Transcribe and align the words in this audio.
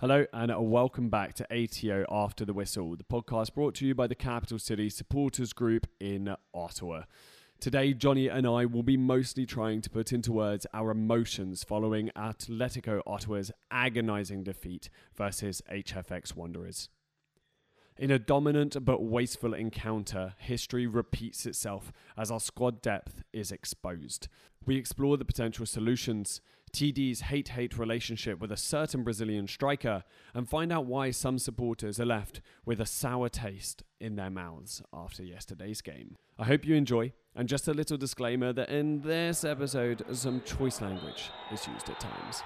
Hello 0.00 0.24
and 0.32 0.50
welcome 0.70 1.10
back 1.10 1.34
to 1.34 1.46
ATO 1.52 2.06
After 2.10 2.46
the 2.46 2.54
Whistle, 2.54 2.96
the 2.96 3.04
podcast 3.04 3.52
brought 3.52 3.74
to 3.74 3.86
you 3.86 3.94
by 3.94 4.06
the 4.06 4.14
Capital 4.14 4.58
City 4.58 4.88
Supporters 4.88 5.52
Group 5.52 5.86
in 6.00 6.34
Ottawa. 6.54 7.02
Today, 7.60 7.92
Johnny 7.92 8.26
and 8.26 8.46
I 8.46 8.64
will 8.64 8.82
be 8.82 8.96
mostly 8.96 9.44
trying 9.44 9.82
to 9.82 9.90
put 9.90 10.10
into 10.10 10.32
words 10.32 10.66
our 10.72 10.90
emotions 10.90 11.64
following 11.64 12.08
Atletico 12.16 13.02
Ottawa's 13.06 13.52
agonising 13.70 14.42
defeat 14.42 14.88
versus 15.14 15.60
HFX 15.70 16.34
Wanderers. 16.34 16.88
In 17.98 18.10
a 18.10 18.18
dominant 18.18 18.82
but 18.82 19.02
wasteful 19.02 19.52
encounter, 19.52 20.32
history 20.38 20.86
repeats 20.86 21.44
itself 21.44 21.92
as 22.16 22.30
our 22.30 22.40
squad 22.40 22.80
depth 22.80 23.22
is 23.34 23.52
exposed. 23.52 24.28
We 24.64 24.76
explore 24.76 25.18
the 25.18 25.26
potential 25.26 25.66
solutions, 25.66 26.40
TD's 26.72 27.22
hate 27.22 27.48
hate 27.48 27.78
relationship 27.78 28.40
with 28.40 28.52
a 28.52 28.56
certain 28.56 29.02
Brazilian 29.02 29.46
striker, 29.46 30.04
and 30.34 30.48
find 30.48 30.72
out 30.72 30.86
why 30.86 31.10
some 31.10 31.38
supporters 31.38 32.00
are 32.00 32.06
left 32.06 32.40
with 32.64 32.80
a 32.80 32.86
sour 32.86 33.28
taste 33.28 33.82
in 34.00 34.16
their 34.16 34.30
mouths 34.30 34.82
after 34.92 35.22
yesterday's 35.22 35.80
game. 35.80 36.16
I 36.38 36.44
hope 36.44 36.64
you 36.64 36.74
enjoy, 36.74 37.12
and 37.34 37.48
just 37.48 37.68
a 37.68 37.74
little 37.74 37.96
disclaimer 37.96 38.52
that 38.52 38.70
in 38.70 39.00
this 39.00 39.44
episode, 39.44 40.04
some 40.12 40.42
choice 40.42 40.80
language 40.80 41.30
is 41.52 41.66
used 41.66 41.90
at 41.90 42.00
times. 42.00 42.42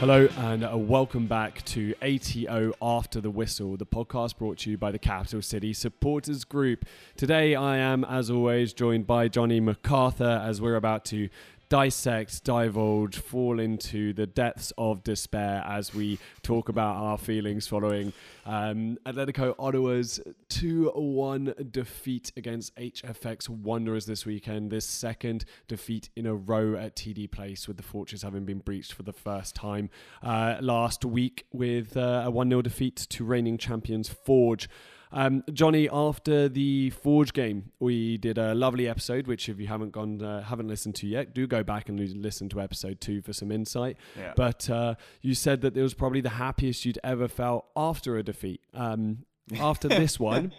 Hello 0.00 0.28
and 0.38 0.64
uh, 0.64 0.76
welcome 0.76 1.26
back 1.26 1.64
to 1.66 1.94
ATO 2.02 2.72
After 2.82 3.20
the 3.20 3.30
Whistle, 3.30 3.76
the 3.76 3.86
podcast 3.86 4.36
brought 4.36 4.58
to 4.58 4.70
you 4.70 4.76
by 4.76 4.90
the 4.90 4.98
Capital 4.98 5.40
City 5.40 5.72
Supporters 5.72 6.44
Group. 6.44 6.84
Today 7.16 7.54
I 7.54 7.78
am, 7.78 8.04
as 8.04 8.28
always, 8.28 8.72
joined 8.72 9.06
by 9.06 9.28
Johnny 9.28 9.60
McArthur 9.60 10.44
as 10.44 10.60
we're 10.60 10.74
about 10.74 11.04
to 11.06 11.28
dissect, 11.74 12.44
divulge, 12.44 13.16
fall 13.16 13.58
into 13.58 14.12
the 14.12 14.28
depths 14.28 14.72
of 14.78 15.02
despair 15.02 15.60
as 15.66 15.92
we 15.92 16.20
talk 16.44 16.68
about 16.68 16.94
our 16.94 17.18
feelings 17.18 17.66
following 17.66 18.12
um, 18.46 18.96
Atletico 19.04 19.56
Ottawa's 19.58 20.20
2 20.50 20.92
1 20.94 21.52
defeat 21.72 22.30
against 22.36 22.76
HFX 22.76 23.48
Wanderers 23.48 24.06
this 24.06 24.24
weekend. 24.24 24.70
This 24.70 24.86
second 24.86 25.46
defeat 25.66 26.10
in 26.14 26.26
a 26.26 26.34
row 26.36 26.76
at 26.76 26.94
TD 26.94 27.28
Place, 27.32 27.66
with 27.66 27.76
the 27.76 27.82
Fortress 27.82 28.22
having 28.22 28.44
been 28.44 28.60
breached 28.60 28.92
for 28.92 29.02
the 29.02 29.12
first 29.12 29.56
time 29.56 29.90
uh, 30.22 30.58
last 30.60 31.04
week 31.04 31.44
with 31.50 31.96
uh, 31.96 32.22
a 32.24 32.30
1 32.30 32.50
0 32.50 32.62
defeat 32.62 32.94
to 32.94 33.24
reigning 33.24 33.58
champions 33.58 34.08
Forge. 34.08 34.68
Um, 35.16 35.44
Johnny, 35.52 35.88
after 35.90 36.48
the 36.48 36.90
Forge 36.90 37.32
game, 37.32 37.70
we 37.78 38.18
did 38.18 38.36
a 38.36 38.52
lovely 38.52 38.88
episode, 38.88 39.28
which 39.28 39.48
if 39.48 39.60
you 39.60 39.68
haven't 39.68 39.92
gone, 39.92 40.20
uh, 40.20 40.42
haven't 40.42 40.66
listened 40.66 40.96
to 40.96 41.06
yet, 41.06 41.32
do 41.32 41.46
go 41.46 41.62
back 41.62 41.88
and 41.88 42.00
listen 42.20 42.48
to 42.48 42.60
episode 42.60 43.00
two 43.00 43.22
for 43.22 43.32
some 43.32 43.52
insight. 43.52 43.96
Yeah. 44.18 44.32
But 44.34 44.68
uh, 44.68 44.96
you 45.22 45.34
said 45.34 45.60
that 45.60 45.76
it 45.76 45.82
was 45.82 45.94
probably 45.94 46.20
the 46.20 46.30
happiest 46.30 46.84
you'd 46.84 46.98
ever 47.04 47.28
felt 47.28 47.66
after 47.76 48.16
a 48.16 48.24
defeat. 48.24 48.60
Um, 48.74 49.24
after 49.60 49.86
this 49.86 50.18
one, 50.18 50.52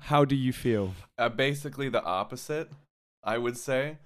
how 0.00 0.26
do 0.26 0.36
you 0.36 0.52
feel? 0.52 0.92
Uh, 1.16 1.30
basically 1.30 1.88
the 1.88 2.04
opposite, 2.04 2.70
I 3.24 3.38
would 3.38 3.56
say. 3.56 3.96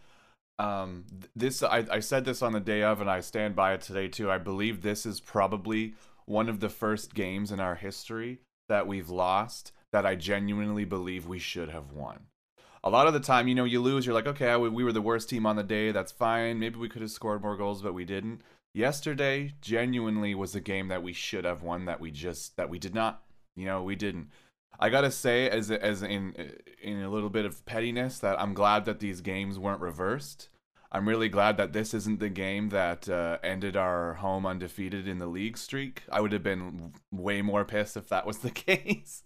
Um, 0.60 1.06
this 1.34 1.64
I, 1.64 1.84
I 1.90 1.98
said 1.98 2.24
this 2.24 2.42
on 2.42 2.52
the 2.52 2.60
day 2.60 2.84
of, 2.84 3.00
and 3.00 3.10
I 3.10 3.20
stand 3.20 3.56
by 3.56 3.72
it 3.72 3.80
today 3.80 4.06
too. 4.06 4.30
I 4.30 4.38
believe 4.38 4.82
this 4.82 5.04
is 5.04 5.18
probably 5.18 5.94
one 6.26 6.48
of 6.48 6.60
the 6.60 6.68
first 6.68 7.12
games 7.12 7.50
in 7.50 7.58
our 7.58 7.74
history 7.74 8.38
that 8.68 8.86
we've 8.86 9.10
lost 9.10 9.72
that 9.92 10.06
I 10.06 10.14
genuinely 10.14 10.84
believe 10.84 11.26
we 11.26 11.38
should 11.38 11.70
have 11.70 11.92
won. 11.92 12.26
A 12.82 12.90
lot 12.90 13.06
of 13.06 13.12
the 13.12 13.20
time, 13.20 13.46
you 13.46 13.54
know, 13.54 13.64
you 13.64 13.80
lose, 13.80 14.06
you're 14.06 14.14
like, 14.14 14.26
okay, 14.26 14.56
we 14.56 14.84
were 14.84 14.92
the 14.92 15.02
worst 15.02 15.28
team 15.28 15.44
on 15.44 15.56
the 15.56 15.62
day. 15.62 15.92
That's 15.92 16.12
fine. 16.12 16.58
Maybe 16.58 16.78
we 16.78 16.88
could 16.88 17.02
have 17.02 17.10
scored 17.10 17.42
more 17.42 17.56
goals, 17.56 17.82
but 17.82 17.92
we 17.92 18.04
didn't. 18.04 18.40
Yesterday, 18.72 19.54
genuinely 19.60 20.34
was 20.34 20.54
a 20.54 20.60
game 20.60 20.88
that 20.88 21.02
we 21.02 21.12
should 21.12 21.44
have 21.44 21.62
won 21.62 21.84
that 21.86 22.00
we 22.00 22.10
just 22.10 22.56
that 22.56 22.70
we 22.70 22.78
did 22.78 22.94
not. 22.94 23.22
You 23.56 23.66
know, 23.66 23.82
we 23.82 23.96
didn't. 23.96 24.28
I 24.78 24.88
gotta 24.88 25.10
say, 25.10 25.50
as 25.50 25.70
as 25.70 26.02
in 26.02 26.34
in 26.80 27.02
a 27.02 27.10
little 27.10 27.28
bit 27.28 27.44
of 27.44 27.66
pettiness, 27.66 28.20
that 28.20 28.40
I'm 28.40 28.54
glad 28.54 28.84
that 28.86 29.00
these 29.00 29.20
games 29.20 29.58
weren't 29.58 29.80
reversed 29.80 30.48
I'm 30.92 31.08
really 31.08 31.28
glad 31.28 31.56
that 31.58 31.72
this 31.72 31.94
isn't 31.94 32.18
the 32.18 32.28
game 32.28 32.70
that 32.70 33.08
uh, 33.08 33.38
ended 33.44 33.76
our 33.76 34.14
home 34.14 34.44
undefeated 34.44 35.06
in 35.06 35.18
the 35.18 35.26
league 35.26 35.56
streak. 35.56 36.02
I 36.10 36.20
would 36.20 36.32
have 36.32 36.42
been 36.42 36.94
way 37.12 37.42
more 37.42 37.64
pissed 37.64 37.96
if 37.96 38.08
that 38.08 38.26
was 38.26 38.38
the 38.38 38.50
case. 38.66 39.22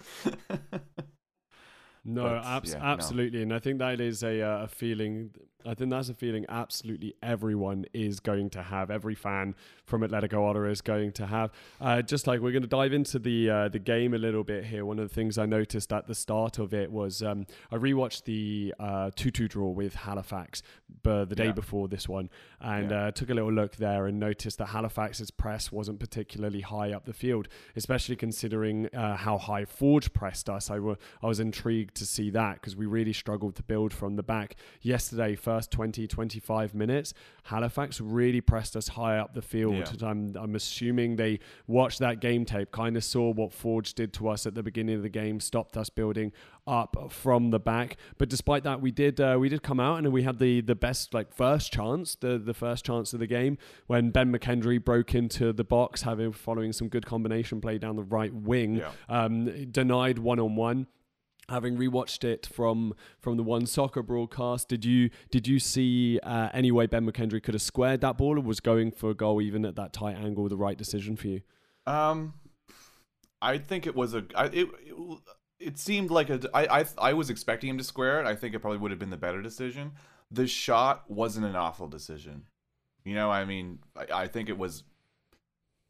no, 2.04 2.22
but, 2.24 2.44
abs- 2.44 2.72
yeah, 2.74 2.80
absolutely, 2.82 3.38
no. 3.38 3.42
and 3.44 3.54
I 3.54 3.58
think 3.60 3.78
that 3.78 4.00
is 4.00 4.22
a, 4.22 4.42
uh, 4.42 4.64
a 4.64 4.68
feeling 4.68 5.30
I 5.66 5.74
think 5.74 5.90
that's 5.90 6.08
a 6.08 6.14
feeling 6.14 6.44
absolutely 6.48 7.14
everyone 7.22 7.86
is 7.92 8.20
going 8.20 8.50
to 8.50 8.62
have. 8.62 8.90
Every 8.90 9.14
fan 9.14 9.54
from 9.84 10.02
Atletico 10.02 10.48
Ottawa 10.48 10.68
is 10.68 10.80
going 10.80 11.12
to 11.12 11.26
have. 11.26 11.50
Uh, 11.80 12.02
just 12.02 12.26
like 12.26 12.40
we're 12.40 12.52
going 12.52 12.62
to 12.62 12.68
dive 12.68 12.92
into 12.92 13.18
the 13.18 13.50
uh, 13.50 13.68
the 13.68 13.78
game 13.78 14.14
a 14.14 14.18
little 14.18 14.44
bit 14.44 14.64
here. 14.64 14.84
One 14.84 14.98
of 14.98 15.08
the 15.08 15.14
things 15.14 15.38
I 15.38 15.46
noticed 15.46 15.92
at 15.92 16.06
the 16.06 16.14
start 16.14 16.58
of 16.58 16.74
it 16.74 16.90
was 16.90 17.22
um, 17.22 17.46
I 17.70 17.76
rewatched 17.76 18.24
the 18.24 18.74
uh, 18.78 19.10
two-two 19.14 19.48
draw 19.48 19.68
with 19.68 19.94
Halifax 19.94 20.62
the 21.02 21.26
day 21.26 21.46
yeah. 21.46 21.52
before 21.52 21.88
this 21.88 22.08
one, 22.08 22.30
and 22.60 22.90
yeah. 22.90 23.06
Uh, 23.06 23.10
took 23.10 23.30
a 23.30 23.34
little 23.34 23.52
look 23.52 23.76
there 23.76 24.06
and 24.06 24.18
noticed 24.18 24.58
that 24.58 24.66
Halifax's 24.66 25.30
press 25.30 25.70
wasn't 25.70 26.00
particularly 26.00 26.60
high 26.60 26.92
up 26.92 27.04
the 27.04 27.12
field, 27.12 27.48
especially 27.76 28.16
considering 28.16 28.88
uh, 28.94 29.16
how 29.16 29.38
high 29.38 29.64
Forge 29.64 30.12
pressed 30.12 30.48
us. 30.48 30.70
I, 30.70 30.78
were, 30.78 30.96
I 31.22 31.26
was 31.26 31.40
intrigued 31.40 31.94
to 31.96 32.06
see 32.06 32.30
that 32.30 32.54
because 32.54 32.74
we 32.74 32.86
really 32.86 33.12
struggled 33.12 33.54
to 33.56 33.62
build 33.62 33.92
from 33.92 34.16
the 34.16 34.22
back 34.22 34.56
yesterday. 34.80 35.34
First 35.34 35.53
first 35.54 35.70
20, 35.70 36.06
25 36.08 36.74
minutes, 36.74 37.14
Halifax 37.44 38.00
really 38.00 38.40
pressed 38.40 38.74
us 38.74 38.88
high 38.88 39.18
up 39.18 39.34
the 39.34 39.42
field. 39.42 39.74
Yeah. 40.00 40.08
I'm, 40.08 40.34
I'm 40.36 40.54
assuming 40.56 41.14
they 41.14 41.38
watched 41.68 42.00
that 42.00 42.20
game 42.20 42.44
tape, 42.44 42.72
kind 42.72 42.96
of 42.96 43.04
saw 43.04 43.32
what 43.32 43.52
Forge 43.52 43.94
did 43.94 44.12
to 44.14 44.28
us 44.28 44.46
at 44.46 44.54
the 44.54 44.62
beginning 44.64 44.96
of 44.96 45.02
the 45.02 45.08
game, 45.08 45.38
stopped 45.38 45.76
us 45.76 45.90
building 45.90 46.32
up 46.66 46.96
from 47.10 47.50
the 47.50 47.60
back. 47.60 47.96
But 48.18 48.28
despite 48.28 48.64
that, 48.64 48.80
we 48.80 48.90
did 48.90 49.20
uh, 49.20 49.36
we 49.38 49.48
did 49.48 49.62
come 49.62 49.78
out 49.78 49.98
and 49.98 50.12
we 50.12 50.22
had 50.22 50.38
the 50.38 50.60
the 50.60 50.74
best 50.74 51.14
like 51.14 51.32
first 51.32 51.72
chance, 51.72 52.16
the 52.16 52.38
the 52.38 52.54
first 52.54 52.84
chance 52.84 53.12
of 53.12 53.20
the 53.20 53.26
game 53.26 53.58
when 53.86 54.10
Ben 54.10 54.32
McKendry 54.32 54.82
broke 54.82 55.14
into 55.14 55.52
the 55.52 55.64
box, 55.64 56.02
having 56.02 56.32
following 56.32 56.72
some 56.72 56.88
good 56.88 57.06
combination 57.06 57.60
play 57.60 57.78
down 57.78 57.96
the 57.96 58.02
right 58.02 58.34
wing, 58.34 58.76
yeah. 58.76 58.90
um, 59.08 59.70
denied 59.70 60.18
one 60.18 60.40
on 60.40 60.56
one 60.56 60.86
having 61.48 61.76
rewatched 61.76 62.24
it 62.24 62.46
from 62.46 62.94
from 63.18 63.36
the 63.36 63.42
one 63.42 63.66
soccer 63.66 64.02
broadcast 64.02 64.68
did 64.68 64.84
you 64.84 65.10
did 65.30 65.46
you 65.46 65.58
see 65.58 66.18
uh, 66.22 66.48
any 66.52 66.70
way 66.72 66.86
ben 66.86 67.06
mckendry 67.06 67.42
could 67.42 67.54
have 67.54 67.62
squared 67.62 68.00
that 68.00 68.16
ball 68.16 68.38
or 68.38 68.42
was 68.42 68.60
going 68.60 68.90
for 68.90 69.10
a 69.10 69.14
goal 69.14 69.40
even 69.42 69.64
at 69.64 69.76
that 69.76 69.92
tight 69.92 70.16
angle 70.16 70.48
the 70.48 70.56
right 70.56 70.78
decision 70.78 71.16
for 71.16 71.28
you? 71.28 71.40
Um 71.86 72.34
i 73.42 73.58
think 73.58 73.86
it 73.86 73.94
was 73.94 74.14
a 74.14 74.24
I, 74.34 74.46
it, 74.46 74.68
it, 74.86 75.18
it 75.58 75.78
seemed 75.78 76.10
like 76.10 76.30
a 76.30 76.40
I, 76.54 76.80
I 76.80 76.84
i 76.98 77.12
was 77.12 77.30
expecting 77.30 77.70
him 77.70 77.78
to 77.78 77.84
square 77.84 78.20
it. 78.20 78.26
I 78.26 78.34
think 78.34 78.54
it 78.54 78.60
probably 78.60 78.78
would 78.78 78.90
have 78.90 79.00
been 79.00 79.10
the 79.10 79.16
better 79.16 79.42
decision. 79.42 79.92
The 80.30 80.46
shot 80.46 81.10
wasn't 81.10 81.46
an 81.46 81.56
awful 81.56 81.88
decision. 81.88 82.46
You 83.04 83.14
know 83.14 83.30
i 83.30 83.44
mean 83.44 83.80
i, 83.96 84.22
I 84.22 84.26
think 84.28 84.48
it 84.48 84.56
was 84.56 84.84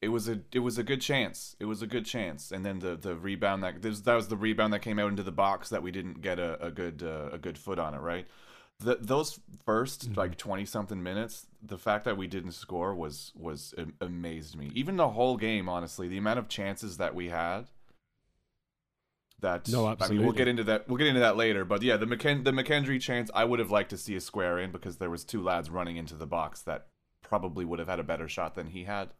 it 0.04 0.08
was 0.08 0.28
a 0.28 0.40
it 0.52 0.60
was 0.60 0.76
a 0.76 0.82
good 0.82 1.00
chance. 1.00 1.56
It 1.58 1.64
was 1.64 1.80
a 1.82 1.86
good 1.86 2.04
chance, 2.04 2.52
and 2.52 2.64
then 2.64 2.78
the 2.78 2.94
the 2.94 3.16
rebound 3.16 3.62
that 3.64 3.82
that 3.82 4.14
was 4.14 4.28
the 4.28 4.36
rebound 4.36 4.72
that 4.72 4.80
came 4.80 4.98
out 4.98 5.08
into 5.08 5.22
the 5.22 5.32
box 5.32 5.70
that 5.70 5.82
we 5.82 5.90
didn't 5.90 6.20
get 6.20 6.38
a, 6.38 6.62
a 6.66 6.70
good 6.70 7.02
uh, 7.02 7.30
a 7.32 7.38
good 7.38 7.56
foot 7.56 7.78
on 7.78 7.94
it. 7.94 8.00
Right, 8.00 8.26
the, 8.80 8.98
those 9.00 9.40
1st 9.66 10.08
mm-hmm. 10.08 10.20
like 10.20 10.36
twenty 10.36 10.66
something 10.66 11.02
minutes, 11.02 11.46
the 11.62 11.78
fact 11.78 12.04
that 12.04 12.18
we 12.18 12.26
didn't 12.26 12.52
score 12.52 12.94
was 12.94 13.32
was 13.34 13.74
amazed 14.00 14.56
me. 14.56 14.70
Even 14.74 14.96
the 14.96 15.08
whole 15.08 15.38
game, 15.38 15.68
honestly, 15.68 16.06
the 16.06 16.18
amount 16.18 16.38
of 16.38 16.48
chances 16.48 16.98
that 16.98 17.14
we 17.14 17.30
had. 17.30 17.70
That 19.40 19.68
no, 19.68 19.88
absolutely. 19.88 20.16
I 20.16 20.18
mean, 20.18 20.26
we'll 20.26 20.36
get 20.36 20.48
into 20.48 20.64
that. 20.64 20.88
We'll 20.88 20.98
get 20.98 21.06
into 21.06 21.20
that 21.20 21.36
later. 21.36 21.64
But 21.64 21.82
yeah, 21.82 21.96
the 21.96 22.06
McKen- 22.06 22.44
the 22.44 22.52
McKendry 22.52 23.00
chance, 23.00 23.30
I 23.34 23.44
would 23.44 23.58
have 23.58 23.70
liked 23.70 23.90
to 23.90 23.98
see 23.98 24.14
a 24.14 24.20
square 24.20 24.58
in 24.58 24.70
because 24.70 24.98
there 24.98 25.10
was 25.10 25.24
two 25.24 25.42
lads 25.42 25.70
running 25.70 25.96
into 25.96 26.14
the 26.14 26.26
box 26.26 26.62
that 26.62 26.86
probably 27.22 27.64
would 27.64 27.78
have 27.78 27.88
had 27.88 28.00
a 28.00 28.04
better 28.04 28.28
shot 28.28 28.54
than 28.54 28.68
he 28.68 28.84
had. 28.84 29.10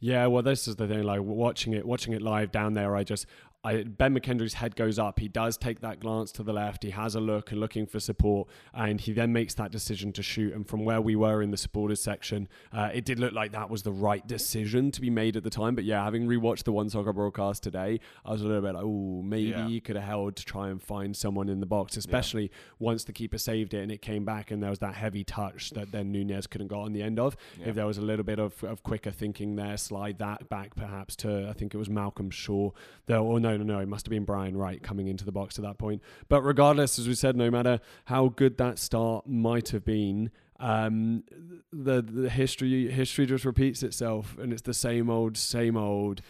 Yeah, 0.00 0.26
well, 0.26 0.42
this 0.42 0.66
is 0.66 0.76
the 0.76 0.88
thing. 0.88 1.02
Like 1.02 1.20
watching 1.20 1.74
it, 1.74 1.86
watching 1.86 2.14
it 2.14 2.22
live 2.22 2.50
down 2.50 2.72
there, 2.74 2.96
I 2.96 3.04
just 3.04 3.26
I, 3.62 3.82
Ben 3.82 4.18
McKendry's 4.18 4.54
head 4.54 4.74
goes 4.74 4.98
up. 4.98 5.18
He 5.18 5.28
does 5.28 5.58
take 5.58 5.80
that 5.80 6.00
glance 6.00 6.32
to 6.32 6.42
the 6.42 6.52
left. 6.52 6.82
He 6.82 6.90
has 6.90 7.14
a 7.14 7.20
look 7.20 7.50
and 7.50 7.60
looking 7.60 7.86
for 7.86 8.00
support, 8.00 8.48
and 8.72 8.98
he 8.98 9.12
then 9.12 9.34
makes 9.34 9.52
that 9.54 9.70
decision 9.70 10.12
to 10.14 10.22
shoot. 10.22 10.54
And 10.54 10.66
from 10.66 10.86
where 10.86 11.00
we 11.00 11.14
were 11.14 11.42
in 11.42 11.50
the 11.50 11.58
supporters 11.58 12.00
section, 12.02 12.48
uh, 12.72 12.88
it 12.94 13.04
did 13.04 13.18
look 13.18 13.34
like 13.34 13.52
that 13.52 13.68
was 13.68 13.82
the 13.82 13.92
right 13.92 14.26
decision 14.26 14.90
to 14.92 15.00
be 15.02 15.10
made 15.10 15.36
at 15.36 15.42
the 15.44 15.50
time. 15.50 15.74
But 15.74 15.84
yeah, 15.84 16.02
having 16.02 16.26
rewatched 16.26 16.64
the 16.64 16.72
One 16.72 16.88
Soccer 16.88 17.12
broadcast 17.12 17.62
today, 17.62 18.00
I 18.24 18.32
was 18.32 18.40
a 18.40 18.46
little 18.46 18.62
bit 18.62 18.74
like, 18.74 18.84
oh, 18.84 19.20
maybe 19.22 19.50
Yeah. 19.50 19.68
he 19.68 19.78
could 19.80 19.96
have 19.96 20.06
held 20.06 20.36
to 20.36 20.44
try 20.46 20.70
and 20.70 20.82
find 20.82 21.14
someone 21.14 21.50
in 21.50 21.60
the 21.60 21.66
box, 21.66 21.98
especially 21.98 22.50
once 22.78 23.04
the 23.04 23.12
keeper 23.12 23.36
saved 23.36 23.74
it 23.74 23.82
and 23.82 23.92
it 23.92 24.00
came 24.00 24.24
back 24.24 24.50
and 24.50 24.62
there 24.62 24.70
was 24.70 24.78
that 24.78 24.94
heavy 24.94 25.22
touch 25.22 25.70
that 25.72 25.92
then 25.92 26.10
Nunez 26.12 26.46
couldn't 26.46 26.68
got 26.68 26.80
on 26.80 26.94
the 26.94 27.02
end 27.02 27.18
of. 27.18 27.36
Yeah. 27.58 27.68
If 27.68 27.74
there 27.74 27.86
was 27.86 27.98
a 27.98 28.02
little 28.02 28.24
bit 28.24 28.38
of, 28.38 28.64
of 28.64 28.82
quicker 28.82 29.10
thinking 29.10 29.56
there, 29.56 29.76
slide 29.76 30.18
that 30.18 30.48
back 30.48 30.74
perhaps 30.76 31.14
to 31.16 31.46
I 31.48 31.52
think 31.52 31.74
it 31.74 31.76
was 31.78 31.90
Malcolm 31.90 32.30
Shaw. 32.30 32.70
Though, 33.06 33.24
or 33.26 33.40
no, 33.40 33.49
no, 33.56 33.64
no, 33.64 33.74
no, 33.74 33.80
it 33.80 33.88
must 33.88 34.06
have 34.06 34.10
been 34.10 34.24
Brian 34.24 34.56
Wright 34.56 34.82
coming 34.82 35.08
into 35.08 35.24
the 35.24 35.32
box 35.32 35.58
at 35.58 35.64
that 35.64 35.78
point. 35.78 36.02
But 36.28 36.42
regardless, 36.42 36.98
as 36.98 37.08
we 37.08 37.14
said, 37.14 37.36
no 37.36 37.50
matter 37.50 37.80
how 38.06 38.28
good 38.28 38.58
that 38.58 38.78
start 38.78 39.26
might 39.26 39.70
have 39.70 39.84
been, 39.84 40.30
um, 40.58 41.24
the 41.72 42.02
the 42.02 42.28
history 42.28 42.90
history 42.90 43.26
just 43.26 43.44
repeats 43.44 43.82
itself, 43.82 44.36
and 44.38 44.52
it's 44.52 44.62
the 44.62 44.74
same 44.74 45.08
old, 45.08 45.36
same 45.36 45.76
old, 45.76 46.20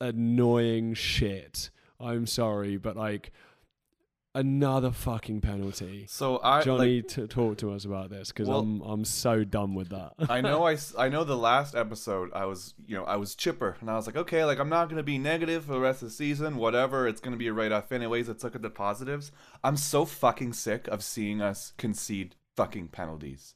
annoying 0.00 0.94
shit. 0.94 1.70
I'm 2.00 2.26
sorry, 2.26 2.76
but 2.76 2.96
like 2.96 3.32
another 4.34 4.90
fucking 4.90 5.40
penalty. 5.40 6.06
So 6.08 6.40
I 6.42 6.62
Johnny, 6.62 6.96
like, 6.96 7.08
t- 7.08 7.26
talk 7.26 7.58
to 7.58 7.72
us 7.72 7.84
about 7.84 8.10
this 8.10 8.28
because 8.28 8.48
Well- 8.48 8.60
I'm 8.60 8.80
I'm 8.82 9.04
so 9.04 9.44
done 9.44 9.74
with 9.74 9.90
that. 9.90 10.12
I 10.28 10.40
know 10.40 10.66
I, 10.68 10.76
I 10.98 11.08
know 11.08 11.24
the 11.24 11.36
last 11.36 11.74
episode 11.74 12.30
I 12.34 12.46
was 12.46 12.74
you 12.86 12.96
know 12.96 13.04
I 13.04 13.16
was 13.16 13.34
chipper 13.34 13.76
and 13.80 13.90
I 13.90 13.94
was 13.96 14.06
like 14.06 14.16
okay 14.16 14.44
like 14.44 14.58
I'm 14.58 14.68
not 14.68 14.88
gonna 14.88 15.02
be 15.02 15.18
negative 15.18 15.64
for 15.64 15.72
the 15.72 15.80
rest 15.80 16.02
of 16.02 16.08
the 16.08 16.14
season 16.14 16.56
whatever 16.56 17.06
it's 17.06 17.20
gonna 17.20 17.36
be 17.36 17.46
a 17.48 17.52
write 17.52 17.72
off 17.72 17.92
anyways 17.92 18.28
let's 18.28 18.42
look 18.44 18.54
at 18.56 18.62
the 18.62 18.70
positives 18.70 19.30
I'm 19.62 19.76
so 19.76 20.04
fucking 20.04 20.52
sick 20.54 20.88
of 20.88 21.02
seeing 21.02 21.40
us 21.40 21.72
concede 21.76 22.34
fucking 22.56 22.88
penalties 22.88 23.54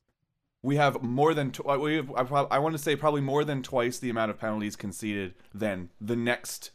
we 0.63 0.77
have 0.77 1.03
more 1.03 1.35
than 1.35 1.53
tw- 1.53 1.81
we 1.81 1.97
have, 1.97 2.11
I, 2.15 2.25
prob- 2.25 2.49
I 2.51 2.59
want 2.59 2.75
to 2.75 2.83
say 2.83 2.97
probably 2.97 3.21
more 3.21 3.45
than 3.45 3.63
twice 3.63 3.99
the 3.99 4.11
amount 4.11 4.31
of 4.31 4.39
penalties 4.39 4.77
conceded 4.77 5.35
than 5.55 5.91
the 6.01 6.17
next 6.17 6.73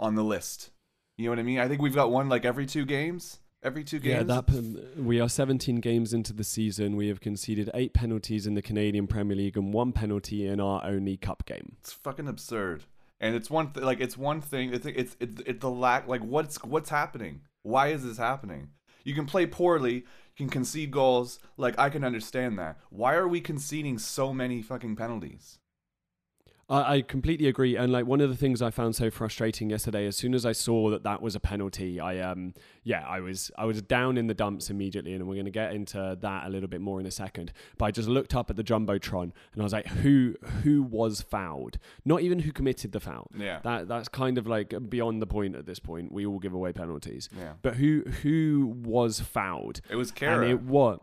on 0.00 0.14
the 0.14 0.24
list 0.24 0.70
you 1.16 1.24
know 1.26 1.30
what 1.30 1.38
I 1.38 1.42
mean? 1.42 1.58
I 1.58 1.68
think 1.68 1.80
we've 1.80 1.94
got 1.94 2.10
one 2.10 2.28
like 2.28 2.44
every 2.44 2.66
two 2.66 2.84
games 2.84 3.38
every 3.62 3.84
two 3.84 3.98
games. 3.98 4.28
Yeah, 4.28 4.40
that 4.40 4.94
we 4.96 5.20
are 5.20 5.28
17 5.28 5.76
games 5.76 6.12
into 6.12 6.32
the 6.32 6.44
season. 6.44 6.96
We 6.96 7.08
have 7.08 7.20
conceded 7.20 7.70
eight 7.74 7.94
penalties 7.94 8.46
in 8.46 8.54
the 8.54 8.62
Canadian 8.62 9.06
Premier 9.06 9.36
League 9.36 9.56
and 9.56 9.72
one 9.72 9.92
penalty 9.92 10.46
in 10.46 10.60
our 10.60 10.84
only 10.84 11.16
cup 11.16 11.44
game. 11.46 11.76
it's 11.80 11.92
fucking 11.92 12.28
absurd. 12.28 12.84
And 13.20 13.36
it's 13.36 13.48
one 13.48 13.72
th- 13.72 13.84
like 13.84 14.00
it's 14.00 14.16
one 14.16 14.40
thing 14.40 14.74
it's 14.74 14.84
it's 14.84 15.16
it's, 15.20 15.42
it's 15.46 15.60
the 15.60 15.70
lack 15.70 16.08
like 16.08 16.22
what's 16.22 16.62
what's 16.64 16.90
happening? 16.90 17.42
Why 17.62 17.88
is 17.88 18.02
this 18.02 18.18
happening? 18.18 18.70
You 19.04 19.14
can 19.14 19.26
play 19.26 19.46
poorly 19.46 19.94
you 19.94 20.46
can 20.46 20.48
concede 20.48 20.90
goals 20.90 21.38
like 21.56 21.78
i 21.78 21.88
can 21.88 22.04
understand 22.04 22.58
that. 22.58 22.78
Why 22.90 23.14
are 23.14 23.28
we 23.28 23.40
conceding 23.40 23.98
so 23.98 24.32
many 24.32 24.62
fucking 24.62 24.96
penalties 24.96 25.58
I, 26.68 26.94
I 26.96 27.02
completely 27.02 27.48
agree. 27.48 27.76
And 27.76 27.92
like 27.92 28.06
one 28.06 28.20
of 28.20 28.30
the 28.30 28.36
things 28.36 28.62
I 28.62 28.70
found 28.70 28.94
so 28.96 29.10
frustrating 29.10 29.70
yesterday, 29.70 30.06
as 30.06 30.16
soon 30.16 30.34
as 30.34 30.46
I 30.46 30.52
saw 30.52 30.90
that 30.90 31.02
that 31.02 31.20
was 31.20 31.34
a 31.34 31.40
penalty, 31.40 32.00
I 32.00 32.18
um 32.20 32.54
yeah, 32.84 33.04
I 33.06 33.20
was 33.20 33.50
I 33.58 33.64
was 33.64 33.82
down 33.82 34.16
in 34.16 34.26
the 34.26 34.34
dumps 34.34 34.70
immediately, 34.70 35.12
and 35.14 35.26
we're 35.26 35.34
going 35.34 35.44
to 35.44 35.50
get 35.50 35.72
into 35.74 36.16
that 36.20 36.46
a 36.46 36.48
little 36.48 36.68
bit 36.68 36.80
more 36.80 36.98
in 37.00 37.06
a 37.06 37.10
second. 37.10 37.52
But 37.78 37.86
I 37.86 37.90
just 37.90 38.08
looked 38.08 38.34
up 38.34 38.48
at 38.50 38.56
the 38.56 38.64
jumbotron, 38.64 39.22
and 39.52 39.60
I 39.60 39.62
was 39.62 39.72
like, 39.72 39.86
who 39.88 40.34
who 40.62 40.82
was 40.82 41.20
fouled? 41.22 41.78
Not 42.04 42.22
even 42.22 42.40
who 42.40 42.52
committed 42.52 42.92
the 42.92 43.00
foul. 43.00 43.28
yeah 43.36 43.60
That 43.62 43.88
that's 43.88 44.08
kind 44.08 44.38
of 44.38 44.46
like 44.46 44.72
beyond 44.88 45.20
the 45.20 45.26
point 45.26 45.56
at 45.56 45.66
this 45.66 45.78
point. 45.78 46.12
We 46.12 46.24
all 46.26 46.38
give 46.38 46.54
away 46.54 46.72
penalties. 46.72 47.28
yeah 47.38 47.52
But 47.62 47.76
who 47.76 48.02
who 48.22 48.74
was 48.82 49.20
fouled? 49.20 49.80
it 49.90 49.96
was 49.96 50.10
And 50.10 50.16
Kara. 50.16 50.48
it 50.48 50.62
what? 50.62 51.00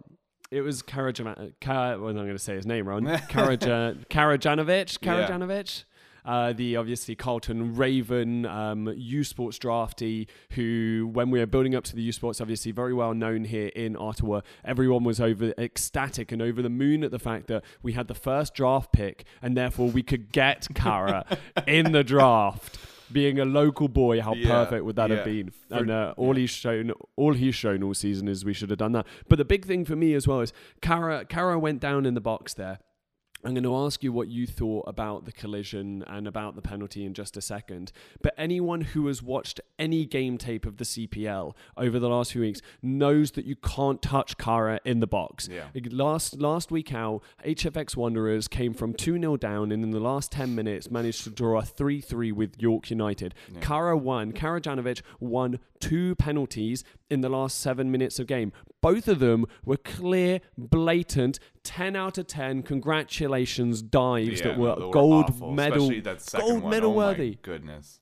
It 0.51 0.61
was 0.61 0.81
Karajan. 0.81 1.53
Kar- 1.61 1.99
well, 1.99 2.09
I'm 2.09 2.15
going 2.15 2.29
to 2.29 2.39
say 2.39 2.55
his 2.55 2.65
name 2.65 2.87
wrong. 2.87 3.03
Karajan, 3.05 4.07
Karajovanovic. 4.07 4.97
Yeah. 5.01 5.27
Karajovanovic. 5.27 5.83
Uh, 6.25 6.53
the 6.53 6.75
obviously 6.75 7.15
Carleton 7.15 7.75
Raven 7.75 8.45
um, 8.45 8.91
U 8.95 9.23
Sports 9.23 9.57
draftee, 9.57 10.27
who, 10.51 11.09
when 11.11 11.31
we 11.31 11.39
were 11.39 11.45
building 11.45 11.75
up 11.75 11.83
to 11.85 11.95
the 11.95 12.01
U 12.01 12.11
Sports, 12.11 12.41
obviously 12.41 12.71
very 12.71 12.93
well 12.93 13.13
known 13.13 13.45
here 13.45 13.67
in 13.69 13.95
Ottawa, 13.95 14.41
everyone 14.65 15.03
was 15.03 15.19
over 15.21 15.53
ecstatic 15.57 16.31
and 16.31 16.41
over 16.41 16.61
the 16.61 16.69
moon 16.69 17.03
at 17.03 17.11
the 17.11 17.19
fact 17.19 17.47
that 17.47 17.63
we 17.81 17.93
had 17.93 18.07
the 18.07 18.15
first 18.15 18.53
draft 18.53 18.91
pick 18.91 19.25
and 19.41 19.55
therefore 19.55 19.89
we 19.89 20.03
could 20.03 20.31
get 20.31 20.67
Kara 20.75 21.25
in 21.67 21.93
the 21.93 22.03
draft. 22.03 22.77
Being 23.11 23.39
a 23.39 23.45
local 23.45 23.87
boy, 23.87 24.21
how 24.21 24.33
Yeah, 24.33 24.47
perfect 24.47 24.85
would 24.85 24.95
that 24.97 25.09
yeah. 25.09 25.15
have 25.17 25.25
been? 25.25 25.51
And 25.69 25.89
uh, 25.91 26.13
all 26.17 26.35
he's 26.35 26.49
shown, 26.49 26.91
all 27.15 27.33
he's 27.33 27.55
shown 27.55 27.83
all 27.83 27.93
season 27.93 28.27
is 28.27 28.45
we 28.45 28.53
should 28.53 28.69
have 28.69 28.79
done 28.79 28.91
that. 28.93 29.07
But 29.27 29.37
the 29.37 29.45
big 29.45 29.65
thing 29.65 29.85
for 29.85 29.95
me 29.95 30.13
as 30.13 30.27
well 30.27 30.41
is 30.41 30.53
Cara. 30.81 31.25
Kara 31.25 31.57
went 31.59 31.79
down 31.79 32.05
in 32.05 32.13
the 32.13 32.21
box 32.21 32.53
there. 32.53 32.79
I'm 33.43 33.53
going 33.53 33.63
to 33.63 33.75
ask 33.75 34.03
you 34.03 34.11
what 34.11 34.27
you 34.27 34.45
thought 34.45 34.83
about 34.85 35.23
the 35.23 35.31
collision 35.31 36.03
and 36.07 36.27
about 36.27 36.55
the 36.55 36.61
penalty 36.61 37.05
in 37.05 37.13
just 37.13 37.37
a 37.37 37.41
second. 37.41 37.93
But 38.21 38.33
anyone 38.37 38.81
who 38.81 39.07
has 39.07 39.23
watched 39.23 39.61
any 39.77 40.05
game 40.05 40.37
tape 40.37 40.65
of 40.65 40.75
the 40.75 40.83
CPL 40.83 41.53
over 41.77 41.99
the 41.99 42.09
last 42.09 42.33
few 42.33 42.41
weeks 42.41 42.61
knows 42.81 43.31
that 43.31 43.45
you 43.45 43.55
can't 43.55 44.01
touch 44.01 44.37
Kara 44.37 44.81
in 44.83 44.99
the 44.99 45.07
box. 45.07 45.47
Yeah. 45.49 45.67
Last 45.89 46.41
last 46.41 46.69
week 46.69 46.93
out, 46.93 47.21
HFX 47.45 47.95
Wanderers 47.95 48.49
came 48.49 48.73
from 48.73 48.93
2 48.93 49.17
0 49.17 49.37
down 49.37 49.71
and 49.71 49.83
in 49.83 49.91
the 49.91 50.01
last 50.01 50.33
10 50.33 50.53
minutes 50.53 50.91
managed 50.91 51.23
to 51.23 51.29
draw 51.29 51.59
a 51.59 51.63
3 51.63 52.01
3 52.01 52.33
with 52.33 52.61
York 52.61 52.89
United. 52.89 53.33
Yeah. 53.53 53.61
Kara 53.61 53.97
won. 53.97 54.33
Kara 54.33 54.59
Janovic 54.59 55.01
won 55.21 55.59
two 55.79 56.13
penalties 56.15 56.83
in 57.09 57.21
the 57.21 57.29
last 57.29 57.57
seven 57.61 57.89
minutes 57.89 58.19
of 58.19 58.27
game. 58.27 58.51
Both 58.81 59.07
of 59.07 59.19
them 59.19 59.45
were 59.63 59.77
clear, 59.77 60.41
blatant, 60.57 61.39
10 61.63 61.95
out 61.95 62.17
of 62.17 62.27
10 62.27 62.63
congratulations 62.63 63.28
dives 63.81 64.39
Yeah, 64.41 64.47
that 64.49 64.57
were 64.57 64.75
gold 64.91 65.25
awful, 65.29 65.51
medal 65.53 65.89
gold 66.39 66.63
one. 66.63 66.69
medal 66.71 66.91
Oh 66.91 66.95
worthy. 66.95 67.37
goodness 67.41 68.01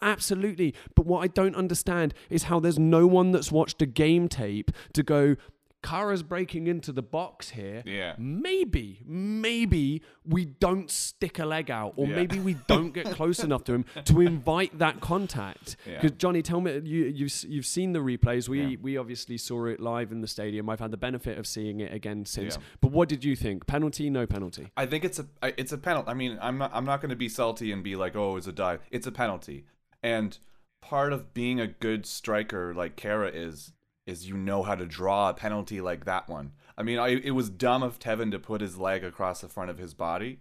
Absolutely. 0.00 0.74
But 0.94 1.06
what 1.06 1.24
I 1.24 1.26
don't 1.26 1.56
understand 1.56 2.14
is 2.30 2.44
how 2.44 2.60
there's 2.60 2.78
no 2.78 3.06
one 3.06 3.32
that's 3.32 3.50
watched 3.50 3.82
a 3.82 3.86
game 3.86 4.28
tape 4.28 4.70
to 4.92 5.02
go, 5.02 5.34
Kara's 5.82 6.22
breaking 6.22 6.66
into 6.66 6.92
the 6.92 7.02
box 7.02 7.50
here. 7.50 7.82
yeah 7.86 8.14
Maybe, 8.18 9.00
maybe 9.06 10.02
we 10.24 10.44
don't 10.44 10.90
stick 10.90 11.38
a 11.38 11.44
leg 11.46 11.70
out, 11.70 11.94
or 11.96 12.06
Yeah. 12.06 12.16
maybe 12.16 12.40
we 12.40 12.54
don't 12.66 12.92
get 12.92 13.06
close 13.06 13.40
enough 13.44 13.64
to 13.64 13.74
him 13.74 13.84
to 14.06 14.20
invite 14.20 14.78
that 14.78 15.00
contact. 15.00 15.76
Yeah. 15.86 16.00
Because 16.00 16.16
Johnny, 16.18 16.42
tell 16.42 16.60
me, 16.60 16.72
you, 16.84 17.04
you've 17.04 17.44
you've 17.48 17.66
seen 17.66 17.92
the 17.92 18.00
replays. 18.00 18.48
We 18.48 18.62
Yeah. 18.62 18.76
we 18.82 18.96
obviously 18.96 19.38
saw 19.38 19.66
it 19.66 19.80
live 19.80 20.10
in 20.12 20.20
the 20.20 20.26
stadium. 20.26 20.68
I've 20.68 20.80
had 20.80 20.90
the 20.90 20.96
benefit 20.96 21.38
of 21.38 21.46
seeing 21.46 21.80
it 21.80 21.92
again 21.92 22.24
since. 22.24 22.56
Yeah. 22.56 22.62
But 22.80 22.90
what 22.92 23.08
did 23.08 23.24
you 23.24 23.36
think? 23.36 23.66
Penalty? 23.66 24.10
No 24.10 24.26
penalty? 24.26 24.72
I 24.76 24.86
think 24.86 25.04
it's 25.04 25.18
a 25.18 25.26
it's 25.60 25.72
a 25.72 25.78
penalty. 25.78 26.08
I 26.10 26.14
mean, 26.14 26.38
I'm 26.40 26.58
not 26.58 26.70
I'm 26.74 26.84
not 26.84 27.00
going 27.00 27.10
to 27.10 27.16
be 27.16 27.28
salty 27.28 27.72
and 27.72 27.82
be 27.84 27.94
like, 27.96 28.16
"Oh, 28.16 28.36
it's 28.36 28.46
a 28.46 28.52
dive." 28.52 28.80
It's 28.90 29.06
a 29.06 29.12
penalty. 29.12 29.64
And 30.02 30.38
part 30.80 31.12
of 31.12 31.34
being 31.34 31.60
a 31.60 31.66
good 31.66 32.06
striker 32.06 32.72
like 32.74 32.96
Kara 32.96 33.28
is 33.30 33.72
is 34.08 34.28
you 34.28 34.36
know 34.36 34.62
how 34.62 34.74
to 34.74 34.86
draw 34.86 35.28
a 35.28 35.34
penalty 35.34 35.80
like 35.80 36.04
that 36.06 36.28
one. 36.28 36.52
I 36.76 36.82
mean, 36.82 36.98
I, 36.98 37.08
it 37.08 37.32
was 37.32 37.50
dumb 37.50 37.82
of 37.82 37.98
Tevin 37.98 38.30
to 38.32 38.38
put 38.38 38.60
his 38.60 38.78
leg 38.78 39.04
across 39.04 39.40
the 39.40 39.48
front 39.48 39.70
of 39.70 39.78
his 39.78 39.94
body 39.94 40.40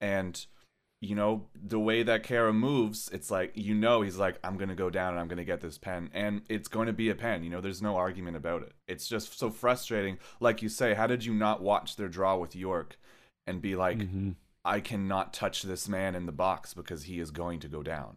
and 0.00 0.44
you 1.00 1.14
know, 1.14 1.48
the 1.54 1.78
way 1.78 2.02
that 2.02 2.22
Kara 2.22 2.52
moves, 2.52 3.10
it's 3.12 3.30
like 3.30 3.52
you 3.54 3.74
know 3.74 4.00
he's 4.00 4.16
like 4.16 4.38
I'm 4.42 4.56
going 4.56 4.70
to 4.70 4.74
go 4.74 4.88
down 4.88 5.10
and 5.10 5.20
I'm 5.20 5.28
going 5.28 5.36
to 5.36 5.44
get 5.44 5.60
this 5.60 5.76
pen 5.76 6.10
and 6.14 6.40
it's 6.48 6.68
going 6.68 6.86
to 6.86 6.94
be 6.94 7.10
a 7.10 7.14
pen. 7.14 7.44
You 7.44 7.50
know, 7.50 7.60
there's 7.60 7.82
no 7.82 7.96
argument 7.96 8.38
about 8.38 8.62
it. 8.62 8.72
It's 8.88 9.06
just 9.06 9.38
so 9.38 9.50
frustrating. 9.50 10.18
Like 10.40 10.62
you 10.62 10.70
say, 10.70 10.94
how 10.94 11.06
did 11.06 11.24
you 11.24 11.34
not 11.34 11.62
watch 11.62 11.96
their 11.96 12.08
draw 12.08 12.36
with 12.36 12.56
York 12.56 12.98
and 13.46 13.60
be 13.60 13.76
like 13.76 13.98
Mm-hmm. 13.98 14.30
I 14.64 14.80
cannot 14.80 15.34
touch 15.34 15.62
this 15.62 15.88
man 15.88 16.14
in 16.14 16.24
the 16.24 16.32
box 16.32 16.72
because 16.72 17.04
he 17.04 17.20
is 17.20 17.30
going 17.30 17.60
to 17.60 17.68
go 17.68 17.82
down. 17.82 18.16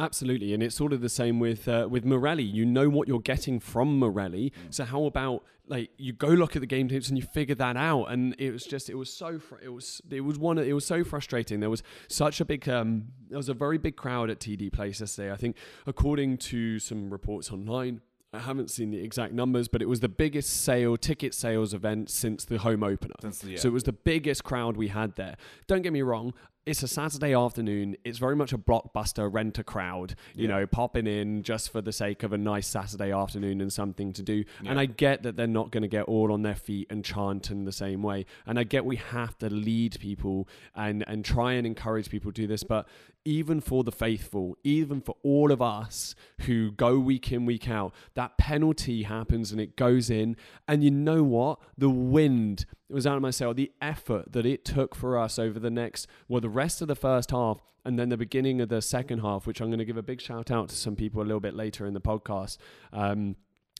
Absolutely, 0.00 0.54
and 0.54 0.62
it's 0.62 0.74
sort 0.74 0.94
of 0.94 1.02
the 1.02 1.10
same 1.10 1.38
with 1.38 1.68
uh, 1.68 1.86
with 1.90 2.04
Morelli. 2.06 2.42
You 2.42 2.64
know 2.64 2.88
what 2.88 3.06
you're 3.06 3.20
getting 3.20 3.60
from 3.60 3.98
Morelli, 3.98 4.52
so 4.70 4.84
how 4.84 5.04
about 5.04 5.44
like 5.66 5.90
you 5.98 6.12
go 6.14 6.28
look 6.28 6.56
at 6.56 6.60
the 6.60 6.66
game 6.66 6.88
tapes 6.88 7.08
and 7.10 7.18
you 7.18 7.22
figure 7.22 7.54
that 7.56 7.76
out? 7.76 8.06
And 8.06 8.34
it 8.38 8.50
was 8.50 8.64
just 8.64 8.88
it 8.88 8.94
was 8.94 9.12
so 9.12 9.38
fr- 9.38 9.60
it 9.62 9.68
was 9.68 10.00
it 10.10 10.22
was 10.22 10.38
one 10.38 10.56
it 10.58 10.72
was 10.72 10.86
so 10.86 11.04
frustrating. 11.04 11.60
There 11.60 11.70
was 11.70 11.82
such 12.08 12.40
a 12.40 12.44
big 12.46 12.66
um 12.68 13.08
there 13.28 13.36
was 13.36 13.50
a 13.50 13.54
very 13.54 13.76
big 13.76 13.96
crowd 13.96 14.30
at 14.30 14.40
TD 14.40 14.72
Place 14.72 15.00
yesterday. 15.00 15.30
I 15.32 15.36
think 15.36 15.56
according 15.86 16.38
to 16.38 16.78
some 16.78 17.10
reports 17.10 17.52
online. 17.52 18.00
I 18.32 18.38
haven't 18.38 18.70
seen 18.70 18.92
the 18.92 18.98
exact 19.00 19.32
numbers, 19.32 19.66
but 19.66 19.82
it 19.82 19.88
was 19.88 19.98
the 19.98 20.08
biggest 20.08 20.62
sale 20.62 20.96
ticket 20.96 21.34
sales 21.34 21.74
event 21.74 22.08
since 22.10 22.44
the 22.44 22.58
home 22.58 22.84
opener. 22.84 23.16
Since 23.20 23.40
the, 23.40 23.56
So 23.56 23.68
it 23.68 23.72
was 23.72 23.82
the 23.82 23.92
biggest 23.92 24.44
crowd 24.44 24.76
we 24.76 24.86
had 24.86 25.16
there. 25.16 25.34
Don't 25.66 25.82
get 25.82 25.92
me 25.92 26.02
wrong, 26.02 26.32
it's 26.66 26.82
a 26.82 26.88
Saturday 26.88 27.34
afternoon. 27.34 27.96
It's 28.04 28.18
very 28.18 28.36
much 28.36 28.52
a 28.52 28.58
blockbuster 28.58 29.32
rent 29.32 29.58
a 29.58 29.64
crowd, 29.64 30.14
you 30.34 30.46
Yeah. 30.46 30.58
know, 30.58 30.66
popping 30.66 31.06
in 31.06 31.42
just 31.42 31.70
for 31.70 31.80
the 31.80 31.92
sake 31.92 32.22
of 32.22 32.32
a 32.32 32.38
nice 32.38 32.66
Saturday 32.66 33.10
afternoon 33.12 33.60
and 33.60 33.72
something 33.72 34.12
to 34.12 34.22
do. 34.22 34.44
Yeah. 34.62 34.70
And 34.72 34.78
I 34.80 34.84
get 34.86 35.22
that 35.22 35.36
they're 35.36 35.46
not 35.46 35.70
going 35.70 35.82
to 35.82 35.88
get 35.88 36.04
all 36.04 36.32
on 36.32 36.42
their 36.42 36.54
feet 36.54 36.86
and 36.90 37.04
chant 37.04 37.50
in 37.50 37.64
the 37.64 37.72
same 37.72 38.02
way. 38.02 38.26
And 38.46 38.58
I 38.58 38.64
get 38.64 38.84
we 38.84 38.96
have 38.96 39.38
to 39.38 39.48
lead 39.48 39.98
people 40.00 40.48
and 40.74 41.02
and 41.08 41.24
try 41.24 41.54
and 41.54 41.66
encourage 41.66 42.10
people 42.10 42.30
to 42.32 42.42
do 42.42 42.46
this, 42.46 42.62
but 42.62 42.86
even 43.24 43.60
for 43.60 43.84
the 43.84 43.92
faithful, 43.92 44.56
even 44.64 45.00
for 45.00 45.16
all 45.22 45.52
of 45.52 45.60
us 45.60 46.14
who 46.42 46.72
go 46.72 46.98
week 46.98 47.30
in, 47.32 47.44
week 47.46 47.68
out, 47.68 47.94
that 48.14 48.38
penalty 48.38 49.02
happens 49.02 49.52
and 49.52 49.60
it 49.60 49.76
goes 49.76 50.10
in. 50.10 50.36
And 50.66 50.82
you 50.82 50.90
know 50.90 51.22
what? 51.22 51.58
The 51.76 51.90
wind 51.90 52.64
it 52.88 52.94
was 52.94 53.06
out 53.06 53.16
of 53.16 53.22
my 53.22 53.30
sail. 53.30 53.54
The 53.54 53.72
effort 53.80 54.32
that 54.32 54.46
it 54.46 54.64
took 54.64 54.94
for 54.94 55.18
us 55.18 55.38
over 55.38 55.58
the 55.58 55.70
next, 55.70 56.06
well, 56.28 56.40
the 56.40 56.48
rest 56.48 56.82
of 56.82 56.88
the 56.88 56.96
first 56.96 57.30
half 57.30 57.60
and 57.84 57.98
then 57.98 58.08
the 58.08 58.16
beginning 58.16 58.60
of 58.60 58.68
the 58.68 58.82
second 58.82 59.20
half, 59.20 59.46
which 59.46 59.60
I'm 59.60 59.68
going 59.68 59.78
to 59.78 59.84
give 59.84 59.96
a 59.96 60.02
big 60.02 60.20
shout 60.20 60.50
out 60.50 60.68
to 60.68 60.76
some 60.76 60.96
people 60.96 61.22
a 61.22 61.24
little 61.24 61.40
bit 61.40 61.54
later 61.54 61.86
in 61.86 61.94
the 61.94 62.00
podcast. 62.00 62.58
Um, 62.92 63.36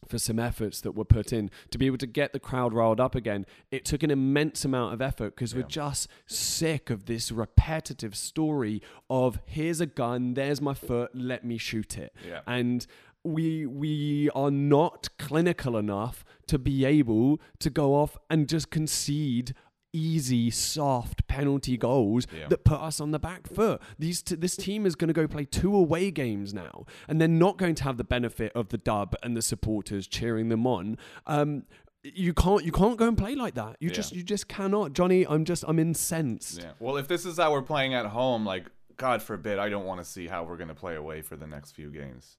for 0.07 0.19
some 0.19 0.39
efforts 0.39 0.81
that 0.81 0.93
were 0.93 1.05
put 1.05 1.33
in 1.33 1.51
to 1.71 1.79
be 1.79 1.87
able 1.87 1.99
to 1.99 2.07
get 2.07 2.33
the 2.33 2.41
crowd 2.41 2.75
riled 2.75 3.01
up 3.01 3.15
again. 3.15 3.47
It 3.71 3.85
took 3.85 4.03
an 4.03 4.11
immense 4.11 4.65
amount 4.65 4.95
of 4.95 5.01
effort 5.01 5.37
because 5.37 5.55
we're 5.55 5.63
just 5.63 6.09
sick 6.27 6.91
of 6.91 7.07
this 7.07 7.31
repetitive 7.31 8.17
story 8.17 8.83
of 9.09 9.41
here's 9.47 9.81
a 9.81 9.87
gun, 9.87 10.35
there's 10.35 10.61
my 10.61 10.75
foot, 10.75 11.11
let 11.15 11.45
me 11.45 11.59
shoot 11.59 11.99
it. 11.99 12.15
Yeah. 12.27 12.41
And 12.47 12.87
we 13.23 13.67
we 13.67 14.31
are 14.35 14.51
not 14.51 15.09
clinical 15.19 15.77
enough 15.77 16.25
to 16.47 16.59
be 16.59 16.85
able 16.85 17.41
to 17.59 17.71
go 17.71 17.95
off 17.95 18.17
and 18.31 18.49
just 18.49 18.71
concede 18.71 19.55
easy, 19.93 20.51
soft 20.51 21.27
penalty 21.27 21.77
goals 21.77 22.27
Yeah. 22.37 22.49
that 22.49 22.65
put 22.65 22.81
us 22.81 23.01
on 23.01 23.11
the 23.11 23.19
back 23.19 23.47
foot. 23.47 23.81
These 23.99 24.23
t- 24.23 24.35
this 24.37 24.57
team 24.57 24.87
is 24.87 24.95
going 24.95 25.09
to 25.09 25.15
go 25.15 25.27
play 25.27 25.45
two 25.45 25.75
away 25.75 26.11
games 26.11 26.53
now, 26.55 26.85
and 27.09 27.21
they're 27.21 27.29
not 27.29 27.57
going 27.57 27.75
to 27.77 27.85
have 27.85 27.97
the 27.97 28.05
benefit 28.05 28.53
of 28.55 28.69
the 28.69 28.79
dub 28.79 29.15
and 29.23 29.37
the 29.37 29.43
supporters 29.43 30.07
cheering 30.07 30.49
them 30.49 30.67
on. 30.67 30.97
Um, 31.27 31.65
you 32.03 32.33
can't 32.33 32.65
you 32.65 32.73
can't 32.73 32.97
go 32.97 33.09
and 33.09 33.19
play 33.19 33.35
like 33.35 33.55
that. 33.55 33.77
You 33.81 33.89
Yeah. 33.89 33.95
just 33.95 34.15
you 34.15 34.23
just 34.23 34.49
cannot, 34.49 34.93
Johnny. 34.95 35.27
I'm 35.27 35.45
just 35.45 35.65
I'm 35.69 35.79
incensed. 35.79 36.61
Yeah. 36.63 36.73
Well, 36.79 36.97
if 36.97 37.09
this 37.09 37.27
is 37.27 37.37
how 37.37 37.53
we're 37.53 37.61
playing 37.63 37.93
at 37.95 38.07
home, 38.07 38.47
like 38.47 38.71
God 38.97 39.23
forbid, 39.23 39.59
I 39.59 39.69
don't 39.69 39.85
want 39.85 40.01
to 40.01 40.05
see 40.05 40.27
how 40.27 40.45
we're 40.45 40.57
gonna 40.57 40.75
play 40.75 40.95
away 40.97 41.21
for 41.23 41.37
the 41.37 41.47
next 41.47 41.73
few 41.73 41.91
games. 41.91 42.37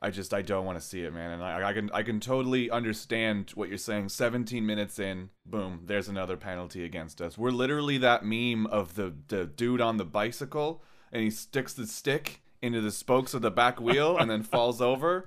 I 0.00 0.10
just 0.10 0.32
I 0.32 0.42
don't 0.42 0.64
want 0.64 0.78
to 0.78 0.84
see 0.84 1.02
it, 1.02 1.12
man. 1.12 1.32
And 1.32 1.42
I, 1.42 1.70
I 1.70 1.72
can 1.72 1.90
I 1.92 2.02
can 2.02 2.20
totally 2.20 2.70
understand 2.70 3.50
what 3.54 3.68
you're 3.68 3.78
saying. 3.78 4.10
17 4.10 4.64
minutes 4.64 4.98
in, 4.98 5.30
boom, 5.44 5.82
there's 5.86 6.08
another 6.08 6.36
penalty 6.36 6.84
against 6.84 7.20
us. 7.20 7.36
We're 7.36 7.50
literally 7.50 7.98
that 7.98 8.24
meme 8.24 8.66
of 8.66 8.94
the 8.94 9.12
the 9.28 9.44
dude 9.46 9.80
on 9.80 9.96
the 9.96 10.04
bicycle 10.04 10.82
and 11.12 11.22
he 11.22 11.30
sticks 11.30 11.72
the 11.72 11.86
stick 11.86 12.42
into 12.62 12.80
the 12.80 12.92
spokes 12.92 13.34
of 13.34 13.42
the 13.42 13.50
back 13.50 13.80
wheel 13.80 14.16
and 14.18 14.30
then 14.30 14.42
falls 14.42 14.80
over. 14.80 15.26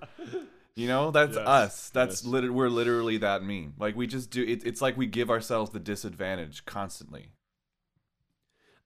You 0.76 0.88
know, 0.88 1.12
that's 1.12 1.36
Yes, 1.36 1.48
us. 1.48 1.90
That's 1.90 2.24
yes. 2.24 2.26
lit- 2.26 2.54
we're 2.54 2.70
literally 2.70 3.18
that 3.18 3.44
meme. 3.44 3.74
Like 3.78 3.98
we 3.98 4.08
just 4.08 4.32
do 4.32 4.42
it, 4.42 4.66
it's 4.66 4.82
like 4.82 4.96
we 4.96 5.06
give 5.06 5.30
ourselves 5.30 5.72
the 5.72 5.80
disadvantage 5.80 6.66
constantly. 6.66 7.32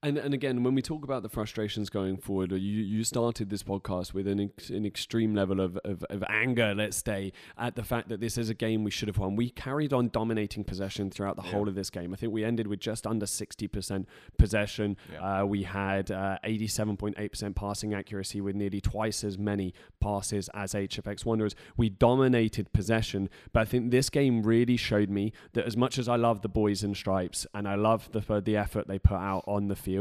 And 0.06 0.18
and 0.20 0.34
again, 0.36 0.64
when 0.64 0.76
we 0.76 0.84
talk 0.84 1.04
about 1.04 1.24
the 1.24 1.30
frustrations 1.30 1.90
going 1.90 2.18
forward, 2.18 2.52
you 2.52 2.58
you 2.60 3.04
started 3.04 3.50
this 3.50 3.64
podcast 3.64 4.14
with 4.14 4.28
an 4.28 4.40
ex, 4.40 4.70
an 4.70 4.86
extreme 4.86 5.34
level 5.34 5.60
of, 5.60 5.78
of 5.84 6.04
of 6.12 6.24
anger, 6.30 6.76
let's 6.76 7.02
say, 7.04 7.34
at 7.58 7.76
the 7.76 7.84
fact 7.84 8.10
that 8.10 8.20
this 8.20 8.38
is 8.38 8.48
a 8.50 8.54
game 8.54 8.84
we 8.84 8.92
should 8.92 9.08
have 9.08 9.18
won. 9.18 9.36
We 9.36 9.50
carried 9.50 9.94
on 9.94 10.10
dominating 10.10 10.64
possession 10.64 11.10
throughout 11.10 11.38
the 11.38 11.42
Yeah. 11.44 11.52
whole 11.54 11.68
of 11.68 11.74
this 11.74 11.90
game. 11.90 12.14
I 12.14 12.18
think 12.18 12.32
we 12.32 12.44
ended 12.46 12.68
with 12.68 12.82
just 12.82 13.08
under 13.08 13.26
sixty 13.26 13.68
percent 13.68 14.08
possession. 14.38 14.96
Yeah. 15.12 15.42
Uh, 15.42 15.46
we 15.46 15.64
had 15.64 16.12
eighty 16.44 16.68
seven 16.68 16.98
point 16.98 17.16
eight 17.18 17.32
percent 17.32 17.56
passing 17.56 17.94
accuracy 17.96 18.42
with 18.42 18.56
nearly 18.56 18.82
twice 18.82 19.24
as 19.24 19.40
many 19.40 19.74
passes 20.00 20.52
as 20.54 20.74
HFX 20.74 21.26
Wanderers. 21.26 21.56
We 21.78 21.90
dominated 21.90 22.72
possession, 22.74 23.28
but 23.54 23.62
I 23.62 23.66
think 23.66 23.90
this 23.90 24.12
game 24.12 24.44
really 24.44 24.78
showed 24.78 25.10
me 25.10 25.34
that 25.54 25.66
as 25.66 25.76
much 25.76 25.98
as 25.98 26.08
I 26.08 26.16
love 26.16 26.42
the 26.44 26.50
boys 26.50 26.84
in 26.84 26.94
stripes 26.94 27.48
and 27.56 27.68
I 27.68 27.74
love 27.74 28.12
the 28.12 28.22
the 28.42 28.56
effort 28.56 28.88
they 28.88 29.00
put 29.00 29.16
out 29.18 29.44
on 29.48 29.68
the 29.68 29.76
field, 29.76 29.95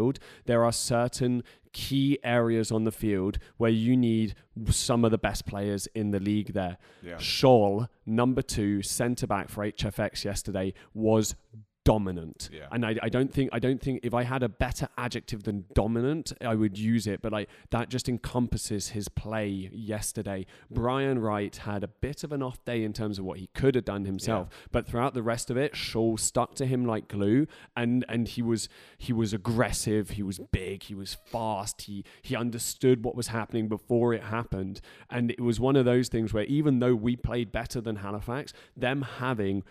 there 0.46 0.64
are 0.64 0.72
certain 0.72 1.42
key 1.72 2.18
areas 2.22 2.70
on 2.70 2.84
the 2.84 2.92
field 2.92 3.38
where 3.56 3.70
you 3.70 3.96
need 3.96 4.34
some 4.70 5.04
of 5.04 5.10
the 5.10 5.18
best 5.18 5.44
players 5.44 5.86
in 5.94 6.10
the 6.12 6.20
league 6.20 6.52
there. 6.54 6.78
Yeah. 7.02 7.16
Schaale, 7.16 7.88
number 8.06 8.42
two, 8.42 8.80
centre 8.82 9.26
back 9.26 9.48
for 9.48 9.64
HFX 9.64 10.24
yesterday, 10.24 10.72
was 10.94 11.34
dominant. 11.84 12.48
Yeah. 12.52 12.66
And 12.72 12.84
I, 12.84 12.96
I 13.02 13.08
don't 13.08 13.32
think 13.32 13.50
I 13.52 13.58
don't 13.58 13.80
think 13.80 14.00
if 14.02 14.14
I 14.14 14.22
had 14.22 14.42
a 14.42 14.48
better 14.48 14.88
adjective 14.96 15.44
than 15.44 15.66
dominant, 15.74 16.32
I 16.40 16.54
would 16.54 16.78
use 16.78 17.06
it. 17.06 17.20
But 17.22 17.32
like 17.32 17.48
that 17.70 17.88
just 17.88 18.08
encompasses 18.08 18.88
his 18.88 19.08
play 19.08 19.70
yesterday. 19.72 20.46
Mm. 20.72 20.74
Brian 20.74 21.18
Wright 21.18 21.54
had 21.54 21.84
a 21.84 21.88
bit 21.88 22.24
of 22.24 22.32
an 22.32 22.42
off 22.42 22.64
day 22.64 22.82
in 22.82 22.92
terms 22.92 23.18
of 23.18 23.24
what 23.24 23.38
he 23.38 23.48
could 23.54 23.74
have 23.74 23.84
done 23.84 24.04
himself, 24.04 24.48
but 24.72 24.86
throughout 24.86 25.14
the 25.14 25.22
rest 25.22 25.50
of 25.50 25.56
it, 25.56 25.76
Shaw 25.76 26.16
stuck 26.16 26.54
to 26.56 26.66
him 26.66 26.84
like 26.84 27.08
glue, 27.08 27.46
and 27.76 28.04
and 28.08 28.26
he 28.28 28.42
was 28.42 28.68
he 28.96 29.12
was 29.12 29.32
aggressive, 29.32 30.10
he 30.10 30.22
was 30.22 30.38
big, 30.38 30.84
he 30.84 30.94
was 30.94 31.14
fast, 31.26 31.82
he 31.82 32.04
he 32.22 32.34
understood 32.34 33.04
what 33.04 33.14
was 33.14 33.28
happening 33.28 33.68
before 33.68 34.14
it 34.14 34.22
happened, 34.22 34.80
and 35.10 35.30
it 35.30 35.40
was 35.40 35.60
one 35.60 35.76
of 35.76 35.84
those 35.84 36.08
things 36.08 36.32
where 36.32 36.44
even 36.44 36.78
though 36.78 36.94
we 36.94 37.16
played 37.16 37.52
better 37.52 37.80
than 37.80 37.96
Halifax, 37.96 38.52
them 38.76 39.02
having 39.02 39.62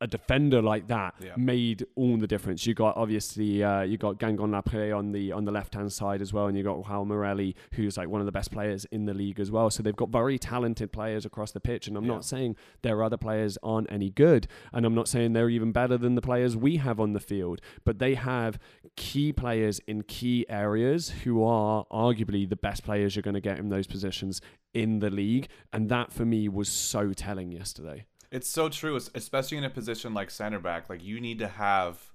a, 0.00 0.06
defender 0.06 0.60
like 0.62 0.86
that 0.88 1.14
Yeah. 1.20 1.34
made 1.36 1.86
all 1.94 2.16
the 2.16 2.26
difference. 2.26 2.66
You 2.66 2.74
got 2.74 2.96
obviously 2.96 3.62
uh, 3.62 3.82
you 3.82 3.96
got 3.98 4.18
Gagnon-Laparé 4.18 4.96
on 4.96 5.12
the 5.12 5.32
on 5.32 5.44
the 5.44 5.52
left 5.52 5.74
hand 5.74 5.92
side 5.92 6.20
as 6.22 6.32
well, 6.32 6.46
and 6.46 6.56
you 6.56 6.62
got 6.64 6.82
Raul 6.84 7.06
Morelli, 7.06 7.54
who's 7.74 7.96
like 7.96 8.08
one 8.08 8.20
of 8.20 8.26
the 8.26 8.32
best 8.32 8.50
players 8.50 8.84
in 8.86 9.04
the 9.06 9.14
league 9.14 9.38
as 9.40 9.50
well. 9.50 9.70
So 9.70 9.82
they've 9.82 9.94
got 9.96 10.08
very 10.10 10.38
talented 10.38 10.92
players 10.92 11.24
across 11.24 11.52
the 11.52 11.60
pitch, 11.60 11.86
and 11.88 11.96
I'm 11.96 12.04
Yeah. 12.04 12.12
not 12.14 12.24
saying 12.24 12.56
their 12.82 13.02
other 13.02 13.16
players 13.16 13.58
aren't 13.62 13.90
any 13.92 14.10
good, 14.10 14.46
and 14.72 14.84
I'm 14.86 14.94
not 14.94 15.08
saying 15.08 15.32
they're 15.32 15.50
even 15.50 15.72
better 15.72 15.96
than 15.98 16.14
the 16.14 16.22
players 16.22 16.56
we 16.56 16.76
have 16.76 16.98
on 17.00 17.12
the 17.12 17.20
field, 17.20 17.60
but 17.84 17.98
they 17.98 18.14
have 18.14 18.58
key 18.96 19.32
players 19.32 19.80
in 19.86 20.02
key 20.02 20.44
areas 20.48 21.10
who 21.24 21.42
are 21.44 21.84
arguably 21.92 22.48
the 22.48 22.56
best 22.56 22.84
players 22.84 23.14
you're 23.16 23.22
going 23.22 23.34
to 23.34 23.40
get 23.40 23.58
in 23.58 23.68
those 23.68 23.86
positions 23.86 24.40
in 24.74 25.00
the 25.00 25.10
league, 25.10 25.48
and 25.72 25.88
that 25.88 26.12
for 26.12 26.24
me 26.24 26.48
was 26.48 26.68
so 26.68 27.12
telling 27.12 27.52
yesterday. 27.52 28.06
It's 28.32 28.48
so 28.48 28.68
true, 28.68 28.96
especially 29.14 29.58
in 29.58 29.64
a 29.64 29.70
position 29.70 30.14
like 30.14 30.30
center 30.30 30.60
back. 30.60 30.88
Like 30.88 31.02
you 31.02 31.20
need 31.20 31.40
to 31.40 31.48
have, 31.48 32.12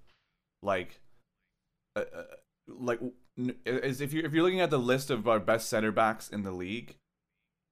like, 0.62 1.02
uh, 1.96 2.04
like 2.68 3.00
as 3.66 4.00
if 4.00 4.14
you 4.14 4.24
if 4.24 4.34
you're 4.34 4.44
looking 4.44 4.62
at 4.62 4.70
the 4.70 4.80
list 4.80 5.10
of 5.10 5.28
our 5.28 5.40
best 5.40 5.68
center 5.68 5.92
backs 5.92 6.30
in 6.30 6.44
the 6.44 6.52
league, 6.52 6.96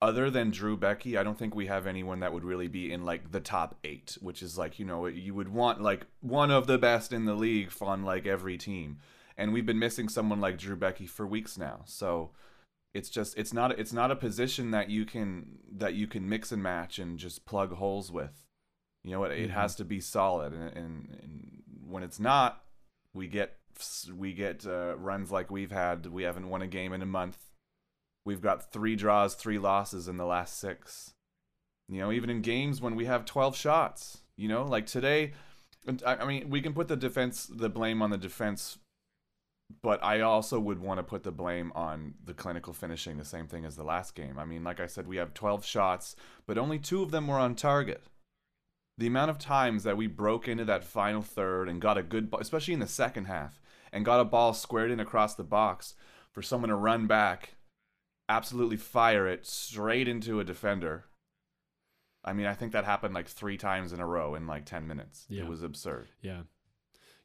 other 0.02 0.30
than 0.30 0.52
Drew 0.52 0.78
Beckie, 0.78 1.18
I 1.18 1.24
don't 1.24 1.40
think 1.40 1.56
we 1.56 1.68
have 1.68 1.88
anyone 1.88 2.20
that 2.20 2.34
would 2.34 2.44
really 2.44 2.68
be 2.68 2.92
in 2.92 3.06
like 3.06 3.32
the 3.32 3.40
top 3.40 3.78
eight, 3.86 4.18
which 4.20 4.44
is 4.44 4.58
like 4.58 4.78
you 4.78 4.86
know 4.86 5.06
you 5.06 5.34
would 5.34 5.50
want 5.50 5.82
like 5.82 6.06
one 6.20 6.52
of 6.52 6.68
the 6.68 6.78
best 6.78 7.14
in 7.14 7.24
the 7.24 7.36
league 7.36 7.72
on 7.82 8.04
like 8.04 8.26
every 8.26 8.58
team, 8.58 8.98
and 9.38 9.54
we've 9.54 9.66
been 9.66 9.80
missing 9.80 10.10
someone 10.10 10.42
like 10.42 10.58
Drew 10.58 10.76
Beckie 10.76 11.08
for 11.08 11.26
weeks 11.26 11.58
now. 11.58 11.84
So 11.86 12.32
it's 12.94 13.10
just 13.10 13.38
it's 13.38 13.54
not 13.54 13.78
it's 13.80 13.94
not 13.94 14.12
a 14.12 14.16
position 14.16 14.72
that 14.72 14.90
you 14.90 15.06
can 15.06 15.60
that 15.72 15.94
you 15.96 16.08
can 16.08 16.28
mix 16.30 16.52
and 16.52 16.62
match 16.62 17.00
and 17.00 17.18
just 17.18 17.46
plug 17.46 17.74
holes 17.74 18.12
with. 18.12 18.46
You 19.04 19.12
know 19.12 19.20
what? 19.20 19.32
It 19.32 19.50
Mhm. 19.50 19.54
has 19.54 19.76
to 19.76 19.86
be 19.86 20.00
solid, 20.00 20.54
and, 20.54 20.78
and, 20.78 21.20
and 21.22 21.64
when 21.86 22.04
it's 22.04 22.20
not, 22.20 22.64
we 23.14 23.28
get 23.28 23.58
we 24.14 24.34
get 24.34 24.66
uh, 24.66 24.96
runs 24.98 25.32
like 25.32 25.50
we've 25.52 25.72
had. 25.72 26.06
We 26.06 26.24
haven't 26.24 26.50
won 26.50 26.62
a 26.62 26.68
game 26.68 26.94
in 26.94 27.02
a 27.02 27.06
month. 27.08 27.38
We've 28.26 28.42
got 28.42 28.72
three 28.72 28.96
draws, 28.96 29.36
three 29.36 29.58
losses 29.60 30.08
in 30.08 30.18
the 30.18 30.26
last 30.26 30.58
six. 30.58 31.14
You 31.90 32.00
know, 32.00 32.12
even 32.12 32.30
in 32.30 32.42
games 32.42 32.80
when 32.82 32.96
we 32.96 33.06
have 33.06 33.26
twelve 33.26 33.58
shots. 33.58 34.20
You 34.38 34.48
know, 34.48 34.64
like 34.64 34.86
today. 34.86 35.34
I 36.06 36.24
mean, 36.26 36.50
we 36.50 36.62
can 36.62 36.74
put 36.74 36.88
the 36.88 36.96
defense, 36.96 37.46
the 37.46 37.68
blame 37.70 38.02
on 38.02 38.10
the 38.10 38.18
defense 38.18 38.78
but 39.82 40.04
I 40.04 40.22
also 40.22 40.60
would 40.60 40.80
want 40.80 41.00
to 41.00 41.04
put 41.04 41.24
the 41.24 41.32
blame 41.32 41.72
on 41.76 42.16
the 42.24 42.34
clinical 42.34 42.74
finishing, 42.74 43.18
the 43.18 43.26
same 43.26 43.48
thing 43.48 43.66
as 43.66 43.76
the 43.76 43.84
last 43.84 44.16
game. 44.16 44.38
I 44.38 44.46
mean, 44.46 44.64
like 44.64 44.80
I 44.80 44.88
said, 44.88 45.08
we 45.08 45.18
have 45.18 45.34
12 45.34 45.66
shots, 45.66 46.16
but 46.46 46.58
only 46.58 46.80
two 46.80 47.02
of 47.02 47.12
them 47.12 47.28
were 47.28 47.40
on 47.40 47.56
target. 47.56 48.04
The 48.98 49.08
amount 49.08 49.32
of 49.32 49.40
times 49.40 49.84
that 49.84 49.98
we 49.98 50.08
broke 50.08 50.48
into 50.48 50.66
that 50.66 50.84
final 50.84 51.22
third 51.22 51.68
and 51.68 51.82
got 51.82 51.98
a 51.98 52.04
good 52.04 52.30
ball, 52.30 52.42
especially 52.42 52.74
in 52.74 52.80
the 52.80 52.88
second 52.88 53.26
half, 53.26 53.60
and 53.92 54.06
got 54.06 54.20
a 54.20 54.26
ball 54.26 54.54
squared 54.54 54.92
in 54.92 55.00
across 55.00 55.36
the 55.36 55.44
box 55.44 55.96
for 56.32 56.42
someone 56.42 56.70
to 56.70 56.76
run 56.76 57.08
back, 57.08 57.56
absolutely 58.30 58.78
fire 58.78 59.28
it 59.28 59.46
straight 59.46 60.08
into 60.08 60.40
a 60.40 60.44
defender. 60.44 61.06
I 62.24 62.34
mean, 62.34 62.46
I 62.46 62.54
think 62.54 62.72
that 62.72 62.86
happened 62.86 63.14
like 63.14 63.28
three 63.28 63.58
times 63.58 63.94
in 63.94 64.00
a 64.00 64.06
row 64.06 64.36
in 64.36 64.48
like 64.48 64.66
10 64.66 64.88
minutes. 64.88 65.26
Yeah. 65.30 65.44
It 65.44 65.50
was 65.50 65.64
absurd. 65.64 66.08
Yeah. 66.22 66.42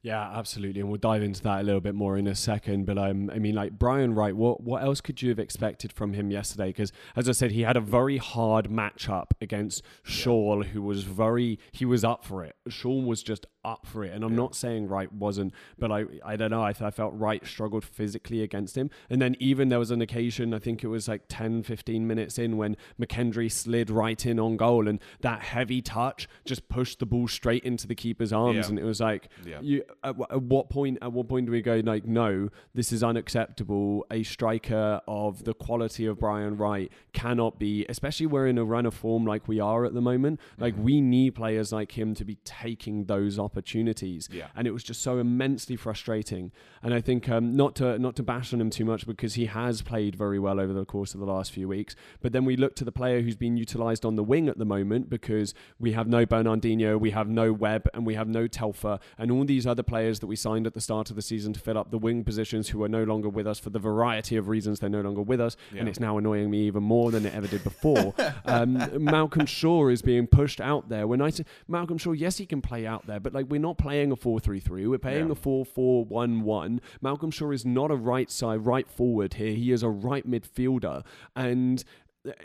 Yeah, 0.00 0.30
absolutely, 0.32 0.80
and 0.80 0.88
we'll 0.88 0.98
dive 0.98 1.24
into 1.24 1.42
that 1.42 1.60
a 1.60 1.64
little 1.64 1.80
bit 1.80 1.94
more 1.94 2.16
in 2.16 2.28
a 2.28 2.34
second. 2.34 2.86
But 2.86 2.98
um, 2.98 3.30
I 3.34 3.40
mean, 3.40 3.56
like 3.56 3.72
Brian 3.72 4.14
Wright, 4.14 4.34
what 4.34 4.62
what 4.62 4.82
else 4.82 5.00
could 5.00 5.20
you 5.22 5.28
have 5.30 5.40
expected 5.40 5.92
from 5.92 6.12
him 6.12 6.30
yesterday? 6.30 6.68
Because 6.68 6.92
as 7.16 7.28
I 7.28 7.32
said, 7.32 7.50
he 7.50 7.62
had 7.62 7.76
a 7.76 7.80
very 7.80 8.18
hard 8.18 8.70
matchup 8.70 9.32
against 9.40 9.82
Schaale, 10.04 10.66
who 10.66 10.82
was 10.82 11.02
very 11.02 11.58
he 11.72 11.84
was 11.84 12.04
up 12.04 12.24
for 12.24 12.44
it. 12.44 12.54
Schaale 12.68 13.04
was 13.04 13.24
just 13.24 13.46
up 13.64 13.86
for 13.86 14.04
it, 14.04 14.12
and 14.14 14.24
I'm 14.24 14.30
Yeah. 14.30 14.36
not 14.36 14.54
saying 14.54 14.88
Wright 14.88 15.12
wasn't, 15.12 15.52
but 15.78 15.90
I 15.90 16.04
I 16.24 16.36
don't 16.36 16.50
know. 16.50 16.62
I, 16.62 16.72
th- 16.72 16.82
I 16.86 16.90
felt 16.90 17.12
Wright 17.14 17.44
struggled 17.46 17.84
physically 17.84 18.42
against 18.42 18.76
him, 18.76 18.90
and 19.10 19.20
then 19.20 19.36
even 19.40 19.68
there 19.68 19.78
was 19.78 19.90
an 19.90 20.00
occasion, 20.00 20.54
I 20.54 20.58
think 20.58 20.84
it 20.84 20.88
was 20.88 21.08
like 21.08 21.22
10, 21.28 21.62
15 21.64 22.06
minutes 22.06 22.38
in 22.38 22.56
when 22.56 22.76
McKendry 23.00 23.50
slid 23.50 23.90
right 23.90 24.24
in 24.24 24.38
on 24.38 24.56
goal, 24.56 24.86
and 24.88 25.00
that 25.20 25.40
heavy 25.40 25.82
touch 25.82 26.28
just 26.44 26.68
pushed 26.68 26.98
the 27.00 27.06
ball 27.06 27.28
straight 27.28 27.64
into 27.64 27.86
the 27.86 27.94
keeper's 27.94 28.32
arms, 28.32 28.56
Yeah. 28.56 28.68
and 28.68 28.78
it 28.78 28.84
was 28.84 29.00
like 29.00 29.28
Yeah. 29.46 29.60
you 29.60 29.82
at, 30.04 30.14
at 30.30 30.42
what 30.42 30.70
point 30.70 30.98
at 31.02 31.12
what 31.12 31.28
point 31.28 31.46
do 31.46 31.52
we 31.52 31.60
go 31.62 31.80
like 31.84 32.06
no 32.06 32.48
this 32.74 32.92
is 32.92 33.02
unacceptable 33.02 34.06
a 34.10 34.22
striker 34.22 35.00
of 35.06 35.44
the 35.44 35.54
quality 35.54 36.06
of 36.06 36.18
Brian 36.18 36.56
Wright 36.56 36.90
cannot 37.12 37.58
be 37.58 37.84
especially 37.88 38.26
we're 38.26 38.46
in 38.46 38.58
a 38.58 38.64
run 38.64 38.86
of 38.86 38.94
form 38.94 39.24
like 39.26 39.46
we 39.48 39.60
are 39.60 39.84
at 39.84 39.94
the 39.94 40.00
moment 40.00 40.40
like 40.58 40.74
Mm-hmm. 40.74 40.82
we 40.84 41.00
need 41.00 41.34
players 41.34 41.72
like 41.72 41.96
him 41.96 42.14
to 42.14 42.24
be 42.24 42.36
taking 42.44 43.04
those 43.06 43.38
opportunities. 43.48 44.28
Yeah. 44.30 44.48
and 44.56 44.66
it 44.66 44.72
was 44.72 44.82
just 44.82 45.02
so 45.02 45.18
immensely 45.18 45.76
frustrating. 45.76 46.52
And 46.82 46.94
I 46.94 47.00
think 47.00 47.28
um, 47.28 47.56
not 47.56 47.74
to 47.76 47.98
not 47.98 48.14
to 48.16 48.22
bash 48.22 48.52
on 48.52 48.60
him 48.60 48.70
too 48.70 48.84
much 48.84 49.06
because 49.06 49.34
he 49.34 49.46
has 49.46 49.82
played 49.82 50.14
very 50.14 50.38
well 50.38 50.60
over 50.60 50.72
the 50.72 50.84
course 50.84 51.14
of 51.14 51.20
the 51.20 51.26
last 51.26 51.52
few 51.52 51.66
weeks. 51.68 51.96
But 52.20 52.32
then 52.32 52.44
we 52.44 52.56
look 52.56 52.74
to 52.76 52.84
the 52.84 52.92
player 52.92 53.20
who's 53.20 53.36
been 53.36 53.56
utilized 53.56 54.04
on 54.04 54.16
the 54.16 54.22
wing 54.22 54.48
at 54.48 54.58
the 54.58 54.64
moment 54.64 55.08
because 55.10 55.54
we 55.78 55.92
have 55.92 56.06
no 56.06 56.24
Bernardino, 56.26 56.98
we 56.98 57.10
have 57.10 57.28
no 57.28 57.52
Webb 57.52 57.88
and 57.94 58.06
we 58.06 58.14
have 58.14 58.28
no 58.28 58.46
Telfer 58.46 58.98
and 59.16 59.30
all 59.30 59.44
these 59.44 59.66
other 59.66 59.82
players 59.82 60.20
that 60.20 60.26
we 60.26 60.36
signed 60.36 60.66
at 60.66 60.74
the 60.74 60.80
start 60.80 61.10
of 61.10 61.16
the 61.16 61.22
season 61.22 61.52
to 61.52 61.60
fill 61.60 61.78
up 61.78 61.90
the 61.90 61.98
wing 61.98 62.24
positions 62.24 62.68
who 62.68 62.82
are 62.84 62.88
no 62.88 63.04
longer 63.04 63.28
with 63.28 63.46
us 63.46 63.58
for 63.58 63.70
the 63.70 63.78
variety 63.78 64.36
of 64.36 64.48
reasons 64.48 64.80
they're 64.80 64.90
no 64.90 65.00
longer 65.00 65.22
with 65.22 65.40
us. 65.40 65.56
And 65.76 65.88
it's 65.88 66.00
now 66.00 66.18
annoying 66.18 66.50
me 66.50 66.66
even 66.66 66.82
more 66.82 67.10
than 67.10 67.26
it 67.26 67.34
ever 67.34 67.46
did 67.46 67.64
before. 67.64 68.14
Um, 68.44 69.04
Malcolm 69.04 69.46
Shaw 69.46 69.88
is 69.88 70.00
being 70.00 70.26
pushed 70.26 70.60
out 70.60 70.88
there. 70.88 71.06
When 71.06 71.20
I 71.20 71.30
say 71.30 71.44
Malcolm 71.66 71.98
Shaw 71.98 72.12
yes 72.12 72.38
he 72.38 72.46
can 72.46 72.62
play 72.62 72.86
out 72.86 73.06
there 73.06 73.20
but 73.20 73.32
like 73.34 73.37
we're 73.48 73.60
not 73.60 73.78
playing 73.78 74.12
a 74.12 74.16
4-3-3 74.16 74.88
we're 74.88 74.98
playing 74.98 75.26
Yeah. 75.26 75.32
a 75.32 75.36
4-4-1-1 75.36 76.80
Malcolm 77.00 77.30
Shaw 77.30 77.50
is 77.50 77.64
not 77.64 77.90
a 77.90 77.96
right 77.96 78.30
side 78.30 78.64
right 78.66 78.88
forward 78.88 79.34
here 79.34 79.52
he 79.54 79.72
is 79.72 79.82
a 79.82 79.88
right 79.88 80.28
midfielder 80.28 81.04
and 81.36 81.84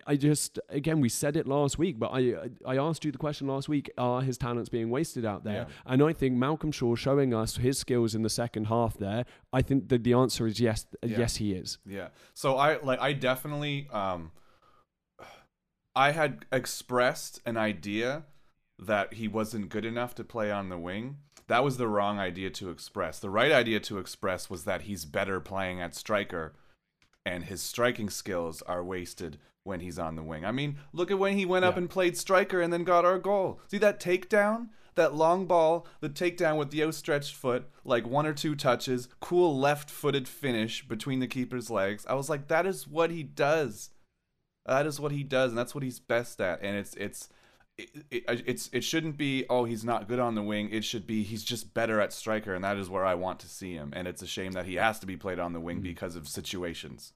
I 0.08 0.16
just 0.16 0.60
again 0.70 1.02
we 1.02 1.10
said 1.10 1.36
it 1.36 1.46
last 1.46 1.78
week, 1.78 2.00
but 2.00 2.12
I 2.14 2.36
I 2.66 2.78
asked 2.78 3.04
you 3.04 3.12
the 3.12 3.18
question 3.18 3.48
last 3.48 3.68
week: 3.68 3.90
Are 3.98 4.22
his 4.22 4.38
talents 4.38 4.70
being 4.70 4.90
wasted 4.92 5.26
out 5.26 5.44
there? 5.44 5.66
Yeah. 5.68 5.74
And 5.86 6.02
I 6.02 6.14
think 6.14 6.36
Malcolm 6.38 6.72
Shaw 6.72 6.96
showing 6.96 7.34
us 7.34 7.58
his 7.58 7.80
skills 7.80 8.16
in 8.16 8.22
the 8.22 8.30
second 8.30 8.66
half 8.68 8.98
there. 8.98 9.26
I 9.52 9.62
think 9.62 9.90
that 9.90 10.04
the 10.04 10.14
answer 10.14 10.48
is 10.48 10.62
yes, 10.62 10.86
Yeah. 11.04 11.18
yes 11.20 11.36
he 11.38 11.54
is. 11.54 11.80
Yeah. 11.86 12.10
So 12.34 12.56
I 12.56 12.80
like 12.82 13.00
I 13.02 13.12
definitely 13.14 13.90
um 13.92 14.32
I 15.96 16.12
had 16.12 16.46
expressed 16.52 17.42
an 17.46 17.58
idea 17.58 18.24
that 18.86 19.14
he 19.14 19.28
wasn't 19.28 19.70
good 19.70 19.86
enough 19.86 20.16
to 20.16 20.24
play 20.24 20.52
on 20.52 20.70
the 20.70 20.78
wing. 20.78 21.18
That 21.48 21.64
was 21.64 21.78
the 21.78 21.88
wrong 21.88 22.20
idea 22.20 22.50
to 22.52 22.70
express. 22.70 23.20
The 23.20 23.30
right 23.30 23.52
idea 23.52 23.80
to 23.82 23.98
express 23.98 24.50
was 24.50 24.64
that 24.64 24.84
he's 24.84 25.06
better 25.06 25.40
playing 25.40 25.82
at 25.82 25.96
striker 25.96 26.54
and 27.26 27.46
his 27.46 27.62
striking 27.62 28.10
skills 28.10 28.62
are 28.64 28.84
wasted 28.84 29.38
when 29.64 29.80
he's 29.80 30.00
on 30.00 30.16
the 30.16 30.24
wing. 30.24 30.46
I 30.46 30.52
mean, 30.52 30.78
look 30.92 31.10
at 31.10 31.20
when 31.20 31.38
he 31.38 31.46
went 31.46 31.66
up 31.66 31.78
and 31.78 31.90
played 31.90 32.18
striker 32.18 32.62
and 32.62 32.72
then 32.72 32.84
got 32.84 33.06
our 33.06 33.18
goal. 33.18 33.62
See 33.68 33.78
that 33.78 34.00
takedown? 34.00 34.70
That 34.96 35.16
long 35.16 35.48
ball, 35.48 35.88
the 36.02 36.10
takedown 36.10 36.58
with 36.58 36.70
the 36.70 36.84
outstretched 36.84 37.34
foot, 37.34 37.68
like 37.84 38.06
one 38.06 38.28
or 38.28 38.34
two 38.34 38.56
touches, 38.56 39.08
cool 39.20 39.58
left 39.58 39.90
footed 39.90 40.28
finish 40.28 40.88
between 40.88 41.20
the 41.20 41.28
keeper's 41.28 41.72
legs. 41.72 42.06
I 42.08 42.14
was 42.14 42.30
like, 42.30 42.48
that 42.50 42.68
is 42.68 42.88
what 42.88 43.10
he 43.10 43.24
does. 43.24 43.90
That 44.68 44.86
is 44.86 45.00
what 45.00 45.12
he 45.12 45.24
does, 45.24 45.50
and 45.50 45.58
that's 45.58 45.74
what 45.74 45.84
he's 45.84 46.00
best 46.00 46.40
at. 46.40 46.62
And 46.62 46.78
it's 46.78 46.94
it's 46.94 47.30
it, 47.78 47.90
it, 48.12 48.44
it's 48.46 48.70
it 48.72 48.84
shouldn't 48.84 49.18
be 49.18 49.46
oh 49.50 49.66
he's 49.66 49.84
not 49.84 50.08
good 50.08 50.20
on 50.20 50.36
the 50.36 50.44
wing. 50.44 50.70
It 50.72 50.84
should 50.84 51.08
be 51.08 51.24
he's 51.24 51.44
just 51.44 51.74
better 51.74 52.00
at 52.00 52.14
striker, 52.14 52.54
and 52.54 52.64
that 52.64 52.78
is 52.78 52.90
where 52.90 53.06
I 53.06 53.16
want 53.16 53.40
to 53.40 53.50
see 53.50 53.74
him. 53.74 53.92
And 53.96 54.08
it's 54.08 54.22
a 54.22 54.28
shame 54.28 54.52
that 54.54 54.66
he 54.66 54.76
has 54.76 55.00
to 55.00 55.06
be 55.06 55.18
played 55.18 55.40
on 55.40 55.54
the 55.54 55.60
wing 55.60 55.78
mm-hmm. 55.78 55.84
because 55.84 56.16
of 56.16 56.28
situations. 56.28 57.14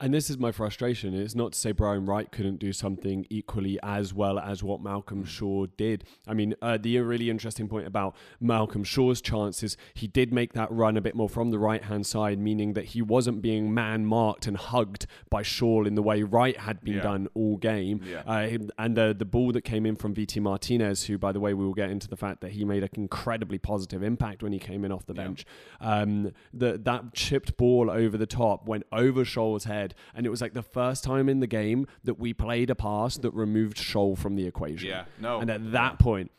And 0.00 0.14
this 0.14 0.30
is 0.30 0.38
my 0.38 0.52
frustration. 0.52 1.12
It's 1.12 1.34
not 1.34 1.52
to 1.54 1.58
say 1.58 1.72
Brian 1.72 2.06
Wright 2.06 2.30
couldn't 2.30 2.60
do 2.60 2.72
something 2.72 3.26
equally 3.30 3.80
as 3.82 4.14
well 4.14 4.38
as 4.38 4.62
what 4.62 4.80
Malcolm 4.80 5.24
Shaw 5.24 5.66
did. 5.76 6.04
I 6.24 6.34
mean, 6.34 6.54
uh, 6.62 6.78
the 6.80 6.98
really 7.00 7.30
interesting 7.30 7.66
point 7.66 7.88
about 7.88 8.14
Malcolm 8.40 8.84
Shaw's 8.84 9.20
chances, 9.20 9.76
he 9.94 10.06
did 10.06 10.32
make 10.32 10.52
that 10.52 10.70
run 10.70 10.96
a 10.96 11.00
bit 11.00 11.16
more 11.16 11.28
from 11.28 11.50
the 11.50 11.58
right 11.58 11.82
hand 11.82 12.06
side, 12.06 12.38
meaning 12.38 12.74
that 12.74 12.84
he 12.86 13.02
wasn't 13.02 13.42
being 13.42 13.74
man 13.74 14.06
marked 14.06 14.46
and 14.46 14.56
hugged 14.56 15.06
by 15.30 15.42
Shaw 15.42 15.82
in 15.82 15.96
the 15.96 16.02
way 16.02 16.22
Wright 16.22 16.56
had 16.58 16.80
been 16.80 16.94
Yeah. 16.94 17.02
done 17.02 17.26
all 17.34 17.56
game. 17.56 18.00
Yeah. 18.08 18.22
Uh, 18.24 18.58
and 18.78 18.96
the 18.96 19.16
the 19.18 19.24
ball 19.24 19.50
that 19.50 19.62
came 19.62 19.84
in 19.84 19.96
from 19.96 20.14
Viti 20.14 20.38
Martinez, 20.38 21.06
who, 21.06 21.18
by 21.18 21.32
the 21.32 21.40
way, 21.40 21.54
we 21.54 21.64
will 21.64 21.74
get 21.74 21.90
into 21.90 22.06
the 22.06 22.16
fact 22.16 22.40
that 22.42 22.52
he 22.52 22.64
made 22.64 22.84
an 22.84 22.90
incredibly 22.94 23.58
positive 23.58 24.04
impact 24.04 24.44
when 24.44 24.52
he 24.52 24.60
came 24.60 24.84
in 24.84 24.92
off 24.92 25.06
the 25.06 25.14
Yeah. 25.14 25.24
bench. 25.24 25.44
Um, 25.80 26.30
the, 26.54 26.78
that 26.78 27.14
chipped 27.14 27.56
ball 27.56 27.90
over 27.90 28.16
the 28.16 28.26
top 28.26 28.68
went 28.68 28.84
over 28.92 29.24
Shaw's 29.24 29.64
head, 29.64 29.87
and 30.14 30.26
it 30.26 30.30
was 30.30 30.40
like 30.40 30.54
the 30.54 30.62
first 30.62 31.04
time 31.04 31.28
in 31.28 31.40
the 31.40 31.46
game 31.46 31.86
that 32.04 32.18
we 32.18 32.32
played 32.32 32.70
a 32.70 32.74
pass 32.74 33.16
that 33.18 33.32
removed 33.32 33.76
Schaale 33.76 34.16
from 34.16 34.36
the 34.36 34.46
equation. 34.46 34.88
Yeah, 34.88 35.04
no, 35.20 35.40
And 35.40 35.50
at 35.50 35.72
that 35.72 35.98
point, 35.98 36.30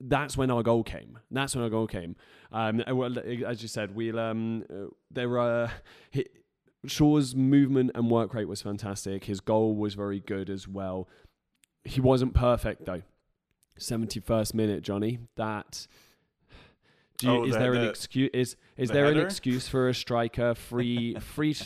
that's 0.00 0.36
when 0.36 0.50
our 0.50 0.62
goal 0.62 0.84
came. 0.84 1.18
That's 1.30 1.54
when 1.54 1.64
our 1.64 1.70
goal 1.70 1.86
came. 1.86 2.16
Um, 2.52 2.80
as 2.80 3.62
you 3.62 3.68
said, 3.68 3.94
we'll 3.94 4.18
um, 4.18 4.64
uh, 4.70 4.86
there 5.10 5.28
were. 5.28 5.70
He, 6.10 6.26
Shaw's 6.86 7.34
movement 7.34 7.90
and 7.94 8.10
work 8.10 8.32
rate 8.32 8.46
was 8.46 8.62
fantastic. 8.62 9.24
His 9.24 9.40
goal 9.40 9.74
was 9.74 9.94
very 9.94 10.20
good 10.20 10.48
as 10.48 10.68
well. 10.68 11.08
He 11.84 12.00
wasn't 12.00 12.32
perfect 12.34 12.84
though. 12.84 13.02
71st 13.78 14.54
minute, 14.54 14.82
Johnny. 14.82 15.18
That 15.36 15.86
do 17.18 17.26
you, 17.26 17.32
Oh, 17.32 17.44
is 17.44 17.52
the- 17.54 17.58
there 17.58 17.74
an 17.74 17.88
excuse? 17.88 18.30
Is 18.32 18.56
is 18.76 18.88
the 18.88 18.94
there 18.94 19.06
an 19.06 19.18
excuse 19.18 19.68
for 19.68 19.88
a 19.88 19.94
striker 19.94 20.54
free 20.54 21.14
free 21.16 21.56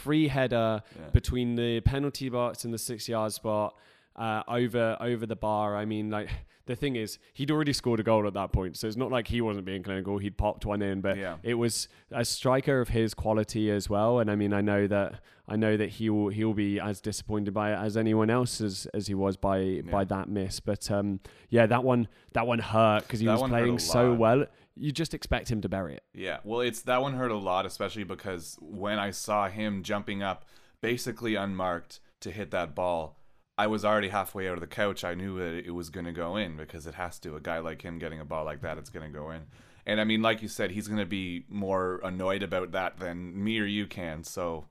free 0.00 0.28
header 0.28 0.82
Yeah. 0.98 1.08
between 1.12 1.54
the 1.56 1.80
penalty 1.80 2.28
box 2.28 2.64
and 2.64 2.72
the 2.72 2.78
six 2.78 3.08
yard 3.08 3.32
spot 3.32 3.74
uh, 4.16 4.42
over 4.48 4.96
over 5.00 5.26
the 5.26 5.36
bar? 5.36 5.76
I 5.76 5.84
mean, 5.84 6.10
like 6.10 6.28
the 6.66 6.76
thing 6.76 6.94
is, 6.96 7.18
he'd 7.34 7.50
already 7.50 7.72
scored 7.72 7.98
a 8.00 8.02
goal 8.02 8.26
at 8.26 8.34
that 8.34 8.52
point, 8.52 8.76
so 8.76 8.86
it's 8.86 8.96
not 8.96 9.10
like 9.10 9.26
he 9.28 9.40
wasn't 9.40 9.64
being 9.66 9.82
clinical. 9.82 10.18
He'd 10.18 10.36
popped 10.36 10.64
one 10.66 10.82
in, 10.82 11.00
but 11.00 11.16
Yeah. 11.16 11.36
it 11.42 11.54
was 11.54 11.88
a 12.12 12.24
striker 12.24 12.80
of 12.80 12.88
his 12.90 13.12
quality 13.14 13.70
as 13.70 13.88
well. 13.90 14.20
And 14.20 14.30
I 14.30 14.36
mean, 14.36 14.52
I 14.52 14.60
know 14.60 14.86
that 14.86 15.20
I 15.48 15.56
know 15.56 15.76
that 15.76 15.88
he 15.90 16.10
will 16.10 16.28
he'll 16.28 16.54
be 16.54 16.78
as 16.78 17.00
disappointed 17.00 17.52
by 17.54 17.72
it 17.72 17.76
as 17.76 17.96
anyone 17.96 18.30
else 18.30 18.60
as, 18.60 18.86
as 18.94 19.08
he 19.08 19.14
was 19.14 19.36
by 19.36 19.82
by 19.90 20.04
that 20.04 20.28
miss. 20.28 20.60
But 20.60 20.90
um, 20.90 21.18
yeah, 21.48 21.66
that 21.66 21.82
one 21.82 22.06
that 22.34 22.46
one 22.46 22.60
hurt 22.60 23.02
because 23.02 23.20
he 23.20 23.26
That 23.26 23.40
was 23.40 23.50
playing 23.50 23.78
so 23.80 24.14
well. 24.14 24.46
You 24.76 24.92
just 24.92 25.14
expect 25.14 25.50
him 25.50 25.60
to 25.62 25.68
bury 25.68 25.94
it. 25.94 26.04
Yeah, 26.14 26.38
well, 26.44 26.60
it's 26.60 26.82
that 26.82 27.02
one 27.02 27.14
hurt 27.14 27.30
a 27.30 27.36
lot, 27.36 27.66
especially 27.66 28.04
because 28.04 28.56
when 28.60 28.98
I 28.98 29.10
saw 29.10 29.48
him 29.48 29.82
jumping 29.82 30.22
up, 30.22 30.44
basically 30.80 31.34
unmarked 31.34 32.00
to 32.20 32.30
hit 32.30 32.50
that 32.52 32.74
ball, 32.74 33.16
I 33.58 33.66
was 33.66 33.84
already 33.84 34.08
halfway 34.08 34.48
out 34.48 34.54
of 34.54 34.60
the 34.60 34.66
couch. 34.66 35.04
I 35.04 35.14
knew 35.14 35.38
that 35.38 35.66
it 35.66 35.72
was 35.72 35.90
going 35.90 36.06
to 36.06 36.12
go 36.12 36.36
in 36.36 36.56
because 36.56 36.86
it 36.86 36.94
has 36.94 37.18
to. 37.20 37.36
A 37.36 37.40
guy 37.40 37.58
like 37.58 37.82
him 37.82 37.98
getting 37.98 38.20
a 38.20 38.24
ball 38.24 38.44
like 38.44 38.62
that, 38.62 38.78
it's 38.78 38.90
going 38.90 39.10
to 39.10 39.18
go 39.18 39.30
in. 39.30 39.42
And 39.84 40.00
I 40.00 40.04
mean, 40.04 40.22
like 40.22 40.40
you 40.40 40.48
said, 40.48 40.70
he's 40.70 40.88
going 40.88 41.00
to 41.00 41.06
be 41.06 41.44
more 41.48 42.00
annoyed 42.02 42.42
about 42.42 42.72
that 42.72 42.98
than 42.98 43.42
me 43.42 43.58
or 43.58 43.64
you 43.64 43.86
can. 43.86 44.24
So 44.24 44.66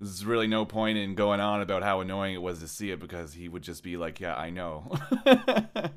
there's 0.00 0.24
really 0.24 0.46
no 0.46 0.64
point 0.64 0.98
in 0.98 1.14
going 1.14 1.40
on 1.40 1.60
about 1.60 1.82
how 1.82 2.00
annoying 2.00 2.34
it 2.34 2.42
was 2.42 2.60
to 2.60 2.68
see 2.68 2.90
it 2.90 3.00
because 3.00 3.32
he 3.32 3.48
would 3.48 3.62
just 3.62 3.82
be 3.82 3.96
like, 3.96 4.20
"Yeah, 4.20 4.34
I 4.34 4.50
know." 4.50 4.90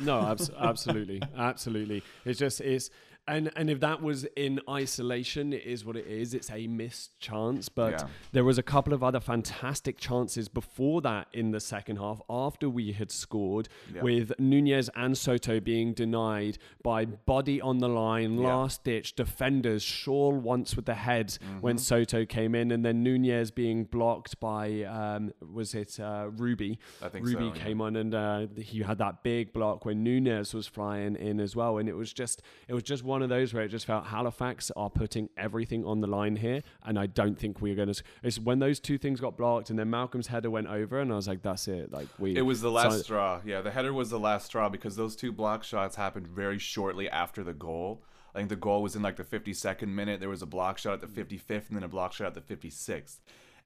No, 0.00 0.20
abs- 0.22 0.50
absolutely, 0.58 1.22
absolutely. 1.36 2.02
It's 2.24 2.38
just 2.38 2.60
it's 2.60 2.90
and 3.26 3.50
and 3.56 3.70
if 3.70 3.80
that 3.80 4.02
was 4.02 4.24
in 4.36 4.60
isolation, 4.68 5.52
it 5.52 5.64
is 5.64 5.84
what 5.84 5.96
it 5.96 6.06
is. 6.06 6.34
It's 6.34 6.50
a 6.50 6.66
missed 6.66 7.18
chance, 7.20 7.68
but 7.68 7.92
Yeah. 7.92 8.06
there 8.32 8.44
was 8.44 8.58
a 8.58 8.62
couple 8.62 8.92
of 8.92 9.02
other 9.02 9.20
fantastic 9.20 9.98
chances 9.98 10.48
before 10.48 11.00
that 11.02 11.28
in 11.32 11.50
the 11.50 11.60
second 11.60 11.96
half 11.96 12.20
after 12.28 12.68
we 12.68 12.92
had 12.92 13.10
scored, 13.10 13.68
Yeah. 13.94 14.02
with 14.02 14.32
Nunez 14.38 14.90
and 14.94 15.16
Soto 15.16 15.60
being 15.60 15.94
denied 15.94 16.58
by 16.82 17.04
body 17.06 17.60
on 17.60 17.78
the 17.78 17.88
line, 17.88 18.38
Yeah. 18.38 18.48
last 18.54 18.84
ditch 18.84 19.14
defenders. 19.14 19.82
Shaw 19.82 20.30
once 20.30 20.76
with 20.76 20.84
the 20.86 20.94
head 20.94 21.28
Mm-hmm. 21.28 21.60
when 21.60 21.78
Soto 21.78 22.24
came 22.26 22.54
in, 22.54 22.70
and 22.70 22.84
then 22.84 23.02
Nunez 23.02 23.50
being 23.50 23.84
blocked 23.84 24.38
by 24.40 24.82
um, 24.82 25.32
was 25.52 25.74
it 25.74 25.98
uh, 25.98 26.28
Ruby? 26.36 26.78
I 27.02 27.08
think 27.08 27.26
Ruby 27.26 27.50
so, 27.58 27.64
came 27.64 27.80
on 27.80 27.96
and 27.96 28.14
uh, 28.14 28.46
he 28.58 28.80
had 28.82 28.98
that 28.98 29.22
big 29.22 29.52
block 29.52 29.84
when 29.84 30.02
Nunez 30.04 30.52
was 30.54 30.66
flying 30.66 31.16
in 31.16 31.40
as 31.40 31.56
well, 31.56 31.78
and 31.78 31.88
it 31.88 31.94
was 31.94 32.12
just 32.12 32.42
it 32.68 32.74
was 32.74 32.82
just 32.82 33.02
one 33.04 33.13
of 33.22 33.28
those 33.28 33.54
where 33.54 33.62
it 33.62 33.68
just 33.68 33.86
felt 33.86 34.06
Halifax 34.06 34.70
are 34.76 34.90
putting 34.90 35.28
everything 35.36 35.84
on 35.84 36.00
the 36.00 36.06
line 36.06 36.36
here, 36.36 36.62
and 36.84 36.98
I 36.98 37.06
don't 37.06 37.38
think 37.38 37.60
we're 37.60 37.74
going 37.74 37.92
to. 37.92 38.02
It's 38.22 38.38
when 38.38 38.58
those 38.58 38.80
two 38.80 38.98
things 38.98 39.20
got 39.20 39.36
blocked, 39.36 39.70
and 39.70 39.78
then 39.78 39.90
Malcolm's 39.90 40.28
header 40.28 40.50
went 40.50 40.66
over, 40.68 41.00
and 41.00 41.12
I 41.12 41.16
was 41.16 41.28
like, 41.28 41.42
that's 41.42 41.68
it. 41.68 41.92
Like 41.92 42.08
we. 42.18 42.36
It 42.36 42.42
was 42.42 42.60
the 42.60 42.70
last 42.70 42.96
so- 42.96 43.02
straw. 43.02 43.40
Yeah, 43.44 43.60
the 43.60 43.70
header 43.70 43.92
was 43.92 44.10
the 44.10 44.18
last 44.18 44.46
straw 44.46 44.68
because 44.68 44.96
those 44.96 45.16
two 45.16 45.32
block 45.32 45.64
shots 45.64 45.96
happened 45.96 46.26
very 46.28 46.58
shortly 46.58 47.08
after 47.08 47.42
the 47.42 47.54
goal. 47.54 48.02
I 48.34 48.38
think 48.38 48.48
the 48.48 48.56
goal 48.56 48.82
was 48.82 48.96
in 48.96 49.02
like 49.02 49.16
the 49.16 49.24
52nd 49.24 49.88
minute. 49.88 50.18
There 50.18 50.28
was 50.28 50.42
a 50.42 50.46
block 50.46 50.78
shot 50.78 50.94
at 50.94 51.00
the 51.00 51.06
55th 51.06 51.68
and 51.68 51.76
then 51.76 51.84
a 51.84 51.88
block 51.88 52.12
shot 52.12 52.36
at 52.36 52.46
the 52.46 52.54
56th. 52.56 53.18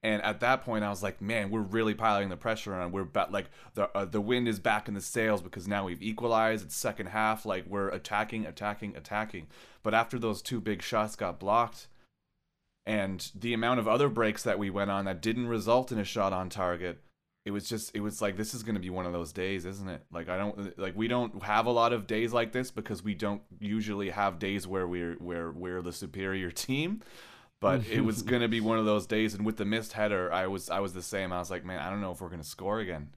And 0.03 0.23
at 0.23 0.41
that 0.41 0.63
point, 0.63 0.85
I 0.85 0.91
was 0.91 1.03
like, 1.03 1.21
man, 1.21 1.51
we're 1.51 1.61
really 1.61 1.95
piling 1.95 2.29
the 2.29 2.37
pressure 2.37 2.73
on. 2.75 2.93
We're 2.93 3.05
ba- 3.05 3.29
like 3.31 3.51
the 3.75 3.91
uh, 3.97 4.05
the 4.05 4.21
wind 4.21 4.47
is 4.47 4.61
back 4.61 4.87
in 4.87 4.95
the 4.95 5.01
sails 5.01 5.43
because 5.43 5.67
now 5.67 5.87
we've 5.87 6.03
equalized. 6.03 6.67
It's 6.67 6.77
second 6.77 7.07
half. 7.07 7.45
Like 7.45 7.67
we're 7.67 7.89
attacking, 7.89 8.47
attacking, 8.47 8.97
attacking. 8.97 9.49
But 9.83 9.95
after 9.95 10.19
those 10.19 10.41
two 10.41 10.61
big 10.61 10.83
shots 10.83 11.17
got 11.17 11.41
blocked, 11.41 11.89
and 12.87 13.29
the 13.35 13.53
amount 13.53 13.81
of 13.81 13.89
other 13.89 14.09
breaks 14.09 14.45
that 14.45 14.59
we 14.59 14.71
went 14.71 14.91
on 14.91 15.05
that 15.07 15.21
didn't 15.21 15.49
result 15.49 15.91
in 15.91 15.99
a 15.99 16.05
shot 16.05 16.33
on 16.33 16.49
target, 16.49 17.03
it 17.45 17.51
was 17.51 17.69
just 17.69 17.91
it 17.93 18.01
was 18.01 18.23
like 18.23 18.37
this 18.37 18.55
is 18.55 18.63
going 18.63 18.77
to 18.77 18.81
be 18.81 18.91
one 18.91 19.05
of 19.05 19.13
those 19.13 19.33
days, 19.33 19.65
isn't 19.65 19.89
it? 19.89 20.05
Like 20.13 20.29
I 20.29 20.39
don't 20.39 20.79
like 20.79 20.97
we 20.97 21.09
don't 21.09 21.43
have 21.43 21.67
a 21.67 21.73
lot 21.73 21.93
of 21.93 22.07
days 22.07 22.33
like 22.33 22.53
this 22.53 22.71
because 22.71 23.03
we 23.03 23.15
don't 23.15 23.43
usually 23.59 24.11
have 24.11 24.39
days 24.39 24.65
where 24.65 24.87
we're 24.87 25.15
where 25.15 25.51
we're 25.51 25.83
the 25.83 25.93
superior 25.93 26.51
team 26.53 27.03
but 27.61 27.87
it 27.89 28.03
was 28.03 28.19
mm-hmm. 28.19 28.31
going 28.31 28.43
to 28.43 28.49
be 28.49 28.61
one 28.61 28.79
of 28.79 28.85
those 28.85 29.07
days 29.17 29.35
and 29.35 29.45
with 29.45 29.57
the 29.57 29.65
missed 29.65 29.93
header 29.93 30.33
i 30.33 30.47
was 30.47 30.71
i 30.71 30.81
was 30.81 30.93
the 30.95 31.03
same. 31.03 31.33
I 31.33 31.39
was 31.39 31.51
like 31.51 31.65
man 31.65 31.81
i 31.81 31.91
don't 31.91 32.01
know 32.01 32.13
if 32.13 32.21
we're 32.21 32.29
going 32.29 32.43
to 32.43 32.49
score 32.49 32.81
again. 32.81 33.11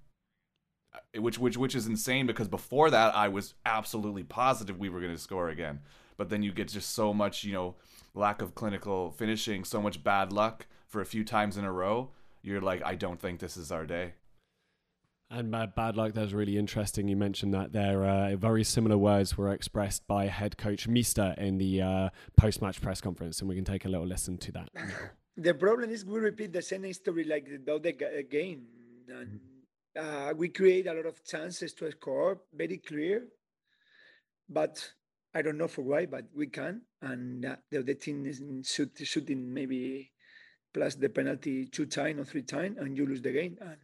Which 1.18 1.40
which 1.40 1.58
which 1.58 1.76
is 1.76 1.88
insane 1.88 2.28
because 2.28 2.48
before 2.48 2.90
that 2.90 3.16
i 3.16 3.28
was 3.28 3.54
absolutely 3.66 4.24
positive 4.24 4.78
we 4.78 4.90
were 4.90 5.00
going 5.00 5.14
to 5.14 5.22
score 5.22 5.50
again. 5.50 5.80
But 6.18 6.30
then 6.30 6.44
you 6.44 6.52
get 6.52 6.68
just 6.68 6.92
so 6.92 7.14
much 7.14 7.44
you 7.44 7.54
know 7.54 7.76
lack 8.14 8.42
of 8.42 8.56
clinical 8.56 9.12
finishing 9.12 9.64
so 9.64 9.82
much 9.82 10.04
bad 10.04 10.34
luck 10.34 10.68
for 10.88 11.02
a 11.02 11.06
few 11.06 11.24
times 11.24 11.58
in 11.58 11.64
a 11.64 11.72
row 11.72 12.10
you're 12.42 12.62
like 12.62 12.84
i 12.84 12.96
don't 12.96 13.22
think 13.22 13.40
this 13.40 13.56
is 13.56 13.72
our 13.72 13.86
day 13.86 14.14
and 15.32 15.52
bad 15.52 15.96
luck, 15.96 16.14
that 16.14 16.22
was 16.22 16.34
really 16.34 16.58
interesting. 16.58 17.08
You 17.08 17.16
mentioned 17.16 17.54
that 17.54 17.72
there 17.72 18.04
uh, 18.04 18.36
very 18.36 18.64
similar 18.64 18.98
words 18.98 19.38
were 19.38 19.52
expressed 19.52 20.06
by 20.06 20.28
head 20.28 20.58
coach 20.58 20.88
Mista 20.88 21.34
in 21.38 21.58
the 21.58 21.82
uh, 21.82 22.10
post 22.38 22.62
match 22.62 22.82
press 22.82 23.00
conference, 23.00 23.40
and 23.40 23.50
we 23.50 23.56
can 23.56 23.64
take 23.64 23.86
a 23.86 23.90
little 23.90 24.06
listen 24.06 24.38
to 24.40 24.52
that. 24.52 24.70
the 25.38 25.54
problem 25.54 25.90
is 25.90 26.06
we 26.06 26.20
repeat 26.20 26.52
the 26.52 26.62
same 26.62 26.92
story 26.94 27.24
like 27.24 27.48
the 27.66 27.74
other 27.74 27.92
game. 28.24 28.66
And, 29.08 29.40
uh, 29.98 30.34
we 30.36 30.50
create 30.50 30.88
a 30.88 30.94
lot 30.94 31.06
of 31.06 31.24
chances 31.24 31.74
to 31.74 31.90
score, 31.92 32.42
very 32.54 32.78
clear. 32.78 33.28
But 34.50 34.86
I 35.34 35.42
don't 35.42 35.58
know 35.58 35.68
for 35.68 35.82
why, 35.82 36.06
but 36.06 36.26
we 36.36 36.48
can. 36.48 36.82
And 37.02 37.46
uh, 37.46 37.56
the 37.70 37.80
other 37.80 37.94
team 37.94 38.26
is 38.26 38.42
shoot, 38.64 38.92
shooting 39.04 39.54
maybe 39.54 40.12
plus 40.74 40.96
the 40.96 41.10
penalty 41.10 41.66
two 41.66 41.86
times 41.86 42.20
or 42.20 42.26
three 42.26 42.44
times, 42.44 42.78
and 42.80 42.98
you 42.98 43.06
lose 43.06 43.22
the 43.22 43.32
game. 43.32 43.58
And 43.62 43.78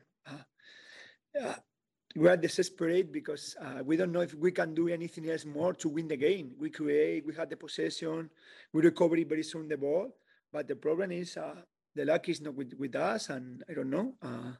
we 2.15 2.27
are 2.29 2.37
desperate 2.37 3.11
because 3.11 3.55
uh, 3.61 3.83
we 3.83 3.95
don't 3.95 4.11
know 4.11 4.21
if 4.21 4.33
we 4.33 4.51
can 4.51 4.73
do 4.73 4.87
anything 4.87 5.29
else 5.29 5.45
more 5.45 5.73
to 5.73 5.89
win 5.89 6.07
the 6.07 6.17
game. 6.17 6.51
We 6.59 6.69
create, 6.69 7.25
we 7.25 7.35
had 7.35 7.49
the 7.49 7.57
possession, 7.57 8.29
we 8.73 8.81
recover 8.81 9.17
very 9.23 9.43
soon 9.43 9.67
the 9.67 9.77
ball, 9.77 10.09
but 10.51 10.67
the 10.67 10.75
problem 10.75 11.11
is 11.11 11.37
uh, 11.37 11.55
the 11.95 12.05
luck 12.05 12.27
is 12.29 12.41
not 12.41 12.55
with, 12.55 12.73
with 12.77 12.95
us, 12.95 13.29
and 13.29 13.63
I 13.69 13.73
don't 13.73 13.89
know. 13.89 14.13
Uh, 14.21 14.53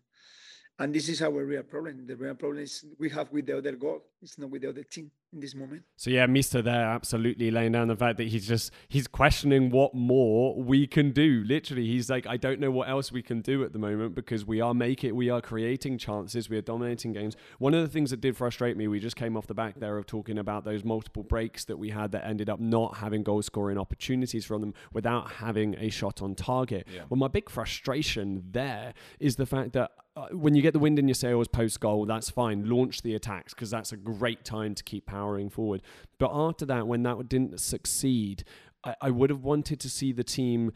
and 0.79 0.93
this 0.93 1.09
is 1.09 1.21
our 1.23 1.43
real 1.45 1.63
problem. 1.63 2.05
The 2.05 2.15
real 2.15 2.35
problem 2.35 2.63
is 2.63 2.85
we 2.99 3.09
have 3.09 3.31
with 3.31 3.47
the 3.47 3.57
other 3.57 3.75
goal. 3.75 4.03
It's 4.21 4.37
not 4.37 4.51
with 4.51 4.61
the 4.61 4.69
other 4.69 4.83
team 4.83 5.09
in 5.33 5.39
this 5.39 5.55
moment. 5.55 5.83
So 5.95 6.09
yeah, 6.09 6.25
Mista 6.25 6.61
there 6.61 6.85
absolutely 6.85 7.51
laying 7.51 7.73
down 7.73 7.87
the 7.87 7.95
fact 7.95 8.17
that 8.17 8.27
he's 8.27 8.47
just 8.47 8.71
he's 8.87 9.07
questioning 9.07 9.69
what 9.69 9.93
more 9.93 10.61
we 10.61 10.87
can 10.87 11.11
do. 11.11 11.43
Literally, 11.45 11.85
he's 11.85 12.09
like, 12.09 12.25
I 12.27 12.37
don't 12.37 12.59
know 12.59 12.71
what 12.71 12.89
else 12.89 13.11
we 13.11 13.21
can 13.21 13.41
do 13.41 13.63
at 13.63 13.73
the 13.73 13.79
moment 13.79 14.15
because 14.15 14.45
we 14.45 14.61
are 14.61 14.73
making 14.73 15.15
we 15.15 15.29
are 15.29 15.41
creating 15.41 15.97
chances, 15.97 16.49
we 16.49 16.57
are 16.57 16.61
dominating 16.61 17.13
games. 17.13 17.35
One 17.59 17.73
of 17.73 17.81
the 17.81 17.89
things 17.89 18.11
that 18.11 18.21
did 18.21 18.37
frustrate 18.37 18.77
me, 18.77 18.87
we 18.87 18.99
just 18.99 19.15
came 19.15 19.35
off 19.35 19.47
the 19.47 19.53
back 19.53 19.79
there 19.79 19.97
of 19.97 20.05
talking 20.05 20.37
about 20.37 20.63
those 20.63 20.83
multiple 20.83 21.23
breaks 21.23 21.65
that 21.65 21.77
we 21.77 21.89
had 21.89 22.11
that 22.11 22.25
ended 22.25 22.49
up 22.49 22.59
not 22.59 22.97
having 22.97 23.23
goal 23.23 23.41
scoring 23.41 23.77
opportunities 23.77 24.45
from 24.45 24.61
them 24.61 24.73
without 24.93 25.31
having 25.33 25.75
a 25.77 25.89
shot 25.89 26.21
on 26.21 26.35
target. 26.35 26.87
Yeah. 26.93 27.03
Well, 27.09 27.17
my 27.17 27.27
big 27.27 27.49
frustration 27.49 28.43
there 28.51 28.93
is 29.19 29.35
the 29.35 29.45
fact 29.45 29.73
that 29.73 29.91
uh, 30.17 30.29
when 30.31 30.55
you 30.55 30.63
get 30.63 30.73
the 30.73 30.79
wind 30.79 30.97
in 30.97 31.07
your 31.07 31.15
sails 31.15 31.47
post 31.47 31.79
goal, 31.79 32.05
that's 32.05 32.29
fine. 32.29 32.67
Launch 32.67 33.03
the 33.03 33.13
attacks 33.13 33.53
because 33.53 33.69
that's 33.69 33.91
a 33.91 33.97
great 33.97 34.43
time 34.43 34.73
to 34.73 34.83
keep 34.83 35.05
powering 35.17 35.49
forward. 35.49 35.81
But 36.19 36.31
after 36.33 36.65
that, 36.67 36.87
when 36.87 37.03
that 37.03 37.27
didn't 37.27 37.59
succeed, 37.59 38.43
I, 38.83 38.95
I 39.01 39.09
would 39.09 39.29
have 39.29 39.43
wanted 39.43 39.79
to 39.79 39.89
see 39.89 40.11
the 40.11 40.23
team 40.23 40.71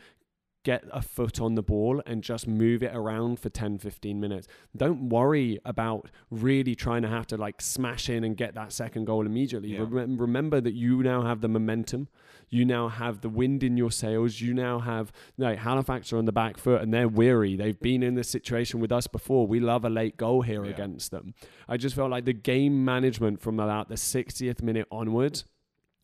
get 0.63 0.83
a 0.91 1.01
foot 1.01 1.41
on 1.41 1.55
the 1.55 1.61
ball 1.63 2.01
and 2.05 2.23
just 2.23 2.47
move 2.47 2.83
it 2.83 2.95
around 2.95 3.39
for 3.39 3.49
10 3.49 3.79
15 3.79 4.19
minutes. 4.19 4.47
Don't 4.75 5.09
worry 5.09 5.59
about 5.65 6.09
really 6.29 6.75
trying 6.75 7.01
to 7.01 7.07
have 7.07 7.25
to 7.27 7.37
like 7.37 7.61
smash 7.61 8.09
in 8.09 8.23
and 8.23 8.37
get 8.37 8.53
that 8.55 8.71
second 8.71 9.05
goal 9.05 9.25
immediately. 9.25 9.69
Yeah. 9.69 9.85
Rem- 9.87 10.17
remember 10.17 10.61
that 10.61 10.73
you 10.73 11.01
now 11.01 11.23
have 11.23 11.41
the 11.41 11.47
momentum. 11.47 12.07
You 12.49 12.65
now 12.65 12.89
have 12.89 13.21
the 13.21 13.29
wind 13.29 13.63
in 13.63 13.77
your 13.77 13.91
sails. 13.91 14.39
You 14.39 14.53
now 14.53 14.79
have 14.79 15.11
like 15.37 15.59
halifax 15.59 16.13
are 16.13 16.17
on 16.17 16.25
the 16.25 16.31
back 16.31 16.57
foot 16.57 16.81
and 16.81 16.93
they're 16.93 17.07
weary. 17.07 17.55
They've 17.55 17.79
been 17.79 18.03
in 18.03 18.15
this 18.15 18.29
situation 18.29 18.79
with 18.79 18.91
us 18.91 19.07
before. 19.07 19.47
We 19.47 19.59
love 19.59 19.83
a 19.83 19.89
late 19.89 20.17
goal 20.17 20.41
here 20.43 20.65
yeah. 20.65 20.71
against 20.71 21.11
them. 21.11 21.33
I 21.67 21.77
just 21.77 21.95
felt 21.95 22.11
like 22.11 22.25
the 22.25 22.33
game 22.33 22.85
management 22.85 23.41
from 23.41 23.59
about 23.59 23.89
the 23.89 23.95
60th 23.95 24.61
minute 24.61 24.87
onwards 24.91 25.45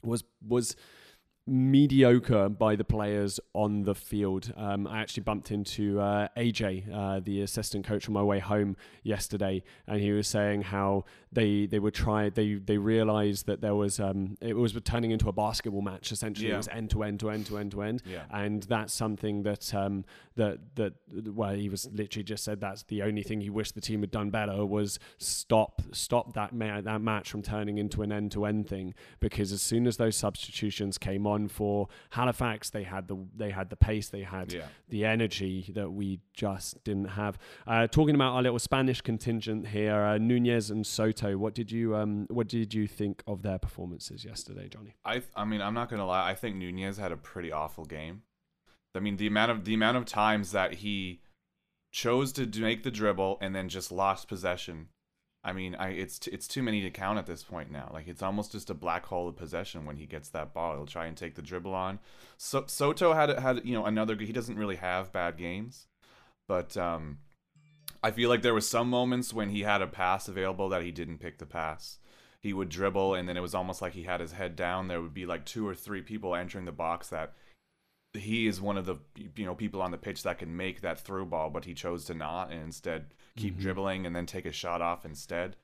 was 0.03 0.23
was 0.47 0.75
mediocre 1.47 2.49
by 2.49 2.75
the 2.75 2.83
players 2.83 3.39
on 3.53 3.83
the 3.83 3.95
field. 3.95 4.53
Um, 4.57 4.85
I 4.85 4.99
actually 4.99 5.23
bumped 5.23 5.49
into 5.51 5.99
uh, 5.99 6.27
AJ, 6.35 6.93
uh, 6.93 7.21
the 7.23 7.41
assistant 7.41 7.85
coach, 7.85 8.07
on 8.07 8.13
my 8.13 8.21
way 8.21 8.39
home 8.39 8.75
yesterday, 9.03 9.63
and 9.87 10.01
he 10.01 10.11
was 10.11 10.27
saying 10.27 10.63
how 10.63 11.05
they 11.31 11.65
they 11.65 11.79
were 11.79 11.91
try 11.91 12.29
they 12.29 12.55
they 12.55 12.77
realized 12.77 13.47
that 13.47 13.61
there 13.61 13.75
was 13.75 13.99
um, 13.99 14.37
it 14.41 14.55
was 14.55 14.77
turning 14.83 15.11
into 15.11 15.29
a 15.29 15.33
basketball 15.33 15.81
match 15.81 16.11
essentially. 16.11 16.49
Yeah. 16.49 16.55
It 16.55 16.57
was 16.57 16.67
end 16.67 16.89
to 16.91 17.03
end 17.03 17.19
to 17.21 17.29
end 17.29 17.45
to 17.47 17.57
end 17.57 17.71
to 17.71 17.81
end, 17.81 18.03
yeah. 18.05 18.23
and 18.31 18.63
that's 18.63 18.93
something 18.93 19.43
that 19.43 19.73
um, 19.73 20.03
that 20.35 20.59
that 20.75 20.93
well 21.33 21.53
he 21.53 21.69
was 21.69 21.89
literally 21.91 22.23
just 22.23 22.43
said 22.43 22.59
that's 22.59 22.83
the 22.83 23.01
only 23.03 23.23
thing 23.23 23.41
he 23.41 23.49
wished 23.49 23.75
the 23.75 23.81
team 23.81 24.01
had 24.01 24.11
done 24.11 24.29
better 24.29 24.65
was 24.65 24.99
stop 25.17 25.81
stop 25.91 26.33
that 26.33 26.53
ma- 26.53 26.81
that 26.81 27.01
match 27.01 27.29
from 27.29 27.41
turning 27.41 27.77
into 27.77 28.01
an 28.01 28.11
end 28.11 28.31
to 28.31 28.45
end 28.45 28.67
thing 28.67 28.93
because 29.19 29.51
as 29.51 29.61
soon 29.61 29.87
as 29.87 29.97
those 29.97 30.15
substitutions 30.15 30.97
came 30.97 31.25
on 31.27 31.36
on 31.37 31.47
for 31.47 31.87
Halifax. 32.11 32.69
They 32.69 32.83
had 32.83 33.07
the 33.07 33.17
they 33.35 33.51
had 33.51 33.69
the 33.69 33.75
pace, 33.75 34.09
they 34.09 34.23
had 34.23 34.51
yeah. 34.51 34.67
the 34.89 35.05
energy 35.05 35.71
that 35.75 35.91
we 35.91 36.19
just 36.33 36.83
didn't 36.83 37.09
have. 37.09 37.37
Uh, 37.65 37.87
talking 37.87 38.15
about 38.15 38.33
our 38.33 38.41
little 38.41 38.59
Spanish 38.59 39.01
contingent 39.01 39.67
here, 39.67 39.95
uh, 39.95 40.17
Nunez 40.17 40.69
and 40.71 40.85
Soto. 40.85 41.37
What 41.37 41.53
did 41.53 41.71
you 41.71 41.95
um 41.95 42.27
what 42.29 42.47
did 42.47 42.73
you 42.73 42.87
think 42.87 43.23
of 43.27 43.41
their 43.43 43.59
performances 43.59 44.25
yesterday, 44.25 44.67
Johnny? 44.67 44.95
I 45.05 45.21
I 45.35 45.45
mean 45.45 45.61
I'm 45.61 45.73
not 45.73 45.89
gonna 45.89 46.05
lie. 46.05 46.29
I 46.29 46.35
think 46.35 46.55
Nunez 46.55 46.97
had 46.97 47.11
a 47.11 47.17
pretty 47.17 47.51
awful 47.51 47.85
game. 47.85 48.23
I 48.95 48.99
mean 48.99 49.17
the 49.17 49.27
amount 49.27 49.51
of 49.51 49.65
the 49.65 49.73
amount 49.73 49.97
of 49.97 50.05
times 50.05 50.51
that 50.51 50.75
he 50.75 51.21
chose 51.91 52.31
to 52.33 52.45
make 52.59 52.83
the 52.83 52.91
dribble 52.91 53.37
and 53.41 53.55
then 53.55 53.69
just 53.69 53.91
lost 53.91 54.27
possession 54.27 54.89
I 55.47 55.53
mean, 55.53 55.75
I 55.75 55.91
it's 55.91 56.27
it's 56.27 56.45
too 56.45 56.61
many 56.61 56.81
to 56.81 56.89
count 56.89 57.17
at 57.17 57.25
this 57.25 57.41
point 57.41 57.71
now. 57.71 57.89
Like 57.93 58.09
it's 58.09 58.21
almost 58.21 58.51
just 58.51 58.69
a 58.69 58.73
black 58.73 59.05
hole 59.05 59.29
of 59.29 59.37
possession 59.37 59.85
when 59.85 59.95
he 59.95 60.05
gets 60.05 60.27
that 60.29 60.53
ball. 60.53 60.75
He'll 60.75 60.85
try 60.85 61.05
and 61.05 61.15
take 61.15 61.35
the 61.35 61.41
dribble 61.41 61.73
on. 61.73 61.99
So 62.35 62.65
Soto 62.67 63.13
had 63.13 63.29
had 63.39 63.61
you 63.63 63.73
know 63.73 63.85
another. 63.85 64.17
He 64.17 64.33
doesn't 64.33 64.57
really 64.57 64.75
have 64.75 65.13
bad 65.13 65.37
games, 65.37 65.87
but 66.49 66.75
um, 66.75 67.19
I 68.03 68.11
feel 68.11 68.27
like 68.27 68.41
there 68.41 68.53
was 68.53 68.67
some 68.67 68.89
moments 68.89 69.33
when 69.33 69.49
he 69.49 69.61
had 69.61 69.81
a 69.81 69.87
pass 69.87 70.27
available 70.27 70.67
that 70.67 70.83
he 70.83 70.91
didn't 70.91 71.19
pick 71.19 71.37
the 71.37 71.45
pass. 71.45 71.97
He 72.41 72.51
would 72.51 72.67
dribble, 72.67 73.15
and 73.15 73.27
then 73.29 73.37
it 73.37 73.41
was 73.41 73.55
almost 73.55 73.81
like 73.81 73.93
he 73.93 74.03
had 74.03 74.19
his 74.19 74.33
head 74.33 74.57
down. 74.57 74.89
There 74.89 75.01
would 75.01 75.13
be 75.13 75.25
like 75.25 75.45
two 75.45 75.65
or 75.65 75.73
three 75.73 76.01
people 76.01 76.35
entering 76.35 76.65
the 76.65 76.73
box 76.73 77.07
that 77.07 77.35
he 78.13 78.47
is 78.47 78.59
one 78.59 78.77
of 78.77 78.85
the 78.85 78.97
you 79.15 79.45
know 79.45 79.55
people 79.55 79.81
on 79.81 79.91
the 79.91 79.97
pitch 79.97 80.23
that 80.23 80.39
can 80.39 80.57
make 80.57 80.81
that 80.81 80.99
through 80.99 81.27
ball, 81.27 81.49
but 81.49 81.63
he 81.63 81.73
chose 81.73 82.03
to 82.05 82.13
not 82.13 82.51
and 82.51 82.61
instead 82.61 83.13
keep 83.37 83.53
mm-hmm. 83.53 83.61
dribbling 83.61 84.05
and 84.05 84.15
then 84.15 84.25
take 84.25 84.45
a 84.45 84.51
shot 84.51 84.81
off 84.81 85.05
instead. 85.05 85.55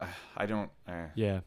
I 0.36 0.46
don't. 0.46 0.70
Uh, 0.86 1.08
yeah, 1.14 1.40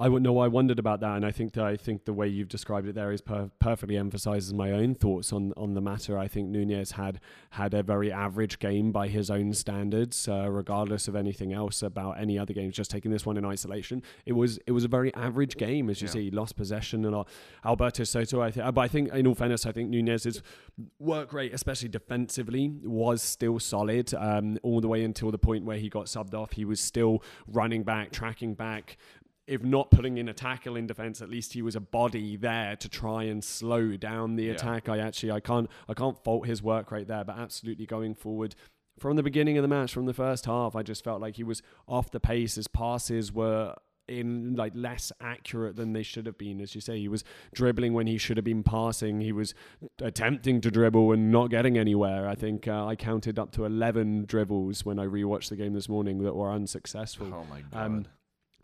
I 0.00 0.08
know. 0.08 0.38
I 0.38 0.46
wondered 0.46 0.78
about 0.78 1.00
that, 1.00 1.16
and 1.16 1.26
I 1.26 1.32
think 1.32 1.54
that 1.54 1.64
I 1.64 1.76
think 1.76 2.04
the 2.04 2.12
way 2.12 2.28
you've 2.28 2.48
described 2.48 2.86
it 2.86 2.94
there 2.94 3.10
is 3.10 3.20
per- 3.20 3.50
perfectly 3.58 3.96
emphasizes 3.96 4.54
my 4.54 4.70
own 4.70 4.94
thoughts 4.94 5.32
on 5.32 5.52
on 5.56 5.74
the 5.74 5.80
matter. 5.80 6.16
I 6.16 6.28
think 6.28 6.48
Nunez 6.48 6.92
had 6.92 7.20
had 7.50 7.74
a 7.74 7.82
very 7.82 8.12
average 8.12 8.60
game 8.60 8.92
by 8.92 9.08
his 9.08 9.28
own 9.28 9.52
standards, 9.54 10.28
uh, 10.28 10.48
regardless 10.48 11.08
of 11.08 11.16
anything 11.16 11.52
else 11.52 11.82
about 11.82 12.20
any 12.20 12.38
other 12.38 12.52
games. 12.52 12.76
Just 12.76 12.92
taking 12.92 13.10
this 13.10 13.26
one 13.26 13.36
in 13.36 13.44
isolation, 13.44 14.02
it 14.24 14.34
was 14.34 14.58
it 14.68 14.72
was 14.72 14.84
a 14.84 14.88
very 14.88 15.12
average 15.14 15.56
game, 15.56 15.90
as 15.90 16.00
you 16.00 16.06
yeah. 16.06 16.12
see. 16.12 16.24
He 16.26 16.30
lost 16.30 16.54
possession 16.56 17.04
and 17.04 17.24
Alberto 17.64 18.04
Soto. 18.04 18.40
I 18.40 18.52
think, 18.52 18.72
but 18.74 18.80
I 18.80 18.88
think 18.88 19.12
in 19.12 19.26
all 19.26 19.34
fairness, 19.34 19.66
I 19.66 19.72
think 19.72 19.90
Nunez's 19.90 20.42
work 21.00 21.32
rate, 21.32 21.52
especially 21.52 21.88
defensively, 21.88 22.72
was 22.84 23.20
still 23.20 23.58
solid 23.58 24.14
um, 24.14 24.58
all 24.62 24.80
the 24.80 24.88
way 24.88 25.02
until 25.02 25.32
the 25.32 25.38
point 25.38 25.64
where 25.64 25.78
he 25.78 25.88
got 25.88 26.06
subbed 26.06 26.34
off. 26.34 26.52
He 26.52 26.64
was 26.64 26.80
still 26.80 27.22
running 27.48 27.82
back, 27.82 28.12
tracking 28.12 28.54
back, 28.54 28.96
if 29.48 29.64
not 29.64 29.90
putting 29.90 30.18
in 30.18 30.28
a 30.28 30.34
tackle 30.34 30.76
in 30.76 30.86
defense, 30.86 31.20
at 31.22 31.28
least 31.28 31.54
he 31.54 31.62
was 31.62 31.74
a 31.74 31.80
body 31.80 32.36
there 32.36 32.76
to 32.76 32.88
try 32.88 33.24
and 33.24 33.42
slow 33.42 33.96
down 33.96 34.36
the 34.36 34.44
yeah. 34.44 34.52
attack. 34.52 34.88
I 34.88 34.98
actually 34.98 35.32
I 35.32 35.40
can't 35.40 35.68
I 35.88 35.94
can't 35.94 36.22
fault 36.22 36.46
his 36.46 36.62
work 36.62 36.92
right 36.92 37.08
there, 37.08 37.24
but 37.24 37.38
absolutely 37.38 37.86
going 37.86 38.14
forward 38.14 38.54
from 38.98 39.16
the 39.16 39.22
beginning 39.22 39.56
of 39.56 39.62
the 39.62 39.68
match, 39.68 39.92
from 39.92 40.06
the 40.06 40.14
first 40.14 40.46
half, 40.46 40.74
I 40.74 40.82
just 40.82 41.04
felt 41.04 41.20
like 41.20 41.36
he 41.36 41.44
was 41.44 41.62
off 41.86 42.10
the 42.10 42.20
pace. 42.20 42.56
His 42.56 42.68
passes 42.68 43.32
were 43.32 43.74
in 44.08 44.54
like 44.56 44.72
less 44.74 45.12
accurate 45.20 45.76
than 45.76 45.92
they 45.92 46.02
should 46.02 46.26
have 46.26 46.38
been. 46.38 46.60
As 46.60 46.74
you 46.74 46.80
say, 46.80 46.98
he 46.98 47.08
was 47.08 47.24
dribbling 47.54 47.92
when 47.92 48.06
he 48.06 48.18
should 48.18 48.36
have 48.36 48.44
been 48.44 48.62
passing. 48.62 49.20
He 49.20 49.32
was 49.32 49.54
attempting 50.00 50.60
to 50.62 50.70
dribble 50.70 51.12
and 51.12 51.30
not 51.30 51.50
getting 51.50 51.78
anywhere. 51.78 52.28
I 52.28 52.34
think 52.34 52.66
uh, 52.66 52.86
I 52.86 52.96
counted 52.96 53.38
up 53.38 53.52
to 53.52 53.64
eleven 53.64 54.24
dribbles 54.24 54.84
when 54.84 54.98
I 54.98 55.04
rewatched 55.04 55.50
the 55.50 55.56
game 55.56 55.74
this 55.74 55.88
morning 55.88 56.22
that 56.22 56.34
were 56.34 56.50
unsuccessful. 56.50 57.32
Oh 57.32 57.46
my 57.48 57.62
god. 57.62 57.86
Um, 57.86 58.06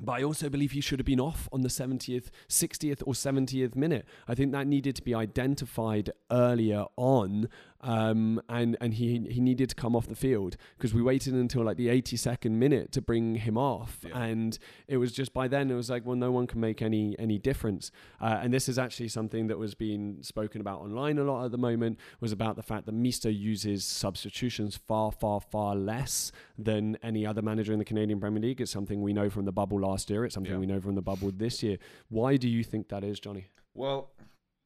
but 0.02 0.12
I 0.12 0.22
also 0.22 0.48
believe 0.48 0.72
he 0.72 0.80
should 0.80 0.98
have 0.98 1.06
been 1.06 1.20
off 1.20 1.48
on 1.52 1.62
the 1.62 1.68
70th, 1.68 2.30
60th, 2.48 3.02
or 3.06 3.14
70th 3.14 3.76
minute. 3.76 4.04
I 4.26 4.34
think 4.34 4.52
that 4.52 4.66
needed 4.66 4.96
to 4.96 5.02
be 5.02 5.14
identified 5.14 6.10
earlier 6.30 6.84
on 6.96 7.48
um, 7.84 8.40
and 8.48 8.76
and 8.80 8.94
he 8.94 9.20
he 9.30 9.40
needed 9.40 9.68
to 9.68 9.74
come 9.74 9.94
off 9.94 10.06
the 10.08 10.16
field 10.16 10.56
because 10.76 10.92
we 10.94 11.02
waited 11.02 11.34
until 11.34 11.62
like 11.64 11.76
the 11.76 11.88
82nd 11.88 12.50
minute 12.52 12.90
to 12.92 13.00
bring 13.02 13.36
him 13.36 13.56
off, 13.56 14.00
Yeah. 14.08 14.18
and 14.18 14.58
it 14.88 14.96
was 14.96 15.12
just 15.12 15.32
by 15.32 15.46
then 15.48 15.70
it 15.70 15.74
was 15.74 15.90
like 15.90 16.04
well 16.06 16.16
no 16.16 16.32
one 16.32 16.46
can 16.46 16.60
make 16.60 16.82
any 16.82 17.14
any 17.18 17.38
difference, 17.38 17.90
uh, 18.20 18.40
and 18.42 18.52
this 18.52 18.68
is 18.68 18.78
actually 18.78 19.08
something 19.08 19.46
that 19.48 19.58
was 19.58 19.74
being 19.74 20.18
spoken 20.22 20.60
about 20.60 20.80
online 20.80 21.18
a 21.18 21.24
lot 21.24 21.44
at 21.44 21.50
the 21.52 21.58
moment 21.58 21.98
was 22.20 22.32
about 22.32 22.56
the 22.56 22.62
fact 22.62 22.86
that 22.86 22.92
Mista 22.92 23.30
uses 23.32 23.84
substitutions 23.84 24.76
far 24.76 25.12
far 25.12 25.40
far 25.40 25.76
less 25.76 26.32
than 26.58 26.96
any 27.02 27.26
other 27.26 27.42
manager 27.42 27.72
in 27.72 27.78
the 27.78 27.84
Canadian 27.84 28.18
Premier 28.18 28.40
League. 28.40 28.60
It's 28.60 28.70
something 28.70 29.02
we 29.02 29.12
know 29.12 29.28
from 29.28 29.44
the 29.44 29.52
bubble 29.52 29.78
last 29.80 30.08
year. 30.08 30.24
It's 30.24 30.34
something 30.34 30.52
Yeah. 30.52 30.58
we 30.58 30.66
know 30.66 30.80
from 30.80 30.94
the 30.94 31.02
bubble 31.02 31.30
this 31.30 31.62
year. 31.62 31.76
Why 32.08 32.36
do 32.36 32.48
you 32.48 32.64
think 32.64 32.88
that 32.88 33.04
is, 33.04 33.20
Johnny? 33.20 33.46
Well, 33.74 34.10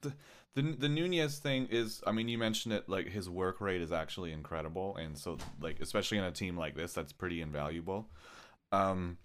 the, 0.03 0.13
the 0.63 0.73
the 0.77 0.89
Nunez 0.89 1.39
thing 1.39 1.69
is, 1.71 2.03
I 2.07 2.13
mean, 2.13 2.29
you 2.29 2.37
mentioned 2.39 2.75
it. 2.75 2.89
Like 2.89 3.09
his 3.09 3.31
work 3.31 3.61
rate 3.61 3.81
is 3.81 3.93
actually 3.93 4.33
incredible, 4.33 4.97
and 4.97 5.17
so 5.17 5.39
like 5.61 5.81
especially 5.81 6.19
in 6.19 6.25
a 6.25 6.33
team 6.33 6.57
like 6.57 6.75
this, 6.75 6.93
that's 6.93 7.13
pretty 7.13 7.41
invaluable. 7.41 8.09
Um, 8.73 9.19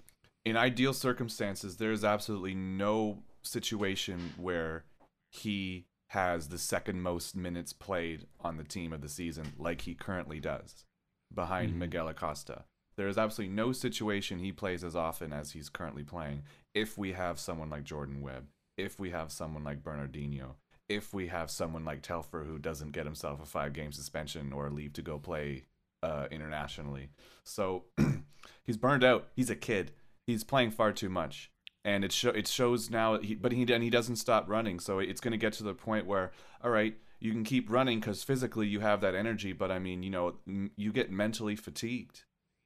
in 0.45 0.55
ideal 0.57 0.93
circumstances, 0.93 1.77
there 1.77 1.91
is 1.91 2.03
absolutely 2.03 2.53
no 2.53 3.23
situation 3.41 4.33
where 4.37 4.85
he 5.31 5.85
has 6.09 6.49
the 6.49 6.59
second 6.59 7.01
most 7.01 7.35
minutes 7.35 7.73
played 7.73 8.27
on 8.39 8.57
the 8.57 8.63
team 8.63 8.93
of 8.93 9.01
the 9.01 9.09
season, 9.09 9.53
like 9.57 9.81
he 9.81 9.95
currently 9.95 10.39
does, 10.39 10.85
behind 11.33 11.73
Mhm. 11.73 11.77
Miguel 11.77 12.07
Acosta. 12.07 12.65
There 12.95 13.07
is 13.07 13.17
absolutely 13.17 13.55
no 13.55 13.71
situation 13.71 14.37
he 14.37 14.51
plays 14.51 14.83
as 14.83 14.95
often 14.95 15.33
as 15.33 15.53
he's 15.53 15.69
currently 15.69 16.03
playing 16.03 16.43
if 16.75 16.95
we 16.97 17.13
have 17.13 17.39
someone 17.39 17.71
like 17.71 17.83
Jordan 17.83 18.21
Webb, 18.21 18.49
if 18.77 18.99
we 18.99 19.09
have 19.09 19.31
someone 19.31 19.63
like 19.63 19.83
Bernardino, 19.83 20.57
if 20.89 21.13
we 21.13 21.27
have 21.27 21.49
someone 21.49 21.85
like 21.85 22.01
Telfer 22.01 22.43
who 22.43 22.59
doesn't 22.59 22.91
get 22.91 23.05
himself 23.05 23.41
a 23.41 23.45
five 23.45 23.73
game 23.73 23.91
suspension 23.91 24.53
or 24.53 24.69
leave 24.69 24.93
to 24.93 25.01
go 25.01 25.17
play 25.17 25.63
uh, 26.01 26.27
internationally. 26.31 27.09
So 27.43 27.85
he's 28.63 28.77
burned 28.77 29.03
out. 29.03 29.29
He's 29.35 29.49
a 29.49 29.55
kid. 29.55 29.91
He's 30.27 30.43
playing 30.43 30.71
far 30.71 30.91
too 30.91 31.09
much. 31.09 31.49
And 31.85 32.05
it, 32.05 32.23
it 32.23 32.47
shows 32.47 32.89
now, 32.89 33.19
he, 33.19 33.35
but 33.35 33.51
he, 33.51 33.63
and 33.73 33.83
he 33.83 33.89
doesn't 33.89 34.15
stop 34.15 34.49
running. 34.49 34.79
So 34.79 34.99
it's 34.99 35.19
going 35.19 35.33
to 35.33 35.37
get 35.37 35.53
to 35.53 35.63
the 35.63 35.73
point 35.73 36.05
where, 36.05 36.31
all 36.63 36.71
right, 36.71 36.95
you 37.19 37.31
can 37.31 37.43
keep 37.43 37.69
running 37.69 37.99
because 37.99 38.23
physically 38.23 38.67
you 38.67 38.79
have 38.79 39.01
that 39.01 39.15
energy. 39.15 39.51
But 39.51 39.71
I 39.71 39.79
mean, 39.79 40.01
you 40.03 40.09
know, 40.09 40.35
m- 40.47 40.71
you 40.77 40.93
get 40.93 41.11
mentally 41.11 41.55
fatigued 41.57 42.23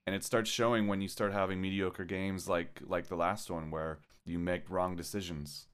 and 0.08 0.15
it 0.15 0.23
starts 0.23 0.49
showing 0.49 0.88
when 0.88 1.01
you 1.01 1.08
start 1.08 1.34
having 1.34 1.62
mediocre 1.62 2.06
games 2.06 2.47
like 2.47 2.82
like 2.88 3.08
the 3.08 3.15
last 3.15 3.51
one 3.51 3.69
where 3.69 3.99
you 4.25 4.39
make 4.39 4.69
wrong 4.69 4.95
decisions 4.95 5.67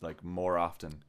like 0.00 0.24
more 0.24 0.58
often 0.58 1.04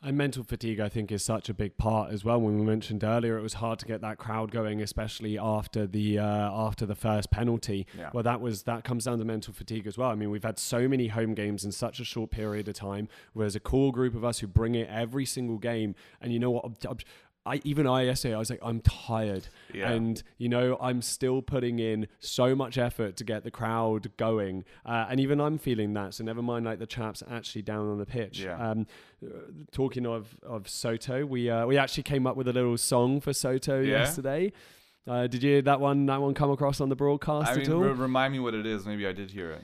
And 0.00 0.16
mental 0.16 0.44
fatigue, 0.44 0.78
I 0.78 0.88
think, 0.88 1.10
is 1.10 1.24
such 1.24 1.48
a 1.48 1.54
big 1.54 1.76
part 1.76 2.12
as 2.12 2.24
well. 2.24 2.40
When 2.40 2.56
we 2.56 2.64
mentioned 2.64 3.02
earlier, 3.02 3.36
it 3.36 3.42
was 3.42 3.54
hard 3.54 3.80
to 3.80 3.86
get 3.86 4.00
that 4.02 4.16
crowd 4.16 4.52
going, 4.52 4.80
especially 4.80 5.36
after 5.36 5.88
the 5.88 6.20
uh, 6.20 6.22
after 6.24 6.86
the 6.86 6.94
first 6.94 7.32
penalty. 7.32 7.84
Yeah. 7.98 8.10
Well, 8.14 8.22
that 8.22 8.40
was 8.40 8.62
that 8.62 8.84
comes 8.84 9.06
down 9.06 9.18
to 9.18 9.24
mental 9.24 9.52
fatigue 9.52 9.88
as 9.88 9.98
well. 9.98 10.10
I 10.10 10.14
mean, 10.14 10.30
we've 10.30 10.44
had 10.44 10.56
so 10.60 10.86
many 10.86 11.08
home 11.08 11.34
games 11.34 11.64
in 11.64 11.72
such 11.72 11.98
a 11.98 12.04
short 12.04 12.30
period 12.30 12.68
of 12.68 12.74
time. 12.74 13.08
Whereas 13.32 13.56
a 13.56 13.60
core 13.60 13.90
group 13.90 14.14
of 14.14 14.24
us 14.24 14.38
who 14.38 14.46
bring 14.46 14.76
it 14.76 14.88
every 14.88 15.26
single 15.26 15.58
game, 15.58 15.96
and 16.20 16.32
you 16.32 16.38
know 16.38 16.52
what? 16.52 16.64
I 17.46 17.60
even 17.64 17.86
I 17.86 18.02
yesterday 18.02 18.34
I 18.34 18.38
was 18.38 18.50
like 18.50 18.60
I'm 18.62 18.80
tired, 18.80 19.48
Yeah. 19.72 19.90
and 19.90 20.22
you 20.36 20.48
know 20.50 20.76
I'm 20.80 21.00
still 21.00 21.40
putting 21.40 21.78
in 21.78 22.06
so 22.18 22.54
much 22.54 22.76
effort 22.76 23.16
to 23.16 23.24
get 23.24 23.42
the 23.44 23.50
crowd 23.50 24.10
going, 24.18 24.64
uh, 24.84 25.06
and 25.08 25.18
even 25.18 25.40
I'm 25.40 25.56
feeling 25.56 25.94
that. 25.94 26.14
So 26.14 26.24
never 26.24 26.42
mind 26.42 26.66
like 26.66 26.78
the 26.78 26.86
chaps 26.86 27.22
actually 27.30 27.62
down 27.62 27.88
on 27.88 27.98
the 27.98 28.06
pitch. 28.06 28.40
Yeah. 28.40 28.58
Um, 28.70 28.86
uh, 29.24 29.28
talking 29.72 30.04
of 30.06 30.36
of 30.42 30.68
Soto, 30.68 31.24
we 31.24 31.48
uh, 31.48 31.64
we 31.66 31.78
actually 31.78 32.02
came 32.02 32.26
up 32.26 32.36
with 32.36 32.48
a 32.48 32.52
little 32.52 32.76
song 32.76 33.20
for 33.20 33.32
Soto 33.32 33.80
Yeah? 33.80 34.00
yesterday. 34.00 34.52
Uh, 35.06 35.26
did 35.26 35.42
you 35.42 35.62
that 35.62 35.80
one 35.80 36.04
that 36.06 36.20
one 36.20 36.34
come 36.34 36.50
across 36.50 36.82
on 36.82 36.90
the 36.90 36.96
broadcast 36.96 37.48
i 37.48 37.52
at 37.52 37.58
mean 37.60 37.72
all? 37.72 37.80
re- 37.80 37.92
remind 37.92 38.30
me 38.30 38.38
what 38.40 38.52
it 38.52 38.66
is 38.66 38.84
maybe 38.84 39.06
i 39.06 39.12
did 39.12 39.30
hear 39.30 39.50
it 39.52 39.62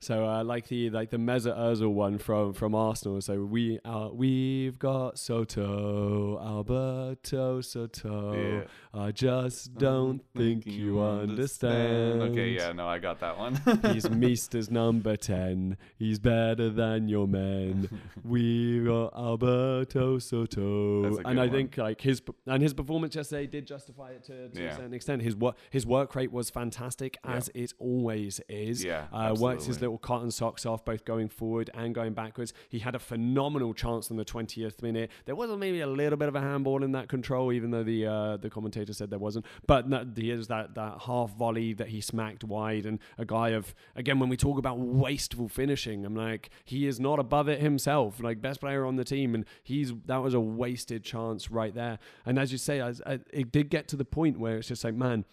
So 0.00 0.24
uh, 0.26 0.44
like 0.44 0.68
the 0.68 0.90
like 0.90 1.10
the 1.10 1.16
Mesut 1.16 1.58
Ozil 1.58 1.92
one 1.92 2.18
from 2.18 2.52
from 2.52 2.72
Arsenal. 2.74 3.20
So 3.20 3.42
we 3.42 3.80
uh, 3.84 4.10
we've 4.12 4.78
got 4.78 5.18
Soto, 5.18 6.38
Alberto 6.40 7.60
Soto. 7.60 8.32
Yeah. 8.32 8.64
I 8.94 9.10
just 9.10 9.74
don't 9.74 10.20
think 10.36 10.66
you 10.66 11.00
understand. 11.00 12.22
okay 12.22 12.50
yeah 12.50 12.72
no 12.72 12.86
i 12.88 12.98
got 12.98 13.20
that 13.20 13.36
one 13.38 13.60
He's 13.92 14.08
Mista's 14.24 14.70
number 14.70 15.16
ten. 15.16 15.76
He's 15.98 16.18
better 16.18 16.70
than 16.70 17.08
your 17.08 17.26
men. 17.26 17.88
we've 18.24 18.86
got 18.86 19.12
Alberto 19.16 20.18
Soto, 20.18 21.04
and 21.24 21.40
I 21.40 21.46
one. 21.46 21.50
think 21.50 21.76
like 21.76 22.00
his 22.00 22.22
and 22.46 22.62
his 22.62 22.72
performance 22.74 23.14
yesterday 23.14 23.46
did 23.46 23.66
justify 23.66 24.10
it 24.10 24.24
to, 24.24 24.48
to 24.48 24.66
a 24.66 24.74
certain 24.74 24.94
extent. 24.94 25.22
His 25.22 25.34
work 25.36 25.56
his 25.70 25.86
work 25.86 26.14
rate 26.14 26.30
was 26.32 26.50
fantastic, 26.50 27.18
Yeah. 27.24 27.32
as 27.34 27.50
it 27.54 27.72
always 27.78 28.40
is. 28.48 28.84
Yeah, 28.84 29.06
uh, 29.12 29.34
works 29.38 29.66
his 29.66 29.76
absolutely. 29.76 29.87
Little 29.88 29.98
cotton 29.98 30.30
socks 30.30 30.66
off, 30.66 30.84
both 30.84 31.04
going 31.04 31.28
forward 31.28 31.70
and 31.74 31.94
going 31.94 32.12
backwards. 32.12 32.52
He 32.68 32.80
had 32.80 32.94
a 32.94 32.98
phenomenal 32.98 33.72
chance 33.72 34.10
in 34.10 34.16
the 34.16 34.24
twentieth 34.24 34.82
minute. 34.82 35.10
There 35.24 35.34
was 35.34 35.50
maybe 35.56 35.80
a 35.80 35.86
little 35.86 36.18
bit 36.18 36.28
of 36.28 36.36
a 36.36 36.40
handball 36.40 36.84
in 36.84 36.92
that 36.92 37.08
control, 37.08 37.52
even 37.52 37.70
though 37.70 37.82
the 37.82 38.06
uh, 38.06 38.36
the 38.36 38.50
commentator 38.50 38.92
said 38.92 39.10
there 39.10 39.18
wasn't. 39.18 39.46
But 39.66 39.86
here's 40.16 40.48
that 40.48 40.74
that 40.74 41.02
half 41.06 41.34
volley 41.36 41.72
that 41.74 41.88
he 41.88 42.00
smacked 42.00 42.44
wide, 42.44 42.84
and 42.84 42.98
a 43.16 43.24
guy 43.24 43.50
of 43.50 43.74
again 43.96 44.18
when 44.18 44.28
we 44.28 44.36
talk 44.36 44.58
about 44.58 44.78
wasteful 44.78 45.48
finishing, 45.48 46.04
I'm 46.04 46.14
like 46.14 46.50
he 46.64 46.86
is 46.86 47.00
not 47.00 47.18
above 47.18 47.48
it 47.48 47.60
himself, 47.60 48.20
like 48.20 48.42
best 48.42 48.60
player 48.60 48.84
on 48.84 48.96
the 48.96 49.04
team, 49.04 49.34
and 49.34 49.44
he's 49.62 49.92
that 50.06 50.22
was 50.22 50.34
a 50.34 50.40
wasted 50.40 51.02
chance 51.02 51.50
right 51.50 51.74
there. 51.74 51.98
And 52.26 52.38
as 52.38 52.52
you 52.52 52.58
say, 52.58 52.80
as, 52.80 53.00
uh, 53.06 53.18
it 53.32 53.50
did 53.50 53.70
get 53.70 53.88
to 53.88 53.96
the 53.96 54.04
point 54.04 54.38
where 54.38 54.58
it's 54.58 54.68
just 54.68 54.84
like 54.84 54.94
man 54.94 55.24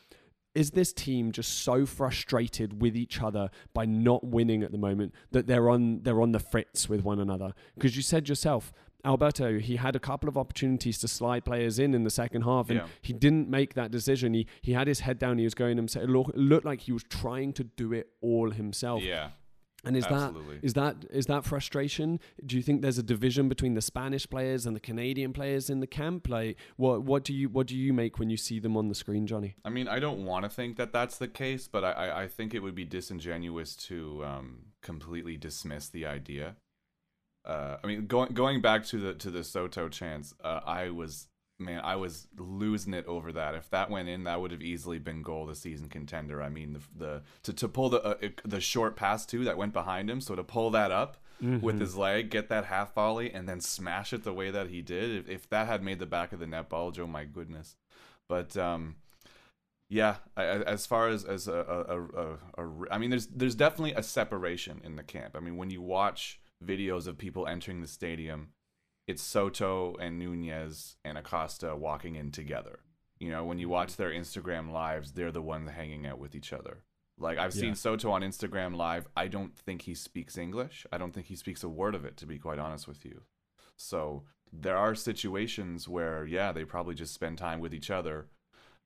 is 0.56 0.72
this 0.72 0.94
team 0.94 1.32
just 1.32 1.52
so 1.64 1.86
frustrated 1.86 2.82
with 2.82 2.96
each 2.96 3.22
other 3.22 3.50
by 3.74 3.86
not 3.86 4.24
winning 4.26 4.64
at 4.64 4.72
the 4.72 4.78
moment 4.78 5.14
that 5.32 5.48
they're 5.48 5.70
on 5.70 6.02
they're 6.04 6.22
on 6.22 6.32
the 6.32 6.40
fritz 6.40 6.88
with 6.90 7.04
one 7.04 7.20
another? 7.20 7.54
Because 7.76 7.96
you 7.96 8.02
said 8.02 8.28
yourself, 8.30 8.72
Alberto, 9.04 9.60
he 9.60 9.76
had 9.76 9.96
a 9.96 10.00
couple 10.00 10.28
of 10.28 10.38
opportunities 10.38 10.98
to 11.00 11.08
slide 11.08 11.46
players 11.46 11.78
in 11.78 11.94
in 11.94 12.04
the 12.04 12.10
second 12.10 12.42
half, 12.42 12.70
and 12.70 12.80
Yeah. 12.80 12.88
he 13.02 13.14
didn't 13.14 13.50
make 13.50 13.76
that 13.76 13.92
decision. 13.92 14.34
He 14.34 14.48
he 14.62 14.72
had 14.74 14.88
his 14.88 15.02
head 15.02 15.20
down. 15.20 15.38
He 15.38 15.44
was 15.44 15.54
going 15.54 15.78
himself. 15.78 16.06
It 16.06 16.10
look- 16.10 16.32
looked 16.36 16.66
like 16.66 16.82
he 16.82 16.92
was 16.92 17.04
trying 17.04 17.54
to 17.54 17.64
do 17.66 17.94
it 17.94 18.08
all 18.22 18.50
himself. 18.52 19.04
yeah 19.04 19.30
And 19.86 19.96
is 19.96 20.06
Absolutely. 20.06 20.56
that 20.56 20.66
is 20.66 20.74
that 20.74 20.96
is 21.10 21.26
that 21.28 21.46
frustration? 21.46 22.20
Do 22.46 22.56
you 22.56 22.64
think 22.64 22.82
there's 22.82 22.98
a 22.98 23.04
division 23.04 23.50
between 23.50 23.74
the 23.74 23.82
Spanish 23.82 24.28
players 24.30 24.66
and 24.66 24.76
the 24.76 24.80
Canadian 24.80 25.34
players 25.34 25.70
in 25.70 25.80
the 25.80 25.88
camp? 25.88 26.28
Like, 26.28 26.58
what 26.78 27.04
what 27.04 27.24
do 27.24 27.34
you 27.34 27.50
what 27.50 27.68
do 27.68 27.76
you 27.76 27.94
make 27.94 28.18
when 28.20 28.30
you 28.30 28.38
see 28.38 28.60
them 28.60 28.76
on 28.76 28.88
the 28.88 28.96
screen, 28.96 29.28
Johnny? 29.28 29.56
I 29.64 29.70
mean, 29.70 29.88
I 29.88 30.00
don't 30.00 30.26
want 30.26 30.44
to 30.44 30.50
think 30.50 30.78
that 30.78 30.92
that's 30.92 31.18
the 31.18 31.28
case, 31.28 31.68
but 31.68 31.84
I, 31.84 32.24
I, 32.24 32.28
think 32.28 32.54
it 32.54 32.60
would 32.60 32.76
be 32.76 32.86
disingenuous 32.86 33.76
to 33.88 34.24
um, 34.26 34.58
completely 34.82 35.38
dismiss 35.38 35.88
the 35.88 36.06
idea. 36.06 36.56
Uh, 37.46 37.78
I 37.84 37.88
mean, 37.88 38.08
going 38.08 38.34
going 38.34 38.62
back 38.62 38.86
to 38.86 38.98
the 38.98 39.14
to 39.16 39.30
the 39.30 39.44
Soto 39.44 39.88
chance, 39.90 40.34
uh, 40.44 40.62
I 40.66 40.90
was 40.90 41.28
man, 41.60 41.82
I 41.84 41.96
was 41.96 42.28
losing 42.38 42.94
it 42.94 43.06
over 43.06 43.32
that. 43.32 43.56
If 43.56 43.70
that 43.70 43.90
went 43.90 44.10
in, 44.10 44.26
that 44.26 44.42
would 44.42 44.52
have 44.52 44.62
easily 44.62 45.00
been 45.00 45.22
goal 45.22 45.44
of 45.44 45.50
the 45.50 45.56
season 45.56 45.90
contender. 45.90 46.42
I 46.42 46.50
mean, 46.50 46.74
the 46.74 46.82
the 46.98 47.22
to, 47.44 47.54
to 47.54 47.68
pull 47.68 47.90
the 47.90 48.02
uh, 48.02 48.30
the 48.44 48.62
short 48.62 48.96
pass 48.96 49.26
too 49.26 49.44
that 49.46 49.58
went 49.58 49.74
behind 49.74 50.10
him, 50.10 50.22
so 50.22 50.36
to 50.36 50.44
pull 50.44 50.70
that 50.72 50.92
up 50.92 51.18
with 51.62 51.80
his 51.80 51.96
leg, 51.96 52.30
get 52.30 52.50
that 52.50 52.66
half 52.66 52.94
volley, 52.94 53.32
and 53.32 53.48
then 53.48 53.60
smash 53.60 54.14
it 54.14 54.24
the 54.24 54.34
way 54.34 54.52
that 54.52 54.70
he 54.70 54.82
did. 54.82 55.12
If, 55.12 55.30
if 55.30 55.50
that 55.50 55.68
had 55.68 55.84
made 55.84 56.00
the 56.00 56.06
back 56.06 56.32
of 56.32 56.40
the 56.40 56.48
net 56.48 56.70
bulge, 56.70 57.00
oh 57.00 57.08
my 57.08 57.26
goodness. 57.26 57.76
But 58.30 58.56
um, 58.58 58.96
yeah, 59.90 60.16
I, 60.36 60.44
as 60.44 60.86
far 60.86 61.10
as 61.10 61.24
as 61.24 61.48
a, 61.48 61.54
a, 61.54 61.98
a, 61.98 62.02
a, 62.02 62.64
a 62.64 62.92
I 62.92 62.98
mean, 62.98 63.10
there's 63.10 63.28
there's 63.28 63.56
definitely 63.56 63.94
a 63.94 64.04
separation 64.04 64.82
in 64.84 64.96
the 64.96 65.04
camp. 65.04 65.36
I 65.36 65.40
mean, 65.40 65.58
when 65.58 65.70
you 65.70 65.82
watch 65.82 66.40
videos 66.64 67.08
of 67.08 67.18
people 67.18 67.48
entering 67.48 67.82
the 67.82 67.88
stadium, 67.88 68.50
it's 69.08 69.22
Soto 69.22 69.96
and 69.96 70.18
Nunez 70.20 70.98
and 71.04 71.18
Acosta 71.18 71.76
walking 71.76 72.16
in 72.16 72.32
together. 72.32 72.80
You 73.20 73.30
know, 73.30 73.46
when 73.46 73.60
you 73.60 73.70
watch 73.70 73.96
their 73.96 74.12
Instagram 74.12 74.72
lives, 74.72 75.12
they're 75.14 75.32
the 75.32 75.42
ones 75.42 75.70
hanging 75.72 76.06
out 76.06 76.20
with 76.20 76.36
each 76.36 76.52
other. 76.52 76.84
Like 77.18 77.38
I've 77.38 77.56
Yeah. 77.56 77.62
seen 77.62 77.76
Soto 77.76 78.12
on 78.12 78.22
Instagram 78.24 78.76
live. 78.76 79.08
I 79.16 79.28
don't 79.28 79.58
think 79.58 79.84
he 79.84 79.96
speaks 79.96 80.38
English. 80.38 80.86
I 80.92 80.98
don't 80.98 81.14
think 81.14 81.28
he 81.28 81.36
speaks 81.36 81.64
a 81.64 81.70
word 81.70 81.96
of 81.96 82.04
it, 82.04 82.18
to 82.18 82.26
be 82.26 82.38
quite 82.40 82.60
honest 82.60 82.88
with 82.88 83.06
you. 83.06 83.24
So 83.78 84.26
there 84.52 84.78
are 84.78 84.96
situations 84.96 85.88
where, 85.88 86.26
yeah, 86.26 86.52
they 86.52 86.66
probably 86.66 86.96
just 86.96 87.14
spend 87.14 87.38
time 87.38 87.60
with 87.60 87.74
each 87.74 87.90
other. 87.90 88.28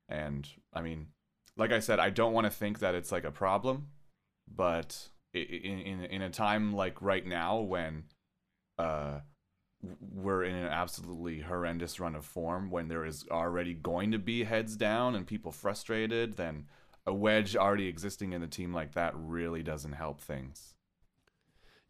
And 0.08 0.48
I 0.72 0.80
mean, 0.82 1.08
like 1.56 1.72
I 1.72 1.80
said, 1.80 1.98
I 1.98 2.10
don't 2.10 2.32
want 2.32 2.44
to 2.44 2.50
think 2.50 2.78
that 2.78 2.94
it's 2.94 3.10
like 3.12 3.24
a 3.24 3.32
problem, 3.32 3.88
but 4.48 5.10
in 5.32 5.42
in 5.80 6.04
in 6.04 6.22
a 6.22 6.30
time 6.30 6.72
like 6.72 7.00
right 7.00 7.24
now 7.24 7.58
when 7.60 8.04
uh 8.78 9.20
we're 10.12 10.44
in 10.44 10.54
an 10.54 10.66
absolutely 10.66 11.40
horrendous 11.40 11.98
run 11.98 12.14
of 12.14 12.24
form 12.24 12.70
when 12.70 12.88
there 12.88 13.04
is 13.04 13.24
already 13.30 13.74
going 13.74 14.12
to 14.12 14.18
be 14.18 14.44
heads 14.44 14.76
down 14.76 15.14
and 15.14 15.26
people 15.26 15.50
frustrated 15.50 16.36
then 16.36 16.66
a 17.06 17.14
wedge 17.14 17.56
already 17.56 17.86
existing 17.86 18.32
in 18.32 18.40
the 18.40 18.46
team 18.46 18.74
like 18.74 18.92
that 18.92 19.12
really 19.16 19.62
doesn't 19.62 19.92
help 19.92 20.20
things 20.20 20.74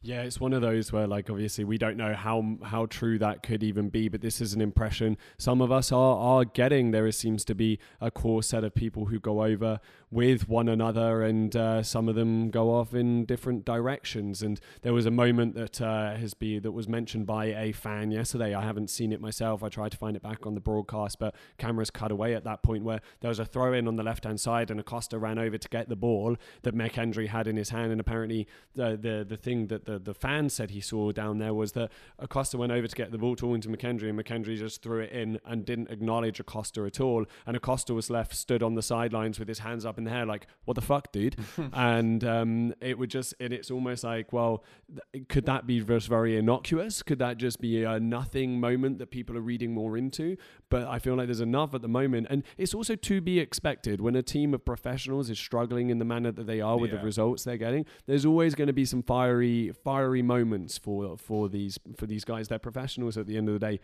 yeah, 0.02 0.22
it's 0.22 0.40
one 0.40 0.54
of 0.54 0.62
those 0.62 0.92
where, 0.92 1.06
like, 1.06 1.28
obviously, 1.28 1.64
we 1.64 1.76
don't 1.76 1.98
know 1.98 2.14
how 2.14 2.56
how 2.62 2.86
true 2.86 3.18
that 3.18 3.42
could 3.42 3.62
even 3.62 3.90
be, 3.90 4.08
but 4.08 4.22
this 4.22 4.40
is 4.40 4.54
an 4.54 4.62
impression 4.62 5.18
some 5.36 5.60
of 5.60 5.70
us 5.70 5.92
are 5.92 6.16
are 6.16 6.44
getting. 6.46 6.90
There 6.90 7.10
seems 7.12 7.44
to 7.44 7.54
be 7.54 7.78
a 8.00 8.10
core 8.10 8.42
set 8.42 8.64
of 8.64 8.74
people 8.74 9.06
who 9.06 9.20
go 9.20 9.44
over 9.44 9.78
with 10.10 10.48
one 10.48 10.68
another, 10.68 11.22
and 11.22 11.54
uh, 11.54 11.82
some 11.82 12.08
of 12.08 12.14
them 12.14 12.50
go 12.50 12.74
off 12.74 12.94
in 12.94 13.24
different 13.24 13.64
directions. 13.64 14.42
And 14.42 14.60
there 14.82 14.92
was 14.92 15.06
a 15.06 15.10
moment 15.10 15.54
that 15.54 15.80
uh, 15.80 16.16
has 16.16 16.34
been 16.34 16.62
that 16.62 16.72
was 16.72 16.88
mentioned 16.88 17.26
by 17.26 17.46
a 17.46 17.72
fan 17.72 18.10
yesterday. 18.10 18.54
I 18.54 18.62
haven't 18.62 18.90
seen 18.90 19.12
it 19.12 19.20
myself. 19.20 19.62
I 19.62 19.68
tried 19.68 19.92
to 19.92 19.98
find 19.98 20.16
it 20.16 20.22
back 20.22 20.46
on 20.46 20.54
the 20.54 20.60
broadcast, 20.60 21.18
but 21.18 21.34
cameras 21.58 21.90
cut 21.90 22.10
away 22.10 22.34
at 22.34 22.44
that 22.44 22.62
point 22.62 22.84
where 22.84 23.00
there 23.20 23.28
was 23.28 23.38
a 23.38 23.44
throw 23.44 23.72
in 23.72 23.86
on 23.86 23.96
the 23.96 24.02
left 24.02 24.24
hand 24.24 24.40
side, 24.40 24.70
and 24.70 24.80
Acosta 24.80 25.18
ran 25.18 25.38
over 25.38 25.58
to 25.58 25.68
get 25.68 25.88
the 25.88 25.96
ball 25.96 26.36
that 26.62 26.74
McKendry 26.74 27.28
had 27.28 27.46
in 27.46 27.56
his 27.56 27.70
hand, 27.70 27.92
and 27.92 28.00
apparently 28.00 28.46
the 28.74 28.98
the 29.00 29.24
the 29.28 29.36
thing 29.36 29.68
that 29.68 29.84
the, 29.84 29.98
the 29.98 30.14
fan 30.14 30.48
said 30.48 30.70
he 30.70 30.80
saw 30.80 31.12
down 31.12 31.38
there 31.38 31.54
was 31.54 31.72
that 31.72 31.90
Acosta 32.18 32.58
went 32.58 32.72
over 32.72 32.86
to 32.86 32.96
get 32.96 33.12
the 33.12 33.18
ball 33.18 33.36
talking 33.36 33.60
to 33.60 33.68
McKendry 33.68 34.08
and 34.08 34.18
McKendry 34.18 34.56
just 34.58 34.82
threw 34.82 35.00
it 35.00 35.12
in 35.12 35.38
and 35.44 35.64
didn't 35.64 35.90
acknowledge 35.90 36.40
Acosta 36.40 36.84
at 36.84 37.00
all. 37.00 37.24
And 37.46 37.56
Acosta 37.56 37.94
was 37.94 38.10
left 38.10 38.34
stood 38.34 38.62
on 38.62 38.74
the 38.74 38.82
sidelines 38.82 39.38
with 39.38 39.48
his 39.48 39.60
hands 39.60 39.86
up 39.86 39.98
in 40.00 40.04
the 40.04 40.10
air 40.10 40.26
like, 40.26 40.46
what 40.64 40.74
the 40.74 40.80
fuck, 40.80 41.12
dude? 41.12 41.36
and 41.72 42.24
um, 42.24 42.74
it 42.80 42.98
would 42.98 43.10
just, 43.10 43.34
and 43.40 43.52
it's 43.52 43.70
almost 43.70 44.02
like, 44.04 44.32
well, 44.32 44.64
th- 45.12 45.28
could 45.28 45.46
that 45.46 45.66
be 45.66 45.80
just 45.80 46.08
very 46.08 46.36
innocuous? 46.36 47.02
Could 47.02 47.18
that 47.20 47.36
just 47.36 47.60
be 47.60 47.84
a 47.84 48.00
nothing 48.00 48.58
moment 48.60 48.98
that 48.98 49.10
people 49.10 49.36
are 49.36 49.40
reading 49.42 49.72
more 49.72 49.96
into? 49.96 50.36
But 50.68 50.86
I 50.88 50.98
feel 50.98 51.14
like 51.16 51.26
there's 51.26 51.40
enough 51.40 51.74
at 51.74 51.82
the 51.82 51.88
moment. 51.88 52.26
And 52.30 52.42
it's 52.58 52.74
also 52.74 52.94
to 52.96 53.20
be 53.20 53.38
expected 53.38 54.00
when 54.00 54.16
a 54.16 54.22
team 54.22 54.54
of 54.54 54.64
professionals 54.64 55.30
is 55.30 55.38
struggling 55.38 55.90
in 55.90 55.98
the 55.98 56.04
manner 56.04 56.32
that 56.32 56.46
they 56.46 56.60
are 56.60 56.78
with 56.78 56.90
Yeah. 56.92 56.98
the 56.98 57.04
results 57.04 57.44
they're 57.44 57.56
getting. 57.56 57.86
There's 58.06 58.24
always 58.26 58.54
going 58.54 58.66
to 58.68 58.72
be 58.72 58.84
some 58.84 59.02
fiery, 59.02 59.72
fiery 59.84 60.22
moments 60.22 60.78
for 60.78 61.16
for 61.18 61.48
these 61.48 61.78
for 61.96 62.06
these 62.06 62.24
guys. 62.24 62.48
They're 62.48 62.58
professionals 62.58 63.16
at 63.18 63.26
the 63.26 63.36
end 63.36 63.48
of 63.48 63.54
the 63.58 63.60
day, 63.66 63.80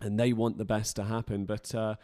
and 0.00 0.18
they 0.18 0.32
want 0.32 0.58
the 0.58 0.64
best 0.64 0.96
to 0.96 1.04
happen. 1.04 1.44
But 1.44 1.74
uh, 1.74 1.96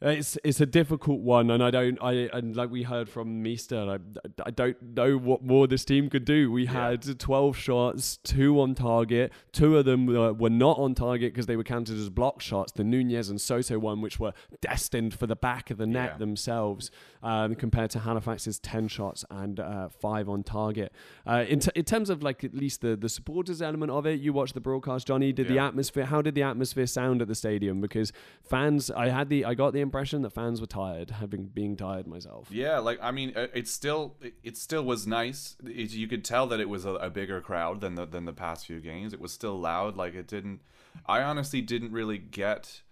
it's 0.00 0.38
it's 0.44 0.60
a 0.60 0.66
difficult 0.66 1.20
one, 1.20 1.50
and 1.50 1.62
I 1.62 1.70
don't 1.70 1.98
I 2.00 2.12
and 2.32 2.54
like 2.54 2.70
we 2.70 2.84
heard 2.84 3.08
from 3.08 3.42
Mista, 3.42 3.98
I, 3.98 4.28
I 4.46 4.50
don't 4.50 4.76
know 4.96 5.16
what 5.16 5.42
more 5.42 5.66
this 5.66 5.84
team 5.84 6.08
could 6.08 6.24
do. 6.24 6.52
We 6.52 6.64
Yeah. 6.64 6.90
had 6.90 7.18
12 7.18 7.56
shots, 7.56 8.18
two 8.18 8.60
on 8.60 8.74
target. 8.74 9.32
Two 9.52 9.76
of 9.76 9.84
them 9.86 10.08
uh, 10.16 10.32
were 10.32 10.50
not 10.50 10.78
on 10.78 10.94
target 10.94 11.32
because 11.32 11.46
they 11.46 11.56
were 11.56 11.64
counted 11.64 11.98
as 11.98 12.10
block 12.10 12.40
shots. 12.40 12.70
The 12.72 12.84
Nunez 12.84 13.28
and 13.28 13.40
Soto 13.40 13.78
one, 13.78 14.00
which 14.00 14.20
were 14.20 14.32
destined 14.60 15.14
for 15.14 15.26
the 15.26 15.34
back 15.36 15.70
of 15.70 15.78
the 15.78 15.86
net 15.86 16.12
Yeah. 16.12 16.18
themselves, 16.18 16.90
um, 17.22 17.56
compared 17.56 17.90
to 17.90 17.98
Halifax's 18.00 18.58
10 18.60 18.86
shots 18.88 19.24
and 19.30 19.58
uh, 19.58 19.88
five 19.88 20.28
on 20.28 20.44
target. 20.44 20.92
Uh, 21.26 21.44
in, 21.48 21.58
t- 21.58 21.70
in 21.74 21.84
terms 21.84 22.08
of 22.08 22.22
like 22.22 22.44
at 22.44 22.54
least 22.54 22.82
the 22.82 22.94
the 22.96 23.08
supporters 23.08 23.60
element 23.60 23.90
of 23.90 24.06
it, 24.06 24.20
you 24.20 24.32
watched 24.32 24.54
the 24.54 24.60
broadcast, 24.60 25.06
Johnny. 25.08 25.32
Did 25.32 25.48
the 25.48 25.58
atmosphere? 25.58 26.04
How 26.04 26.22
did 26.22 26.34
the 26.36 26.42
atmosphere 26.42 26.86
sound 26.86 27.20
at 27.20 27.26
the 27.28 27.34
stadium? 27.34 27.80
Because 27.80 28.12
fans, 28.42 28.90
I 28.90 29.08
had 29.08 29.28
the 29.28 29.44
I 29.44 29.54
got 29.54 29.72
the 29.72 29.80
impression 29.88 30.22
that 30.22 30.30
fans 30.30 30.60
were 30.60 30.66
tired, 30.66 31.10
having 31.22 31.46
being 31.46 31.76
tired 31.76 32.06
myself. 32.06 32.48
Yeah, 32.50 32.78
like 32.78 32.98
I 33.02 33.10
mean, 33.10 33.32
it 33.34 33.66
still 33.68 34.16
it, 34.42 34.56
still 34.56 34.84
was 34.84 35.06
nice. 35.06 35.56
It, 35.64 35.92
you 35.92 36.06
could 36.08 36.24
tell 36.24 36.46
that 36.48 36.60
it 36.60 36.68
was 36.68 36.84
a, 36.84 36.94
a 36.94 37.10
bigger 37.10 37.40
crowd 37.40 37.80
than 37.80 37.94
the 37.94 38.06
than 38.06 38.24
the 38.26 38.32
past 38.32 38.66
few 38.66 38.80
games. 38.80 39.12
It 39.12 39.20
was 39.20 39.32
still 39.32 39.58
loud. 39.58 39.96
Like 39.96 40.14
it 40.14 40.26
didn't. 40.28 40.60
I 41.06 41.22
honestly 41.22 41.60
didn't 41.60 41.92
really 41.92 42.18
get 42.18 42.82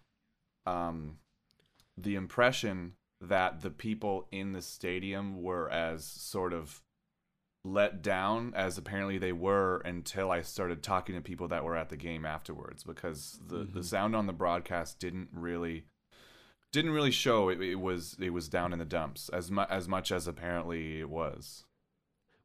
um 0.67 1.19
the 1.97 2.15
impression 2.15 2.95
that 3.21 3.63
the 3.63 3.71
people 3.71 4.29
in 4.31 4.53
the 4.53 4.63
stadium 4.63 5.43
were 5.43 5.71
as 5.71 6.05
sort 6.05 6.53
of 6.53 6.83
let 7.65 8.01
down 8.03 8.53
as 8.55 8.79
apparently 8.79 9.19
they 9.19 9.33
were 9.33 9.79
until 9.85 10.31
I 10.31 10.43
started 10.43 10.83
talking 10.83 11.15
to 11.17 11.21
people 11.21 11.49
that 11.49 11.65
were 11.65 11.77
at 11.77 11.89
the 11.89 11.97
game 11.97 12.25
afterwards 12.25 12.85
because 12.85 13.41
the 13.45 13.59
the 13.65 13.81
Mhm. 13.81 13.85
sound 13.85 14.15
on 14.15 14.27
the 14.27 14.33
broadcast 14.33 15.01
didn't 15.01 15.31
really 15.33 15.87
didn't 16.73 16.93
really 16.93 17.11
show 17.11 17.49
it, 17.49 17.61
it 17.61 17.77
was 17.77 18.17
it 18.19 18.31
was 18.31 18.49
down 18.49 18.73
in 18.73 18.79
the 18.79 18.85
dumps 18.85 19.29
as 19.29 19.51
much 19.51 19.69
as 19.71 19.89
much 19.89 20.11
as 20.11 20.27
apparently 20.27 21.01
it 21.01 21.11
was. 21.11 21.66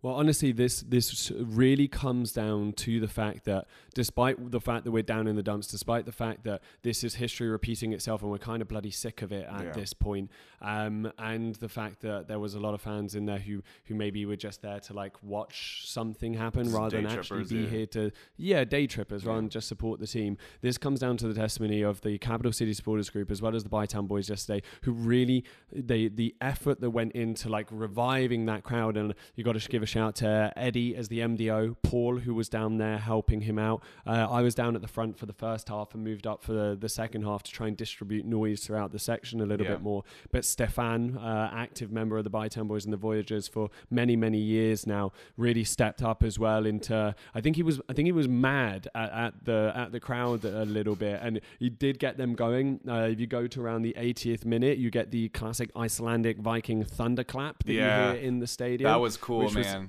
Well, 0.04 0.16
honestly, 0.16 0.52
this 0.52 0.82
this 0.82 1.32
really 1.36 1.88
comes 1.88 2.32
down 2.32 2.74
to 2.74 3.00
the 3.00 3.08
fact 3.08 3.46
that, 3.46 3.68
despite 3.94 4.50
the 4.50 4.60
fact 4.60 4.84
that 4.86 4.92
we're 4.92 5.04
down 5.04 5.28
in 5.28 5.36
the 5.36 5.44
dumps, 5.44 5.68
despite 5.68 6.06
the 6.06 6.12
fact 6.12 6.44
that 6.46 6.62
this 6.82 7.04
is 7.04 7.16
history 7.16 7.48
repeating 7.50 7.94
itself, 7.94 8.24
and 8.24 8.32
we're 8.32 8.40
kind 8.40 8.64
of 8.64 8.68
bloody 8.68 8.90
sick 8.90 9.22
of 9.22 9.32
it 9.32 9.46
at 9.48 9.64
Yeah. 9.66 9.72
this 9.74 9.94
point, 9.94 10.32
um, 10.60 11.12
and 11.20 11.54
the 11.56 11.70
fact 11.70 12.02
that 12.02 12.28
there 12.28 12.40
was 12.40 12.56
a 12.56 12.60
lot 12.60 12.74
of 12.74 12.82
fans 12.82 13.14
in 13.14 13.26
there 13.28 13.38
who 13.38 13.62
who 13.86 13.94
maybe 13.94 14.26
were 14.26 14.36
just 14.36 14.64
there 14.64 14.80
to 14.80 14.94
like 14.94 15.22
watch 15.22 15.84
something 15.86 16.34
happen 16.34 16.64
Just 16.64 16.76
rather 16.76 16.98
than 16.98 17.06
actually 17.06 17.44
be 17.44 17.56
yeah. 17.58 17.70
here 17.70 17.86
to 17.88 18.12
yeah 18.38 18.64
day 18.64 18.88
trippers 18.88 19.24
rather 19.24 19.40
than 19.42 19.50
just 19.50 19.68
support 19.68 20.00
the 20.00 20.08
team. 20.08 20.36
This 20.62 20.80
comes 20.80 21.00
down 21.00 21.18
to 21.18 21.28
the 21.28 21.36
testimony 21.36 21.84
of 21.84 22.02
the 22.02 22.18
Capital 22.18 22.52
City 22.52 22.74
Supporters 22.74 23.12
Group 23.12 23.30
as 23.30 23.40
well 23.40 23.56
as 23.56 23.64
the 23.64 23.70
Bytown 23.70 24.08
Boys 24.08 24.30
yesterday, 24.30 24.64
who 24.82 24.94
really 24.94 25.44
they 25.72 26.08
the 26.08 26.34
effort 26.42 26.82
that 26.82 26.90
went 26.90 27.12
into 27.12 27.50
like 27.50 27.68
reviving 27.70 28.48
that 28.48 28.64
crowd, 28.64 28.98
and 28.98 29.14
you 29.36 29.44
got 29.44 29.60
to 29.60 29.70
give 29.70 29.84
a 29.84 29.91
shout 29.92 30.16
to 30.16 30.54
Eddie 30.56 30.96
as 30.96 31.10
the 31.10 31.20
MDO, 31.20 31.76
Paul 31.84 32.18
who 32.20 32.34
was 32.34 32.48
down 32.50 32.78
there 32.78 32.98
helping 32.98 33.42
him 33.42 33.60
out. 33.60 33.84
Uh, 34.08 34.28
I 34.30 34.42
was 34.42 34.56
down 34.56 34.76
at 34.76 34.82
the 34.82 34.88
front 34.88 35.18
for 35.20 35.26
the 35.26 35.34
first 35.34 35.68
half 35.70 35.94
and 35.94 36.04
moved 36.04 36.26
up 36.26 36.42
for 36.44 36.54
the, 36.54 36.78
the 36.80 36.88
second 36.90 37.24
half 37.24 37.44
to 37.44 37.52
try 37.52 37.68
and 37.68 37.76
distribute 37.76 38.26
noise 38.26 38.62
throughout 38.66 38.92
the 38.94 39.00
section 39.00 39.42
a 39.42 39.46
little 39.46 39.66
Yeah. 39.66 39.74
bit 39.74 39.82
more. 39.82 40.04
But 40.32 40.46
Stefan, 40.46 41.18
uh, 41.18 41.52
active 41.54 41.92
member 41.92 42.18
of 42.18 42.24
the 42.24 42.30
Bytown 42.32 42.68
Boys 42.68 42.86
and 42.86 42.94
the 42.94 42.98
Voyagers 42.98 43.48
for 43.50 43.70
many 43.90 44.16
many 44.16 44.38
years 44.40 44.88
now, 44.88 45.12
really 45.38 45.64
stepped 45.66 46.02
up 46.02 46.24
as 46.24 46.40
well. 46.40 46.66
Into 46.66 47.14
I 47.36 47.42
think 47.42 47.58
he 47.58 47.64
was 47.64 47.82
I 47.90 47.94
think 47.94 48.06
he 48.06 48.12
was 48.14 48.28
mad 48.30 48.88
at, 48.96 49.12
at 49.12 49.46
the 49.46 49.74
at 49.76 49.92
the 49.92 50.00
crowd 50.00 50.46
a 50.46 50.64
little 50.66 50.96
bit, 50.96 51.20
and 51.22 51.42
he 51.60 51.70
did 51.70 52.00
get 52.00 52.18
them 52.18 52.34
going. 52.34 52.80
Uh, 52.88 53.10
if 53.12 53.20
you 53.20 53.28
go 53.28 53.46
to 53.48 53.62
around 53.62 53.82
the 53.82 53.94
80th 53.98 54.46
minute, 54.46 54.78
you 54.78 54.90
get 54.90 55.12
the 55.12 55.28
classic 55.30 55.70
Icelandic 55.76 56.38
Viking 56.38 56.84
thunderclap 56.86 57.64
that 57.66 57.74
Yeah. 57.74 58.12
you 58.14 58.18
hear 58.20 58.28
in 58.28 58.40
the 58.40 58.48
stadium. 58.48 58.90
That 58.90 59.02
was 59.02 59.18
cool, 59.18 59.40
which 59.46 59.56
was- 59.56 59.66
man. 59.66 59.81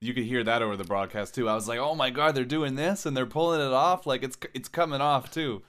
You 0.00 0.14
could 0.14 0.24
hear 0.24 0.42
that 0.44 0.62
over 0.62 0.76
the 0.76 0.84
broadcast 0.84 1.34
too. 1.34 1.48
I 1.48 1.54
was 1.54 1.68
like, 1.68 1.78
"Oh 1.78 1.94
my 1.94 2.10
god, 2.10 2.34
they're 2.34 2.44
doing 2.44 2.74
this 2.74 3.04
and 3.04 3.16
they're 3.16 3.26
pulling 3.26 3.60
it 3.60 3.72
off 3.72 4.06
like 4.06 4.22
it's 4.22 4.38
it's 4.54 4.68
coming 4.68 5.00
off 5.00 5.30
too." 5.30 5.62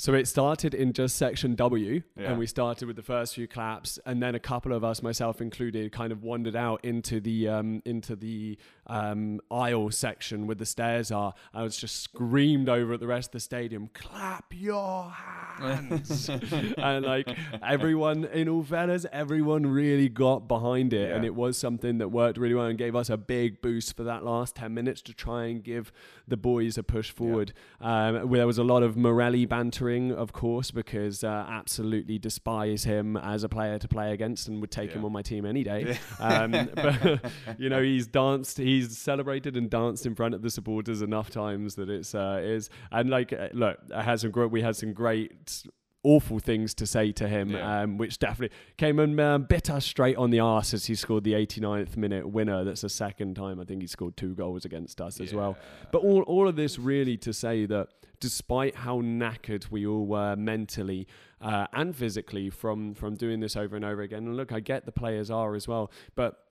So 0.00 0.14
it 0.14 0.26
started 0.26 0.72
in 0.72 0.94
just 0.94 1.16
section 1.16 1.54
W, 1.56 2.00
Yeah. 2.16 2.30
and 2.30 2.38
we 2.38 2.46
started 2.46 2.86
with 2.86 2.96
the 2.96 3.02
first 3.02 3.34
few 3.34 3.46
claps, 3.46 3.98
and 4.06 4.22
then 4.22 4.34
a 4.34 4.38
couple 4.40 4.72
of 4.72 4.82
us, 4.82 5.02
myself 5.02 5.42
included, 5.42 5.92
kind 5.92 6.10
of 6.10 6.22
wandered 6.22 6.56
out 6.56 6.82
into 6.82 7.20
the 7.20 7.48
um, 7.48 7.82
into 7.84 8.16
the 8.16 8.56
um, 8.86 9.40
aisle 9.50 9.90
section 9.90 10.46
where 10.46 10.54
the 10.54 10.64
stairs 10.64 11.10
are. 11.12 11.34
I 11.52 11.62
was 11.64 11.76
just 11.76 12.02
screamed 12.02 12.70
over 12.70 12.94
at 12.94 13.00
the 13.00 13.06
rest 13.06 13.28
of 13.28 13.32
the 13.32 13.40
stadium, 13.40 13.90
"Clap 13.92 14.54
your 14.56 15.10
hands!" 15.10 16.30
and 16.78 17.04
like 17.04 17.28
everyone, 17.62 18.24
in 18.24 18.48
all 18.48 18.62
fairness, 18.62 19.04
everyone 19.12 19.66
really 19.66 20.08
got 20.08 20.48
behind 20.48 20.94
it, 20.94 21.12
and 21.12 21.26
it 21.26 21.34
was 21.34 21.58
something 21.58 21.98
that 21.98 22.08
worked 22.08 22.38
really 22.38 22.54
well 22.54 22.64
and 22.64 22.78
gave 22.78 22.96
us 22.96 23.10
a 23.10 23.18
big 23.18 23.60
boost 23.60 23.98
for 23.98 24.04
that 24.04 24.24
last 24.24 24.56
ten 24.56 24.72
minutes 24.72 25.02
to 25.02 25.12
try 25.12 25.44
and 25.44 25.62
give 25.62 25.92
the 26.26 26.38
boys 26.38 26.78
a 26.78 26.82
push 26.82 27.10
forward. 27.10 27.52
Um, 27.82 28.30
where 28.30 28.38
there 28.38 28.46
was 28.46 28.56
a 28.56 28.64
lot 28.64 28.82
of 28.82 28.96
Morelli 28.96 29.44
bantering, 29.44 29.89
of 30.12 30.32
course, 30.32 30.70
because 30.70 31.24
uh, 31.24 31.46
absolutely 31.48 32.18
despise 32.18 32.84
him 32.84 33.16
as 33.16 33.44
a 33.44 33.48
player 33.48 33.78
to 33.78 33.88
play 33.88 34.12
against 34.12 34.48
and 34.48 34.60
would 34.60 34.70
take 34.70 34.92
him 34.92 35.04
on 35.04 35.12
my 35.12 35.22
team 35.22 35.44
any 35.44 35.64
day. 35.64 35.98
Um, 36.18 36.50
but 36.74 37.20
you 37.58 37.68
know, 37.68 37.82
he's 37.82 38.06
danced, 38.06 38.58
he's 38.58 38.96
celebrated 38.96 39.56
and 39.56 39.68
danced 39.70 40.06
in 40.06 40.14
front 40.14 40.34
of 40.34 40.42
the 40.42 40.50
supporters 40.50 41.02
enough 41.02 41.30
times 41.30 41.74
that 41.74 41.88
it's 41.90 42.14
uh, 42.14 42.40
is 42.42 42.70
and 42.92 43.10
like 43.10 43.32
uh, 43.32 43.48
look, 43.52 43.78
I 43.94 44.02
had 44.02 44.20
some 44.20 44.30
great, 44.30 44.50
we 44.50 44.62
had 44.62 44.76
some 44.76 44.92
great. 44.92 45.64
Awful 46.02 46.38
things 46.38 46.72
to 46.76 46.86
say 46.86 47.12
to 47.12 47.28
him, 47.28 47.50
Yeah. 47.50 47.82
um, 47.82 47.98
which 47.98 48.18
definitely 48.18 48.56
came 48.78 48.98
and 48.98 49.20
um, 49.20 49.42
bit 49.42 49.68
us 49.68 49.84
straight 49.84 50.16
on 50.16 50.30
the 50.30 50.40
arse 50.40 50.72
as 50.72 50.86
he 50.86 50.94
scored 50.94 51.24
the 51.24 51.34
89th 51.34 51.98
minute 51.98 52.26
winner. 52.26 52.64
That's 52.64 52.80
the 52.80 52.88
second 52.88 53.34
time 53.36 53.60
I 53.60 53.64
think 53.64 53.82
he 53.82 53.86
scored 53.86 54.16
two 54.16 54.34
goals 54.34 54.64
against 54.64 55.02
us 55.02 55.20
as 55.20 55.34
well. 55.34 55.58
But 55.92 55.98
all, 55.98 56.22
all 56.22 56.48
of 56.48 56.56
this 56.56 56.78
really 56.78 57.18
to 57.18 57.34
say 57.34 57.66
that 57.66 57.88
despite 58.20 58.76
how 58.76 59.00
knackered 59.00 59.70
we 59.70 59.86
all 59.86 60.06
were 60.06 60.36
mentally 60.36 61.06
uh, 61.40 61.66
and 61.72 61.96
physically 61.96 62.50
from 62.50 62.94
from 62.94 63.16
doing 63.16 63.40
this 63.40 63.56
over 63.56 63.74
and 63.76 63.84
over 63.84 64.02
again, 64.02 64.26
and 64.26 64.36
look, 64.36 64.52
I 64.52 64.60
get 64.60 64.86
the 64.86 64.92
players 64.92 65.30
are 65.30 65.54
as 65.54 65.66
well, 65.66 65.90
but 66.14 66.49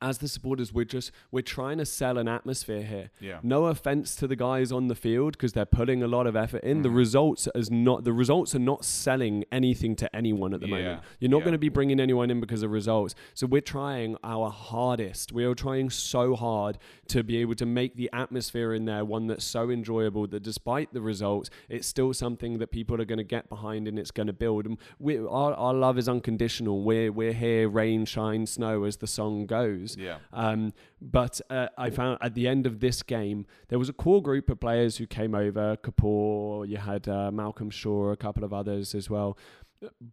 as 0.00 0.18
the 0.18 0.28
supporters, 0.28 0.72
we're 0.72 0.84
just 0.84 1.10
we're 1.30 1.40
trying 1.42 1.78
to 1.78 1.86
sell 1.86 2.18
an 2.18 2.28
atmosphere 2.28 2.82
here. 2.82 3.10
Yeah. 3.20 3.38
No 3.42 3.66
offense 3.66 4.16
to 4.16 4.26
the 4.26 4.36
guys 4.36 4.70
on 4.72 4.88
the 4.88 4.94
field 4.94 5.32
because 5.32 5.52
they're 5.52 5.64
putting 5.66 6.02
a 6.02 6.06
lot 6.08 6.26
of 6.26 6.36
effort 6.36 6.62
in. 6.62 6.82
The 6.82 6.88
Mhm. 6.88 6.96
results 6.96 7.48
is 7.54 7.70
not 7.70 8.04
the 8.04 8.12
results 8.12 8.54
are 8.54 8.58
not 8.60 8.84
selling 8.84 9.44
anything 9.50 9.96
to 9.96 10.14
anyone 10.16 10.52
at 10.54 10.60
the 10.60 10.66
moment. 10.66 11.02
You're 11.20 11.30
not 11.30 11.38
yeah. 11.38 11.44
going 11.44 11.52
to 11.52 11.58
be 11.58 11.68
bringing 11.68 12.00
anyone 12.00 12.30
in 12.30 12.40
because 12.40 12.62
of 12.62 12.70
results. 12.70 13.14
So 13.34 13.46
we're 13.46 13.60
trying 13.60 14.16
our 14.24 14.50
hardest. 14.50 15.32
We 15.32 15.44
are 15.44 15.54
trying 15.54 15.90
so 15.90 16.34
hard 16.36 16.78
to 17.08 17.22
be 17.22 17.38
able 17.38 17.54
to 17.56 17.66
make 17.66 17.96
the 17.96 18.10
atmosphere 18.12 18.74
in 18.74 18.84
there 18.84 19.04
one 19.04 19.26
that's 19.26 19.44
so 19.44 19.70
enjoyable 19.70 20.26
that 20.28 20.42
despite 20.42 20.92
the 20.92 21.00
results, 21.00 21.50
it's 21.68 21.86
still 21.86 22.12
something 22.12 22.58
that 22.58 22.70
people 22.70 23.00
are 23.00 23.04
going 23.04 23.18
to 23.18 23.24
get 23.24 23.48
behind 23.48 23.86
and 23.88 23.98
it's 23.98 24.10
going 24.10 24.26
to 24.26 24.32
build. 24.32 24.66
And 24.66 24.78
we, 24.98 25.18
our, 25.18 25.54
our 25.54 25.74
love 25.74 25.98
is 25.98 26.08
unconditional. 26.08 26.82
We're 26.82 27.12
we're 27.12 27.32
here, 27.32 27.68
rain, 27.68 28.04
shine, 28.04 28.46
snow, 28.46 28.84
as 28.84 28.96
the 28.98 29.06
song 29.06 29.46
goes. 29.46 29.75
Yeah. 29.98 30.18
Um, 30.32 30.72
but 31.00 31.40
uh, 31.50 31.68
I 31.76 31.90
found 31.90 32.18
at 32.20 32.34
the 32.34 32.46
end 32.48 32.66
of 32.66 32.80
this 32.80 33.02
game, 33.02 33.46
there 33.68 33.78
was 33.78 33.88
a 33.88 33.92
core 33.92 34.22
group 34.22 34.48
of 34.50 34.58
players 34.60 34.96
who 34.96 35.06
came 35.06 35.34
over. 35.34 35.76
Kapor, 35.76 36.68
you 36.68 36.76
had 36.78 37.08
uh, 37.08 37.30
Malcolm 37.30 37.70
Shaw, 37.70 38.10
a 38.10 38.16
couple 38.16 38.44
of 38.44 38.52
others 38.52 38.94
as 38.94 39.10
well. 39.10 39.36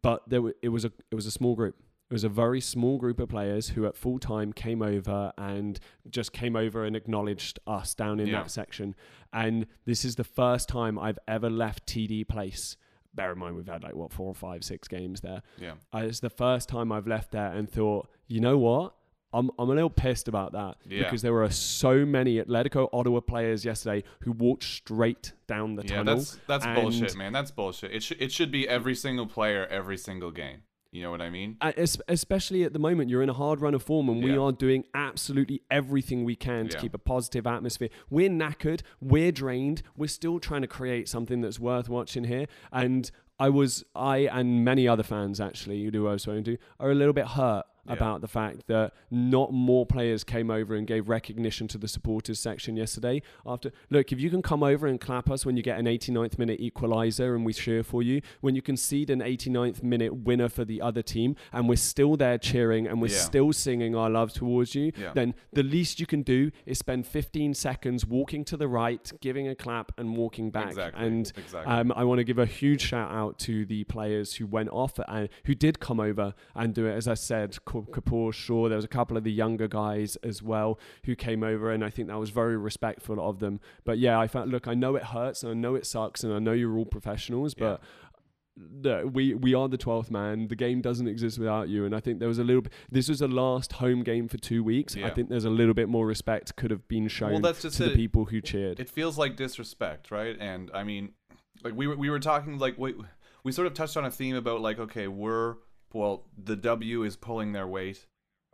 But 0.02 0.24
there, 0.28 0.40
w- 0.40 0.56
it 0.62 0.70
was 0.70 0.84
a 0.86 0.92
it 1.12 1.16
was 1.16 1.26
a 1.26 1.32
small 1.32 1.56
group. 1.56 1.76
It 2.10 2.14
was 2.14 2.24
a 2.26 2.30
very 2.30 2.62
small 2.62 2.98
group 3.00 3.20
of 3.20 3.30
players 3.30 3.70
who, 3.70 3.86
at 3.88 3.96
full 3.98 4.20
time, 4.20 4.54
came 4.54 4.82
over 4.84 5.32
and 5.38 5.80
just 6.10 6.32
came 6.34 6.56
over 6.56 6.84
and 6.84 6.96
acknowledged 6.96 7.60
us 7.66 7.96
down 7.96 8.20
in 8.20 8.28
Yeah. 8.28 8.42
that 8.44 8.52
section. 8.52 8.94
And 9.32 9.66
this 9.86 10.06
is 10.06 10.16
the 10.16 10.24
first 10.24 10.68
time 10.70 11.00
I've 11.00 11.18
ever 11.28 11.50
left 11.50 11.88
TD 11.88 12.28
Place. 12.28 12.76
Bear 13.16 13.32
in 13.32 13.40
mind, 13.40 13.56
we've 13.56 13.68
had 13.68 13.84
like 13.84 13.96
what 13.96 14.12
four 14.12 14.28
or 14.28 14.36
five, 14.36 14.64
six 14.64 14.88
games 14.88 15.22
there. 15.22 15.42
Yeah. 15.60 15.74
Uh, 15.94 16.00
it's 16.00 16.20
the 16.20 16.30
first 16.30 16.68
time 16.70 16.92
I've 16.92 17.08
left 17.08 17.32
there 17.32 17.52
and 17.52 17.68
thought, 17.70 18.10
you 18.28 18.42
know 18.42 18.58
what? 18.58 18.94
I'm, 19.34 19.50
I'm 19.58 19.70
a 19.70 19.74
little 19.74 19.90
pissed 19.90 20.28
about 20.28 20.52
that 20.54 20.78
Yeah. 20.88 21.04
because 21.04 21.22
there 21.22 21.34
were 21.34 21.50
so 21.50 22.06
many 22.06 22.40
Atletico 22.40 22.88
Ottawa 22.94 23.20
players 23.20 23.66
yesterday 23.66 24.04
who 24.22 24.32
walked 24.32 24.64
straight 24.64 25.34
down 25.48 25.76
the 25.76 25.84
Yeah, 25.84 25.96
tunnel. 25.98 26.16
that's 26.18 26.38
that's 26.48 26.66
bullshit, 26.68 27.16
man. 27.16 27.34
That's 27.34 27.52
bullshit. 27.52 27.92
It 27.92 28.04
should 28.04 28.22
it 28.22 28.32
should 28.32 28.52
be 28.52 28.68
every 28.70 28.96
single 28.96 29.26
player, 29.28 29.66
every 29.68 29.98
single 29.98 30.32
game. 30.32 30.62
You 30.92 31.02
know 31.02 31.10
what 31.10 31.22
I 31.24 31.32
mean? 31.32 31.58
Especially 32.08 32.64
at 32.64 32.74
the 32.74 32.78
moment, 32.78 33.10
you're 33.10 33.24
in 33.24 33.30
a 33.30 33.34
hard 33.34 33.62
run 33.62 33.74
of 33.74 33.82
form, 33.82 34.10
and 34.10 34.24
we 34.24 34.38
are 34.38 34.52
doing 34.52 34.84
absolutely 34.94 35.62
everything 35.72 36.24
we 36.24 36.36
can 36.36 36.68
to 36.68 36.78
Yeah. 36.78 36.82
keep 36.82 36.94
a 36.94 37.00
positive 37.00 37.48
atmosphere. 37.48 37.90
We're 38.12 38.30
knackered, 38.30 38.82
we're 39.02 39.32
drained, 39.32 39.82
we're 39.98 40.08
still 40.08 40.40
trying 40.40 40.62
to 40.62 40.68
create 40.68 41.10
something 41.10 41.42
that's 41.42 41.60
worth 41.60 41.90
watching 41.90 42.26
here. 42.26 42.46
And 42.72 43.10
I 43.40 43.50
was, 43.50 43.84
I 43.96 44.18
and 44.32 44.64
many 44.64 44.88
other 44.88 45.02
fans 45.02 45.42
actually, 45.42 45.84
who 45.84 46.08
I 46.08 46.12
was 46.14 46.22
spoken 46.24 46.44
to, 46.44 46.58
are 46.80 46.92
a 46.92 46.96
little 46.96 47.14
bit 47.14 47.26
hurt 47.30 47.66
Yeah. 47.86 47.94
about 47.94 48.22
the 48.22 48.28
fact 48.30 48.68
that 48.68 48.94
not 49.12 49.52
more 49.52 49.86
players 49.86 50.24
came 50.24 50.50
over 50.50 50.74
and 50.76 50.88
gave 50.88 51.10
recognition 51.10 51.68
to 51.68 51.78
the 51.78 51.88
supporters 51.90 52.40
section 52.40 52.78
yesterday. 52.78 53.22
After 53.46 53.72
look, 53.90 54.14
if 54.14 54.22
you 54.22 54.30
can 54.30 54.42
come 54.42 54.64
over 54.64 54.88
and 54.88 55.02
clap 55.02 55.30
us 55.30 55.46
when 55.46 55.58
you 55.58 55.64
get 55.64 55.78
an 55.78 55.86
89th 55.86 56.38
minute 56.40 56.62
equalizer 56.62 57.36
and 57.36 57.46
we 57.46 57.52
cheer 57.54 57.84
for 57.84 58.02
you, 58.02 58.22
when 58.40 58.56
you 58.56 58.62
concede 58.62 59.10
an 59.10 59.20
89th 59.22 59.84
minute 59.84 60.16
winner 60.16 60.48
for 60.48 60.64
the 60.64 60.82
other 60.82 61.02
team 61.02 61.36
and 61.52 61.68
we're 61.68 61.76
still 61.76 62.16
there 62.16 62.38
cheering 62.38 62.88
and 62.88 63.02
we're 63.02 63.08
Yeah. 63.12 63.18
still 63.18 63.52
singing 63.52 63.96
our 63.96 64.10
love 64.10 64.32
towards 64.32 64.76
you, 64.76 64.94
Yeah. 64.98 65.12
then 65.14 65.34
the 65.52 65.64
least 65.64 66.00
you 66.00 66.06
can 66.06 66.22
do 66.22 66.52
is 66.66 66.78
spend 66.78 67.06
15 67.06 67.54
seconds 67.54 68.06
walking 68.06 68.46
to 68.46 68.56
the 68.56 68.68
right, 68.70 69.12
giving 69.20 69.48
a 69.50 69.56
clap 69.56 69.92
and 69.98 70.16
walking 70.16 70.52
back. 70.52 70.68
Exactly. 70.70 71.06
And 71.06 71.32
exactly. 71.36 71.74
um, 71.74 71.92
I 71.96 72.06
want 72.06 72.20
to 72.20 72.24
give 72.24 72.40
a 72.40 72.46
huge 72.46 72.82
shout 72.82 73.12
out 73.12 73.40
to 73.40 73.66
the 73.66 73.84
players 73.84 74.36
who 74.36 74.46
went 74.48 74.70
off 74.70 75.00
and 75.08 75.28
who 75.46 75.54
did 75.54 75.82
come 75.82 76.00
over 76.00 76.34
and 76.56 76.74
do 76.74 76.86
it. 76.86 76.94
As 76.94 77.08
I 77.10 77.16
said, 77.16 77.58
Kapor, 77.82 78.34
Shaw, 78.34 78.70
there 78.70 78.76
was 78.76 78.86
a 78.86 78.90
couple 78.90 79.18
of 79.18 79.24
the 79.24 79.32
younger 79.32 79.68
guys 79.68 80.16
as 80.18 80.42
well 80.44 80.80
who 81.06 81.16
came 81.16 81.44
over, 81.44 81.72
and 81.72 81.84
I 81.84 81.90
think 81.90 82.08
that 82.10 82.20
was 82.20 82.30
very 82.30 82.56
respectful 82.58 83.20
of 83.20 83.40
them. 83.40 83.60
But 83.84 83.98
yeah, 83.98 84.20
I 84.20 84.28
felt, 84.28 84.48
look, 84.48 84.68
I 84.68 84.74
know 84.76 84.96
it 84.96 85.04
hurts 85.04 85.44
and 85.44 85.52
I 85.52 85.56
know 85.56 85.76
it 85.76 85.86
sucks, 85.86 86.24
and 86.24 86.34
I 86.34 86.40
know 86.40 86.54
you're 86.54 86.78
all 86.78 86.86
professionals, 86.86 87.54
but. 87.54 87.82
the- 88.56 89.10
we 89.12 89.34
we 89.34 89.56
are 89.56 89.68
the 89.68 89.80
12th 89.80 90.12
man 90.12 90.48
the 90.48 90.56
game 90.56 90.80
doesn't 90.80 91.08
exist 91.08 91.40
without 91.40 91.70
you 91.70 91.86
and 91.86 91.96
i 91.96 92.00
think 92.00 92.20
there 92.20 92.28
was 92.28 92.38
a 92.38 92.44
little 92.44 92.62
bit 92.62 92.72
this 92.92 93.10
was 93.10 93.20
a 93.20 93.28
last 93.28 93.74
home 93.74 94.04
game 94.04 94.28
for 94.28 94.38
two 94.38 94.64
weeks 94.64 94.96
i 94.96 95.10
think 95.10 95.28
there's 95.28 95.46
a 95.46 95.50
little 95.50 95.74
bit 95.74 95.90
more 95.90 96.06
respect 96.06 96.56
could 96.56 96.70
have 96.70 96.88
been 96.88 97.08
shown 97.08 97.32
well, 97.32 97.42
that's 97.42 97.64
just 97.64 97.78
to 97.78 97.86
the 97.86 97.96
people 97.96 98.26
who 98.26 98.40
cheered 98.42 98.80
it 98.80 98.92
feels 98.92 99.18
like 99.18 99.36
disrespect, 99.36 100.12
right? 100.12 100.38
And 100.40 100.70
I 100.72 100.84
mean, 100.84 101.14
like 101.64 101.74
we 101.76 101.88
were 101.88 101.96
we 101.96 102.12
were 102.12 102.20
talking 102.20 102.60
like 102.60 102.78
we 102.78 102.94
we 103.44 103.52
sort 103.52 103.66
of 103.66 103.74
touched 103.74 103.98
on 103.98 104.06
a 104.06 104.12
theme 104.12 104.36
about 104.36 104.62
like 104.62 104.78
okay, 104.78 105.08
we're 105.08 105.56
well, 105.94 106.26
the 106.38 106.56
W 106.56 107.04
is 107.04 107.16
pulling 107.16 107.54
their 107.54 107.68
weight. 107.68 108.06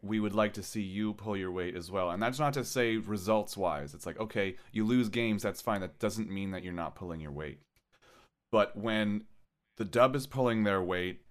We 0.02 0.20
would 0.20 0.36
like 0.36 0.54
to 0.54 0.64
see 0.64 0.82
you 0.82 1.14
pull 1.14 1.36
your 1.36 1.52
weight 1.52 1.76
as 1.76 1.92
well. 1.92 2.12
And 2.12 2.22
that's 2.22 2.40
not 2.40 2.54
to 2.54 2.64
say 2.64 2.98
results 2.98 3.58
wise. 3.58 3.94
It's 3.94 4.06
like 4.06 4.20
okay, 4.20 4.56
you 4.72 4.86
lose 4.86 5.10
games, 5.10 5.44
that's 5.44 5.62
fine. 5.62 5.82
That 5.82 6.00
doesn't 6.00 6.30
mean 6.30 6.52
that 6.52 6.64
you're 6.64 6.74
not 6.74 6.96
pulling 6.96 7.22
your 7.22 7.32
weight. 7.32 7.60
But 8.52 8.78
when 8.78 9.26
the 9.78 9.86
dub 9.86 10.16
is 10.16 10.28
pulling 10.28 10.64
their 10.64 10.82
weight 10.82 11.22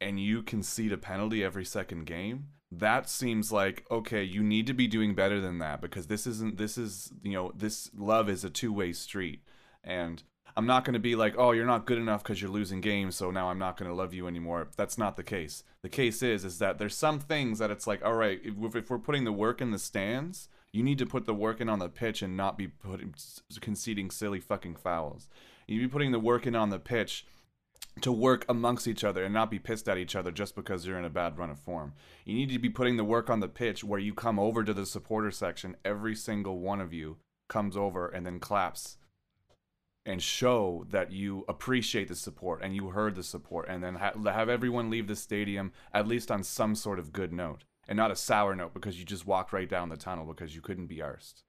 and 0.00 0.20
you 0.20 0.42
concede 0.42 0.92
a 0.92 0.98
penalty 0.98 1.44
every 1.44 1.64
second 1.64 2.06
game, 2.06 2.48
that 2.70 3.08
seems 3.08 3.52
like 3.52 3.84
okay, 3.90 4.22
you 4.22 4.42
need 4.42 4.66
to 4.66 4.74
be 4.74 4.86
doing 4.86 5.14
better 5.14 5.40
than 5.40 5.58
that 5.58 5.80
because 5.80 6.06
this 6.06 6.26
isn't 6.26 6.56
this 6.56 6.78
is, 6.78 7.12
you 7.22 7.32
know, 7.32 7.52
this 7.54 7.90
love 7.94 8.28
is 8.28 8.44
a 8.44 8.50
two-way 8.50 8.92
street. 8.92 9.42
And 9.84 10.22
I'm 10.56 10.66
not 10.66 10.84
going 10.84 10.94
to 10.94 11.00
be 11.00 11.16
like, 11.16 11.34
"Oh, 11.38 11.52
you're 11.52 11.66
not 11.66 11.86
good 11.86 11.98
enough 11.98 12.22
cuz 12.24 12.40
you're 12.40 12.50
losing 12.50 12.80
games, 12.80 13.16
so 13.16 13.30
now 13.30 13.48
I'm 13.48 13.58
not 13.58 13.76
going 13.76 13.90
to 13.90 13.96
love 13.96 14.14
you 14.14 14.26
anymore." 14.26 14.68
That's 14.76 14.98
not 14.98 15.16
the 15.16 15.22
case. 15.22 15.64
The 15.82 15.88
case 15.88 16.22
is 16.22 16.44
is 16.44 16.58
that 16.58 16.78
there's 16.78 16.96
some 16.96 17.18
things 17.18 17.58
that 17.58 17.70
it's 17.70 17.86
like, 17.86 18.04
"All 18.04 18.14
right, 18.14 18.40
if, 18.44 18.76
if 18.76 18.90
we're 18.90 18.98
putting 18.98 19.24
the 19.24 19.32
work 19.32 19.60
in 19.60 19.70
the 19.70 19.78
stands, 19.78 20.48
you 20.72 20.82
need 20.82 20.98
to 20.98 21.06
put 21.06 21.26
the 21.26 21.34
work 21.34 21.60
in 21.60 21.68
on 21.68 21.78
the 21.78 21.88
pitch 21.88 22.22
and 22.22 22.36
not 22.36 22.56
be 22.56 22.66
putting 22.66 23.14
conceding 23.60 24.10
silly 24.10 24.40
fucking 24.40 24.76
fouls. 24.76 25.28
You 25.68 25.80
be 25.80 25.88
putting 25.88 26.12
the 26.12 26.18
work 26.18 26.46
in 26.46 26.54
on 26.54 26.70
the 26.70 26.78
pitch 26.78 27.26
to 28.00 28.10
work 28.10 28.46
amongst 28.48 28.88
each 28.88 29.04
other 29.04 29.22
and 29.22 29.34
not 29.34 29.50
be 29.50 29.58
pissed 29.58 29.88
at 29.88 29.98
each 29.98 30.16
other 30.16 30.30
just 30.30 30.56
because 30.56 30.86
you're 30.86 30.98
in 30.98 31.04
a 31.04 31.10
bad 31.10 31.36
run 31.36 31.50
of 31.50 31.58
form. 31.58 31.92
You 32.24 32.34
need 32.34 32.48
to 32.50 32.58
be 32.58 32.70
putting 32.70 32.96
the 32.96 33.04
work 33.04 33.28
on 33.28 33.40
the 33.40 33.48
pitch 33.48 33.84
where 33.84 34.00
you 34.00 34.14
come 34.14 34.38
over 34.38 34.64
to 34.64 34.72
the 34.72 34.86
supporter 34.86 35.30
section, 35.30 35.76
every 35.84 36.14
single 36.14 36.58
one 36.58 36.80
of 36.80 36.92
you 36.92 37.18
comes 37.48 37.76
over 37.76 38.08
and 38.08 38.24
then 38.24 38.40
claps 38.40 38.96
and 40.04 40.22
show 40.22 40.84
that 40.90 41.12
you 41.12 41.44
appreciate 41.48 42.08
the 42.08 42.14
support 42.14 42.60
and 42.62 42.74
you 42.74 42.88
heard 42.88 43.14
the 43.14 43.22
support 43.22 43.66
and 43.68 43.82
then 43.82 43.94
ha- 43.94 44.12
have 44.24 44.48
everyone 44.48 44.90
leave 44.90 45.06
the 45.06 45.16
stadium 45.16 45.72
at 45.94 46.08
least 46.08 46.30
on 46.30 46.42
some 46.42 46.74
sort 46.74 46.98
of 46.98 47.12
good 47.12 47.32
note 47.32 47.64
and 47.88 47.96
not 47.96 48.10
a 48.10 48.16
sour 48.16 48.54
note 48.54 48.74
because 48.74 48.98
you 48.98 49.04
just 49.04 49.26
walked 49.26 49.52
right 49.52 49.68
down 49.68 49.88
the 49.88 49.96
tunnel 49.96 50.24
because 50.24 50.54
you 50.54 50.60
couldn't 50.60 50.86
be 50.86 50.98
arsed. 50.98 51.42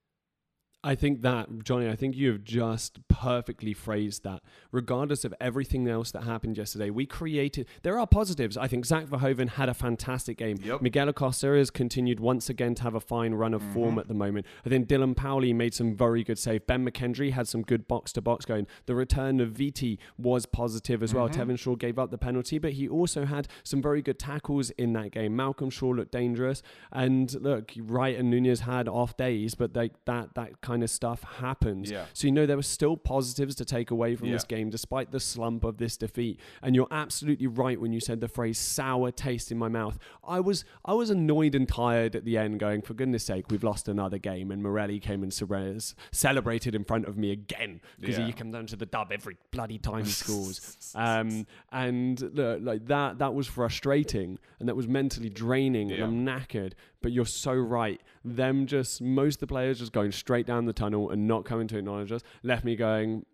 I 0.86 0.96
think 0.96 1.22
that, 1.22 1.64
Johnny, 1.64 1.88
I 1.88 1.96
think 1.96 2.16
you 2.18 2.30
have 2.34 2.44
just 2.44 3.08
perfectly 3.08 3.74
phrased 3.74 4.24
that. 4.26 4.42
Regardless 4.72 5.24
of 5.24 5.34
everything 5.40 5.88
else 5.88 6.12
that 6.12 6.24
happened 6.24 6.58
yesterday, 6.58 6.90
we 6.90 7.06
created. 7.06 7.68
There 7.84 7.98
are 7.98 8.06
positives. 8.06 8.58
I 8.58 8.68
think 8.68 8.86
Zach 8.86 9.06
Verhoeven 9.06 9.48
had 9.52 9.70
a 9.70 9.74
fantastic 9.74 10.38
game. 10.38 10.58
Yep. 10.62 10.82
Miguel 10.82 11.08
Acosta 11.08 11.48
has 11.48 11.70
continued 11.70 12.20
once 12.20 12.50
again 12.50 12.76
to 12.76 12.84
have 12.84 12.96
a 12.96 13.00
fine 13.00 13.34
run 13.34 13.54
of 13.54 13.64
form 13.72 13.96
Mhm. 13.96 14.00
at 14.00 14.08
the 14.10 14.14
moment. 14.14 14.46
I 14.66 14.70
think 14.70 14.90
Dylan 14.90 15.16
Powley 15.16 15.56
made 15.56 15.74
some 15.74 15.96
very 15.96 16.22
good 16.22 16.38
save. 16.38 16.68
Ben 16.68 16.86
McKendry 16.86 17.32
had 17.32 17.48
some 17.48 17.62
good 17.62 17.88
box 17.88 18.12
to 18.14 18.22
box 18.22 18.44
going. 18.44 18.68
The 18.86 18.96
return 18.96 19.40
of 19.40 19.52
Viti 19.52 20.00
was 20.18 20.46
positive 20.46 21.02
as 21.02 21.14
well. 21.14 21.30
Mhm. 21.30 21.34
Tevin 21.36 21.58
Shaw 21.60 21.76
gave 21.78 21.98
up 21.98 22.12
the 22.12 22.18
penalty, 22.18 22.58
but 22.58 22.74
he 22.74 22.90
also 22.90 23.24
had 23.24 23.48
some 23.64 23.82
very 23.82 24.02
good 24.02 24.20
tackles 24.20 24.70
in 24.72 24.92
that 24.94 25.12
game. 25.12 25.34
Malcolm 25.36 25.70
Shaw 25.70 25.92
looked 25.92 26.12
dangerous. 26.12 26.62
And 26.92 27.34
look, 27.42 27.72
Wright 27.78 28.18
and 28.18 28.30
Nunez 28.30 28.62
had 28.62 28.90
off 28.90 29.16
days, 29.16 29.56
but 29.56 29.74
they, 29.74 29.92
that, 30.06 30.34
that 30.36 30.60
kind 30.60 30.73
of 30.82 30.90
stuff 30.90 31.22
happens. 31.40 31.92
Yeah. 31.92 32.06
So 32.14 32.26
you 32.28 32.32
know 32.32 32.46
there 32.46 32.56
were 32.56 32.64
still 32.64 32.96
positives 32.98 33.54
to 33.56 33.66
take 33.66 33.92
away 33.92 34.16
from 34.16 34.32
this 34.32 34.46
game, 34.46 34.70
despite 34.70 35.12
the 35.12 35.20
slump 35.20 35.64
of 35.66 35.78
this 35.78 35.98
defeat. 35.98 36.40
And 36.62 36.74
you're 36.76 36.88
absolutely 36.90 37.48
right 37.48 37.80
when 37.80 37.92
you 37.94 38.00
said 38.00 38.22
the 38.22 38.28
phrase 38.30 38.58
"sour 38.58 39.12
taste 39.12 39.52
in 39.52 39.58
my 39.58 39.68
mouth." 39.68 40.00
I 40.26 40.40
was 40.40 40.64
I 40.86 40.94
was 40.94 41.10
annoyed 41.10 41.54
and 41.54 41.68
tired 41.68 42.16
at 42.16 42.24
the 42.26 42.38
end, 42.38 42.60
going, 42.60 42.82
"For 42.82 42.94
goodness' 42.94 43.26
sake, 43.26 43.52
we've 43.52 43.64
lost 43.64 43.88
another 43.90 44.18
game." 44.18 44.50
And 44.50 44.64
Morelli 44.64 45.00
came 45.00 45.22
and 45.22 45.34
ce- 45.34 45.94
celebrated 46.12 46.74
in 46.74 46.84
front 46.86 47.06
of 47.06 47.18
me 47.18 47.32
again 47.32 47.82
because 48.00 48.18
Yeah. 48.18 48.28
he 48.28 48.32
comes 48.34 48.54
down 48.54 48.68
to 48.68 48.76
the 48.78 48.86
dub 48.86 49.12
every 49.12 49.38
bloody 49.52 49.78
time 49.78 50.06
he 50.06 50.12
scores. 50.12 50.78
Um, 50.96 51.46
and 51.72 52.22
look, 52.36 52.60
like 52.62 52.86
that 52.88 53.18
that 53.18 53.34
was 53.34 53.48
frustrating 53.48 54.38
and 54.60 54.70
that 54.70 54.76
was 54.76 54.88
mentally 54.88 55.30
draining, 55.30 55.92
and 55.92 56.04
I'm 56.04 56.26
knackered. 56.26 56.74
But 57.04 57.12
you're 57.12 57.26
so 57.26 57.54
right. 57.54 58.02
Them 58.26 58.66
just 58.66 59.02
most 59.02 59.36
of 59.36 59.40
the 59.42 59.48
players 59.48 59.78
just 59.78 59.92
going 59.92 60.12
straight 60.12 60.48
down 60.48 60.66
the 60.66 60.74
tunnel 60.74 61.12
and 61.12 61.28
not 61.28 61.46
coming 61.46 61.68
to 61.68 61.78
acknowledge 61.78 62.12
us 62.12 62.22
left 62.42 62.64
me 62.66 62.76
going, 62.76 63.26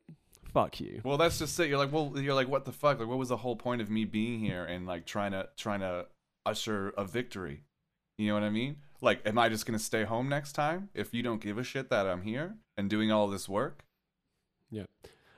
"Fuck 0.43 0.82
you." 0.82 0.99
Well, 1.05 1.17
that's 1.17 1.39
just 1.39 1.57
it. 1.59 1.70
You're 1.70 1.78
like, 1.78 1.93
well, 1.93 2.11
you're 2.15 2.34
like, 2.34 2.49
what 2.49 2.65
the 2.65 2.74
fuck? 2.74 2.99
Like, 2.99 3.07
what 3.07 3.17
was 3.17 3.30
the 3.30 3.38
whole 3.38 3.55
point 3.55 3.82
of 3.82 3.89
me 3.89 4.03
being 4.03 4.39
here 4.39 4.65
and 4.65 4.86
like 4.86 5.05
trying 5.05 5.32
to 5.32 5.47
trying 5.55 5.80
to 5.80 6.07
usher 6.45 6.89
a 6.97 7.05
victory? 7.05 7.63
You 8.17 8.28
know 8.28 8.34
what 8.34 8.43
I 8.43 8.49
mean? 8.49 8.78
Like, 9.01 9.22
am 9.26 9.38
I 9.38 9.47
just 9.47 9.65
gonna 9.65 9.80
stay 9.80 10.03
home 10.03 10.28
next 10.28 10.51
time 10.53 10.89
if 10.93 11.13
you 11.13 11.24
don't 11.24 11.39
give 11.39 11.57
a 11.57 11.63
shit 11.63 11.89
that 11.89 12.05
I'm 12.05 12.24
here 12.24 12.57
and 12.76 12.89
doing 12.89 13.11
all 13.11 13.30
this 13.30 13.47
work? 13.47 13.86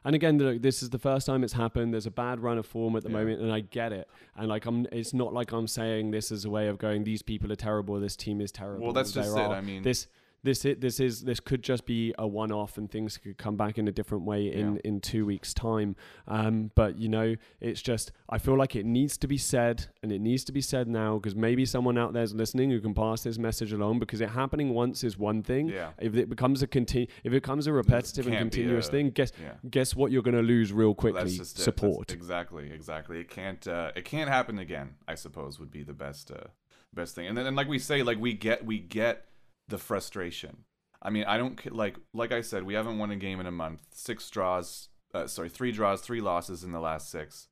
And 0.04 0.16
again, 0.16 0.38
look, 0.39 0.62
this 0.62 0.82
is 0.82 0.89
the 0.89 0.97
first 0.97 1.28
time 1.28 1.43
it's 1.43 1.54
happened. 1.54 1.93
There's 1.93 2.08
a 2.08 2.12
bad 2.12 2.39
run 2.39 2.58
of 2.58 2.66
form 2.66 2.95
at 2.95 3.04
the 3.04 3.10
Yeah. 3.10 3.18
moment, 3.18 3.41
and 3.41 3.52
I 3.52 3.60
get 3.60 3.93
it. 3.93 4.08
And 4.36 4.47
like, 4.49 4.66
I'm. 4.66 4.88
It's 4.91 5.14
not 5.14 5.34
like 5.34 5.52
I'm 5.52 5.68
saying 5.68 6.12
this 6.12 6.32
is 6.32 6.43
a 6.45 6.49
way 6.49 6.68
of 6.68 6.78
going. 6.80 7.04
These 7.04 7.22
people 7.22 7.52
are 7.52 7.56
terrible. 7.56 7.99
This 7.99 8.16
team 8.16 8.41
is 8.41 8.52
terrible. 8.52 8.84
Well, 8.86 8.93
that's 8.93 9.12
just 9.12 9.36
it. 9.36 9.39
are- 9.39 9.54
I 9.54 9.62
mean, 9.62 9.84
this 9.84 10.08
this 10.43 10.65
it 10.65 10.81
this 10.81 10.99
is 10.99 11.21
this 11.23 11.39
could 11.39 11.61
just 11.63 11.85
be 11.85 12.13
a 12.17 12.27
one 12.27 12.51
off 12.51 12.77
and 12.77 12.89
things 12.91 13.17
could 13.17 13.37
come 13.37 13.55
back 13.55 13.77
in 13.77 13.87
a 13.87 13.91
different 13.91 14.25
way 14.25 14.51
in 14.51 14.75
Yeah. 14.75 14.81
in 14.85 14.99
two 15.01 15.25
weeks 15.25 15.53
time 15.53 15.95
um 16.27 16.71
but 16.75 16.97
you 16.97 17.09
know 17.09 17.35
it's 17.59 17.81
just 17.81 18.11
i 18.29 18.37
feel 18.37 18.57
like 18.57 18.75
it 18.75 18.85
needs 18.85 19.17
to 19.19 19.27
be 19.27 19.37
said 19.37 19.85
and 20.01 20.11
it 20.11 20.19
needs 20.19 20.43
to 20.45 20.51
be 20.51 20.61
said 20.61 20.87
now 20.87 21.17
because 21.17 21.35
maybe 21.35 21.65
someone 21.65 21.97
out 21.97 22.13
there's 22.13 22.33
listening 22.33 22.69
who 22.71 22.79
can 22.81 22.93
pass 22.93 23.23
this 23.23 23.37
message 23.37 23.71
along 23.71 23.99
because 23.99 24.19
it 24.21 24.29
happening 24.29 24.73
once 24.73 25.03
is 25.03 25.17
one 25.17 25.43
thing 25.43 25.67
yeah, 25.67 25.91
if 25.99 26.15
it 26.15 26.29
becomes 26.29 26.63
a 26.63 26.67
conti- 26.67 27.07
if 27.23 27.27
it 27.33 27.41
becomes 27.41 27.67
a 27.67 27.73
repetitive 27.73 28.25
and 28.27 28.35
continuous 28.37 28.87
a- 28.87 28.91
thing 28.91 29.09
guess 29.11 29.31
yeah. 29.41 29.53
guess 29.69 29.95
what 29.95 30.11
you're 30.11 30.23
going 30.23 30.35
to 30.35 30.41
lose 30.41 30.73
real 30.73 30.95
quickly 30.95 31.21
just 31.23 31.35
it. 31.35 31.37
That's 31.39 31.63
support 31.63 32.11
exactly, 32.11 32.71
exactly. 32.71 33.19
It 33.19 33.29
can't. 33.29 33.67
Uh, 33.67 33.91
it 33.95 34.05
can't 34.05 34.29
happen 34.29 34.59
again. 34.59 34.95
I 35.07 35.15
suppose 35.15 35.59
would 35.59 35.71
be 35.71 35.83
the 35.83 35.93
best, 35.93 36.31
uh, 36.31 36.47
best 36.93 37.15
thing. 37.15 37.27
And 37.27 37.37
then, 37.37 37.45
and 37.45 37.55
like 37.55 37.67
we 37.67 37.79
say, 37.79 38.03
like 38.03 38.19
we 38.19 38.33
get, 38.33 38.65
we 38.65 38.79
get 38.79 39.25
the 39.68 39.78
frustration. 39.78 40.66
I 41.01 41.09
mean, 41.09 41.24
I 41.26 41.38
don't 41.38 41.74
like, 41.74 41.97
like 42.14 42.32
I 42.32 42.41
said, 42.41 42.64
we 42.64 42.74
haven't 42.76 42.97
won 42.97 43.12
a 43.12 43.16
game 43.16 43.39
in 43.39 43.45
a 43.47 43.51
month. 43.51 43.82
Six 43.93 44.30
draws, 44.30 44.89
uh, 45.14 45.28
sorry, 45.28 45.49
three 45.49 45.72
draws, 45.72 46.01
three 46.01 46.22
losses 46.22 46.64
in 46.64 46.72
the 46.72 46.80
last 46.80 47.09
six. 47.09 47.47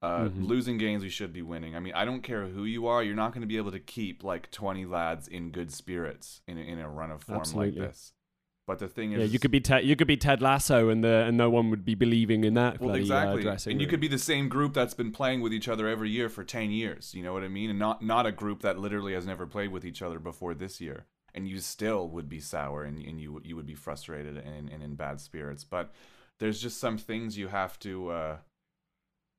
Uh, 0.00 0.26
Mhm. 0.28 0.46
Losing 0.46 0.78
games 0.78 1.02
we 1.02 1.08
should 1.08 1.32
be 1.32 1.42
winning. 1.42 1.74
I 1.74 1.80
mean, 1.80 1.92
I 1.94 2.04
don't 2.04 2.22
care 2.22 2.46
who 2.46 2.64
you 2.64 2.86
are. 2.86 3.02
You're 3.02 3.16
not 3.16 3.32
going 3.32 3.40
to 3.40 3.48
be 3.48 3.56
able 3.56 3.72
to 3.72 3.80
keep 3.80 4.22
like 4.22 4.50
20 4.52 4.84
lads 4.86 5.26
in 5.26 5.50
good 5.50 5.72
spirits 5.72 6.40
in 6.46 6.56
a, 6.56 6.60
in 6.60 6.78
a 6.78 6.88
run 6.88 7.10
of 7.10 7.22
form 7.24 7.40
Absolutely. 7.40 7.80
like 7.80 7.90
this. 7.90 8.12
But 8.66 8.78
the 8.80 8.86
thing 8.88 9.12
is, 9.12 9.18
yeah 9.20 9.24
you 9.24 9.38
could 9.38 9.50
be 9.50 9.60
Ted 9.60 9.84
you 9.86 9.96
could 9.96 10.06
be 10.06 10.16
ted 10.18 10.42
lasso 10.42 10.88
and 10.90 11.02
the 11.02 11.24
and 11.26 11.36
no 11.38 11.48
one 11.48 11.70
would 11.70 11.84
be 11.86 11.94
believing 11.94 12.44
in 12.44 12.52
that 12.54 12.78
Well, 12.80 12.90
bloody, 12.90 13.00
exactly. 13.00 13.48
uh, 13.48 13.56
and 13.66 13.80
you 13.80 13.86
could 13.86 13.98
be 14.00 14.08
the 14.08 14.18
same 14.18 14.48
group 14.50 14.74
that's 14.74 14.92
been 14.92 15.10
playing 15.10 15.40
with 15.40 15.54
each 15.54 15.68
other 15.68 15.88
every 15.88 16.10
year 16.10 16.28
for 16.28 16.44
10 16.44 16.70
years, 16.70 17.14
you 17.14 17.22
know 17.22 17.32
what 17.32 17.42
I 17.42 17.48
mean? 17.48 17.70
And 17.70 17.78
not 17.78 18.02
not 18.02 18.26
a 18.26 18.30
group 18.32 18.60
that 18.62 18.78
literally 18.78 19.14
has 19.14 19.24
never 19.26 19.46
played 19.46 19.72
with 19.72 19.84
each 19.86 20.02
other 20.02 20.18
before 20.18 20.52
this 20.54 20.80
year. 20.82 21.06
And 21.34 21.48
you 21.48 21.58
still 21.58 22.08
would 22.08 22.28
be 22.28 22.40
sour 22.40 22.84
and, 22.84 22.98
and 22.98 23.20
you 23.20 23.40
you 23.44 23.56
would 23.56 23.66
be 23.66 23.74
frustrated 23.74 24.38
and, 24.38 24.68
and 24.68 24.82
in 24.82 24.94
bad 24.94 25.20
spirits. 25.20 25.64
But 25.64 25.92
there's 26.38 26.60
just 26.60 26.78
some 26.78 26.98
things 26.98 27.38
you 27.38 27.48
have 27.48 27.78
to 27.80 28.10
uh 28.10 28.36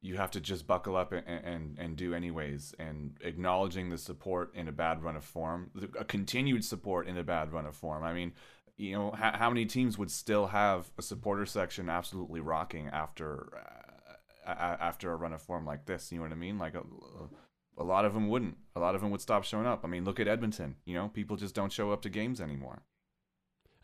you 0.01 0.15
have 0.15 0.31
to 0.31 0.39
just 0.39 0.65
buckle 0.65 0.95
up 0.95 1.11
and, 1.11 1.27
and 1.27 1.77
and 1.77 1.95
do 1.97 2.13
anyways. 2.13 2.73
And 2.79 3.17
acknowledging 3.21 3.89
the 3.89 3.97
support 3.97 4.53
in 4.55 4.67
a 4.67 4.71
bad 4.71 5.03
run 5.03 5.15
of 5.15 5.25
form 5.25 5.71
a 5.99 6.05
continued 6.05 6.63
support 6.63 7.07
in 7.07 7.17
a 7.17 7.23
bad 7.23 7.51
run 7.51 7.65
of 7.65 7.75
form. 7.75 8.03
I 8.03 8.13
mean 8.13 8.33
you 8.79 8.93
know 8.93 9.11
how, 9.11 9.33
how 9.33 9.49
many 9.49 9.65
teams 9.65 9.97
would 9.97 10.09
still 10.09 10.47
have 10.47 10.89
a 10.97 11.01
supporter 11.01 11.45
section 11.45 11.89
absolutely 11.89 12.39
rocking 12.39 12.87
after 12.87 13.49
uh, 14.47 14.51
after 14.79 15.11
a 15.11 15.15
run 15.15 15.33
of 15.33 15.41
form 15.41 15.65
like 15.65 15.85
this? 15.85 16.11
You 16.11 16.19
know 16.19 16.23
what 16.23 16.31
i 16.31 16.35
mean? 16.35 16.57
Like 16.57 16.75
a, 16.75 16.83
a 17.79 17.83
lot 17.83 18.03
of 18.05 18.13
them 18.13 18.27
wouldn't 18.29 18.57
a 18.75 18.79
lot 18.79 18.93
of 18.95 19.01
them 19.01 19.09
would 19.11 19.21
stop 19.21 19.43
showing 19.43 19.65
up 19.65 19.79
i 19.83 19.87
mean 19.87 20.03
look 20.05 20.19
at 20.19 20.27
edmonton 20.27 20.75
you 20.85 20.93
know 20.93 21.07
people 21.07 21.35
just 21.37 21.55
don't 21.55 21.71
show 21.71 21.91
up 21.91 22.01
to 22.01 22.09
games 22.09 22.39
anymore 22.41 22.81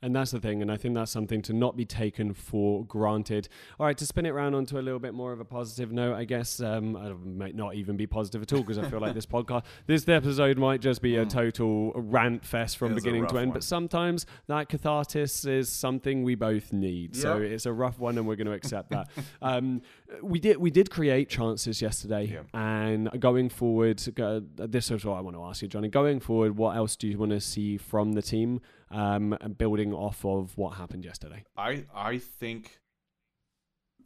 And 0.02 0.16
that's 0.16 0.32
the 0.32 0.40
thing, 0.40 0.62
and 0.62 0.70
I 0.72 0.78
think 0.78 0.94
that's 0.94 1.10
something 1.12 1.42
to 1.44 1.54
not 1.54 1.76
be 1.76 1.86
taken 1.86 2.34
for 2.34 2.86
granted. 2.86 3.48
All 3.80 3.88
right, 3.88 3.98
to 3.98 4.06
spin 4.06 4.26
it 4.28 4.30
around 4.30 4.54
onto 4.54 4.78
a 4.78 4.84
little 4.88 5.00
bit 5.00 5.14
more 5.16 5.32
of 5.32 5.40
a 5.40 5.46
positive 5.46 5.92
note, 5.92 6.14
I 6.16 6.26
guess 6.26 6.60
um, 6.60 6.96
I 6.96 7.10
might 7.44 7.56
not 7.56 7.74
even 7.74 7.98
be 7.98 8.06
positive 8.06 8.42
at 8.44 8.54
all 8.54 8.60
because 8.62 8.78
I 8.78 8.88
feel 8.88 9.00
like 9.00 9.16
this 9.16 9.26
podcast, 9.38 9.64
this 9.88 10.08
episode 10.08 10.58
might 10.60 10.82
just 10.82 11.02
be 11.02 11.16
a 11.16 11.26
Mm. 11.26 11.30
total 11.32 11.92
rant 11.96 12.46
fest 12.46 12.78
from 12.78 12.92
It 12.92 12.98
is 12.98 13.04
a 13.04 13.06
beginning 13.06 13.28
to 13.30 13.38
end. 13.38 13.48
one. 13.50 13.54
But 13.56 13.64
sometimes 13.64 14.28
that 14.48 14.70
catharsis 14.70 15.44
is 15.46 15.70
something 15.70 16.24
we 16.24 16.36
both 16.36 16.72
need. 16.72 17.16
So 17.16 17.38
it's 17.42 17.66
a 17.66 17.74
rough 17.74 17.98
one, 17.98 18.18
and 18.20 18.28
we're 18.28 18.36
going 18.36 18.52
to 18.54 18.58
accept 18.62 18.92
that. 18.92 19.08
um, 19.42 19.82
we 20.22 20.40
did 20.40 20.58
we 20.58 20.70
did 20.72 20.90
create 20.90 21.30
chances 21.30 21.82
yesterday, 21.82 22.26
Yeah. 22.26 22.44
and 22.54 23.10
going 23.20 23.50
forward, 23.50 24.02
uh, 24.20 24.42
this 24.56 24.92
is 24.92 25.04
what 25.06 25.16
I 25.16 25.22
want 25.22 25.36
to 25.36 25.44
ask 25.44 25.62
you, 25.62 25.68
Johnny. 25.68 25.88
Going 25.90 26.20
forward, 26.20 26.56
what 26.58 26.76
else 26.78 26.96
do 26.96 27.08
you 27.08 27.18
want 27.18 27.32
to 27.32 27.40
see 27.42 27.78
from 27.78 28.14
the 28.14 28.22
team? 28.22 28.62
um, 28.92 29.36
and 29.42 29.58
building 29.58 29.92
off 29.94 30.24
of 30.24 30.56
what 30.58 30.78
happened 30.78 31.04
yesterday. 31.04 31.44
I 31.58 31.86
I 31.94 32.20
think 32.20 32.80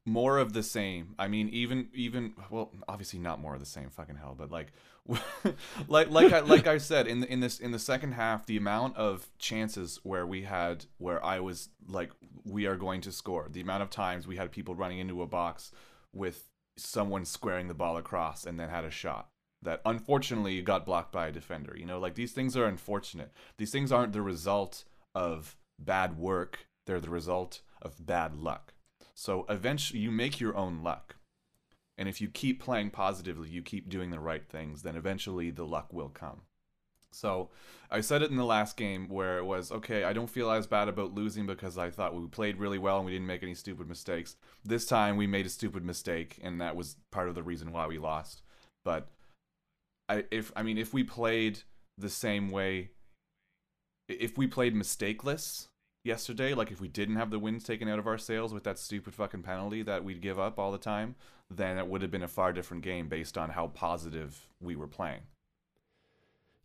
more 0.06 0.38
of 0.38 0.54
the 0.54 0.64
same. 0.64 1.14
I 1.20 1.28
mean, 1.28 1.50
even 1.50 1.90
even 1.94 2.34
well, 2.50 2.72
obviously 2.88 3.20
not 3.20 3.40
more 3.40 3.54
of 3.54 3.60
the 3.60 3.66
same. 3.66 3.90
Fucking 3.90 4.16
hell, 4.16 4.36
but 4.38 4.50
like, 4.50 4.68
like 5.88 6.10
like 6.10 6.32
I 6.32 6.40
like 6.42 6.68
I 6.68 6.78
said 6.78 7.08
in 7.08 7.24
in 7.24 7.40
this 7.40 7.60
in 7.60 7.72
the 7.72 7.80
second 7.80 8.14
half, 8.14 8.46
the 8.46 8.58
amount 8.58 8.98
of 8.98 9.28
chances 9.40 10.00
where 10.04 10.26
we 10.26 10.44
had 10.44 10.86
where 10.98 11.24
I 11.24 11.40
was 11.40 11.70
like, 11.88 12.12
we 12.46 12.66
are 12.68 12.76
going 12.76 13.02
to 13.02 13.12
score. 13.12 13.48
The 13.50 13.62
amount 13.62 13.84
of 13.84 13.90
times 13.90 14.28
we 14.28 14.38
had 14.38 14.52
people 14.52 14.76
running 14.76 15.00
into 15.00 15.22
a 15.22 15.28
box 15.28 15.72
with 16.14 16.50
someone 16.78 17.26
squaring 17.26 17.68
the 17.68 17.74
ball 17.74 17.98
across 17.98 18.46
and 18.46 18.60
then 18.60 18.70
had 18.70 18.86
a 18.86 18.92
shot 18.92 19.30
that 19.62 19.82
unfortunately 19.86 20.62
got 20.62 20.86
blocked 20.86 21.12
by 21.12 21.28
a 21.28 21.32
defender. 21.32 21.76
You 21.78 21.86
know, 21.86 22.00
like 22.00 22.16
these 22.16 22.32
things 22.32 22.56
are 22.56 22.66
unfortunate. 22.66 23.32
These 23.58 23.72
things 23.72 23.92
aren't 23.92 24.14
the 24.14 24.22
result 24.22 24.86
of 25.14 25.58
bad 25.78 26.18
work, 26.18 26.68
they're 26.86 27.00
the 27.00 27.10
result 27.10 27.62
of 27.82 28.06
bad 28.06 28.36
luck. 28.36 28.74
So 29.16 29.46
eventually, 29.50 30.00
you 30.00 30.12
make 30.12 30.40
your 30.40 30.56
own 30.56 30.82
luck. 30.82 31.16
And 32.00 32.08
if 32.08 32.22
you 32.22 32.30
keep 32.30 32.64
playing 32.64 32.92
positively, 32.92 33.50
you 33.50 33.62
keep 33.62 33.90
doing 33.90 34.10
the 34.10 34.22
right 34.22 34.48
things, 34.48 34.84
then 34.84 34.96
eventually 34.96 35.52
the 35.52 35.66
luck 35.66 35.92
will 35.92 36.08
come. 36.08 36.44
So 37.12 37.50
I 37.92 38.00
said 38.00 38.22
it 38.22 38.32
in 38.32 38.38
the 38.38 38.46
last 38.46 38.78
game 38.78 39.10
where 39.10 39.38
it 39.38 39.44
was 39.44 39.70
okay, 39.70 40.06
I 40.06 40.14
don't 40.14 40.30
feel 40.30 40.50
as 40.50 40.66
bad 40.66 40.88
about 40.88 41.14
losing 41.14 41.46
because 41.46 41.78
I 41.78 41.90
thought 41.90 42.16
we 42.16 42.26
played 42.28 42.58
really 42.58 42.78
well 42.78 42.98
and 42.98 43.06
we 43.06 43.12
didn't 43.12 43.28
make 43.28 43.44
any 43.44 43.54
stupid 43.54 43.90
mistakes. 43.90 44.38
This 44.64 44.86
time 44.86 45.18
we 45.18 45.28
made 45.28 45.46
a 45.46 45.50
stupid 45.50 45.84
mistake, 45.84 46.40
and 46.42 46.62
that 46.62 46.78
was 46.78 46.96
part 47.12 47.28
of 47.28 47.36
the 47.36 47.44
reason 47.44 47.74
why 47.74 47.86
we 47.86 47.98
lost. 47.98 48.44
But 48.86 49.10
I 50.08 50.24
if 50.32 50.54
I 50.56 50.64
mean 50.64 50.78
if 50.78 50.94
we 50.94 51.04
played 51.04 51.60
the 51.98 52.10
same 52.10 52.50
way 52.50 52.92
if 54.08 54.38
we 54.38 54.48
played 54.48 54.74
mistakeless 54.74 55.68
yesterday, 56.06 56.54
like 56.54 56.72
if 56.72 56.80
we 56.80 56.88
didn't 56.88 57.18
have 57.18 57.30
the 57.30 57.40
wins 57.40 57.66
taken 57.66 57.90
out 57.90 58.00
of 58.00 58.08
our 58.08 58.18
sails 58.18 58.54
with 58.54 58.64
that 58.64 58.80
stupid 58.80 59.14
fucking 59.14 59.44
penalty 59.44 59.84
that 59.84 60.04
we'd 60.04 60.22
give 60.22 60.40
up 60.40 60.58
all 60.58 60.72
the 60.72 60.78
time, 60.78 61.16
then 61.50 61.78
it 61.78 61.88
would 61.88 62.02
have 62.02 62.12
been 62.12 62.24
a 62.24 62.28
far 62.28 62.54
different 62.54 62.84
game 62.84 63.08
based 63.08 63.38
on 63.38 63.50
how 63.50 63.68
positive 63.68 64.48
we 64.60 64.76
were 64.76 64.88
playing. 64.88 65.22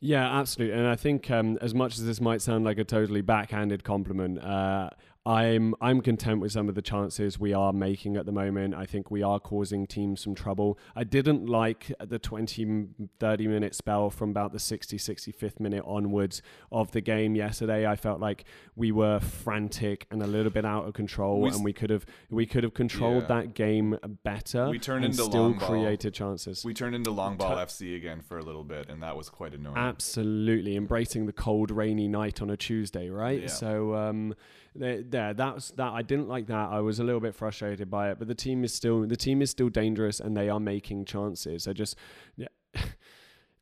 Yeah, 0.00 0.38
absolutely. 0.38 0.78
And 0.78 0.86
I 0.86 0.96
think 0.96 1.30
um, 1.30 1.56
as 1.62 1.74
much 1.74 1.94
as 1.94 2.04
this 2.04 2.20
might 2.20 2.42
sound 2.42 2.64
like 2.64 2.78
a 2.78 2.84
totally 2.84 3.22
backhanded 3.22 3.84
compliment, 3.84 4.38
uh, 4.42 4.90
I'm 5.26 5.74
I'm 5.80 6.02
content 6.02 6.40
with 6.40 6.52
some 6.52 6.68
of 6.68 6.74
the 6.74 6.82
chances 6.82 7.40
we 7.40 7.54
are 7.54 7.72
making 7.72 8.18
at 8.18 8.26
the 8.26 8.32
moment. 8.32 8.74
I 8.74 8.84
think 8.84 9.10
we 9.10 9.22
are 9.22 9.40
causing 9.40 9.86
teams 9.86 10.20
some 10.20 10.34
trouble. 10.34 10.78
I 10.94 11.04
didn't 11.04 11.46
like 11.46 11.90
the 11.98 12.18
20 12.18 12.88
30 13.20 13.46
minute 13.46 13.74
spell 13.74 14.10
from 14.10 14.28
about 14.30 14.52
the 14.52 14.58
60 14.58 14.98
65th 14.98 15.60
minute 15.60 15.82
onwards 15.86 16.42
of 16.70 16.92
the 16.92 17.00
game 17.00 17.34
yesterday. 17.34 17.86
I 17.86 17.96
felt 17.96 18.20
like 18.20 18.44
we 18.76 18.92
were 18.92 19.18
frantic 19.18 20.06
and 20.10 20.22
a 20.22 20.26
little 20.26 20.52
bit 20.52 20.66
out 20.66 20.86
of 20.86 20.92
control 20.92 21.40
We 21.40 21.48
and 21.48 21.64
we 21.64 21.72
could 21.72 21.88
have 21.88 22.04
we 22.28 22.44
could 22.44 22.62
have 22.62 22.74
controlled 22.74 23.22
Yeah. 23.22 23.28
that 23.40 23.54
game 23.54 23.96
better 24.24 24.68
We 24.68 24.78
turned 24.78 25.06
into 25.06 25.22
still 25.22 25.28
long 25.44 25.58
ball. 25.58 25.68
created 25.70 26.12
chances. 26.12 26.66
We 26.66 26.74
turned 26.74 26.94
into 26.94 27.10
long 27.10 27.38
ball 27.38 27.54
Tu- 27.56 27.62
FC 27.62 27.96
again 27.96 28.20
for 28.20 28.36
a 28.36 28.42
little 28.42 28.64
bit, 28.64 28.90
and 28.90 29.02
that 29.02 29.16
was 29.16 29.30
quite 29.30 29.54
annoying. 29.54 29.78
Absolutely, 29.78 30.76
embracing 30.76 31.24
the 31.24 31.32
cold, 31.32 31.70
rainy 31.70 32.08
night 32.08 32.42
on 32.42 32.50
a 32.50 32.58
Tuesday, 32.58 33.08
right? 33.08 33.42
Yeah. 33.42 33.46
So, 33.48 33.94
um, 33.94 34.34
there, 34.74 35.34
that's 35.34 35.70
that. 35.72 35.92
I 35.92 36.02
didn't 36.02 36.28
like 36.28 36.46
that. 36.48 36.68
I 36.70 36.80
was 36.80 36.98
a 36.98 37.04
little 37.04 37.20
bit 37.20 37.34
frustrated 37.34 37.90
by 37.90 38.10
it, 38.10 38.18
but 38.18 38.28
the 38.28 38.34
team 38.34 38.64
is 38.64 38.74
still 38.74 39.06
the 39.06 39.16
team 39.16 39.40
is 39.42 39.50
still 39.50 39.68
dangerous, 39.68 40.20
and 40.20 40.36
they 40.36 40.48
are 40.48 40.60
making 40.60 41.04
chances. 41.04 41.66
I 41.68 41.72
just, 41.72 41.96
yeah, 42.36 42.48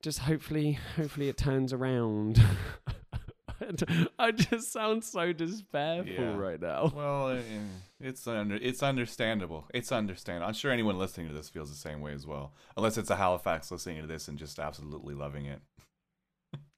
just 0.02 0.20
hopefully, 0.20 0.78
hopefully 0.96 1.28
it 1.28 1.36
turns 1.36 1.72
around. 1.72 2.42
I 4.18 4.32
just 4.32 4.72
sound 4.72 5.04
so 5.04 5.32
despairful 5.32 6.18
Yeah. 6.18 6.36
right 6.36 6.60
now. 6.60 6.90
Well, 6.96 7.30
eh, 7.30 7.40
it's 8.00 8.26
under, 8.26 8.56
it's 8.56 8.82
understandable. 8.82 9.66
It's 9.72 9.92
understandable. 9.92 10.48
I'm 10.48 10.54
sure 10.54 10.72
anyone 10.72 10.98
listening 10.98 11.28
to 11.28 11.34
this 11.34 11.48
feels 11.48 11.70
the 11.70 11.76
same 11.76 12.00
way 12.00 12.12
as 12.12 12.26
well, 12.26 12.54
unless 12.76 12.98
it's 12.98 13.10
a 13.10 13.16
Halifax 13.16 13.70
listening 13.70 14.00
to 14.00 14.08
this 14.08 14.26
and 14.26 14.36
just 14.36 14.58
absolutely 14.58 15.14
loving 15.14 15.46
it. 15.46 15.60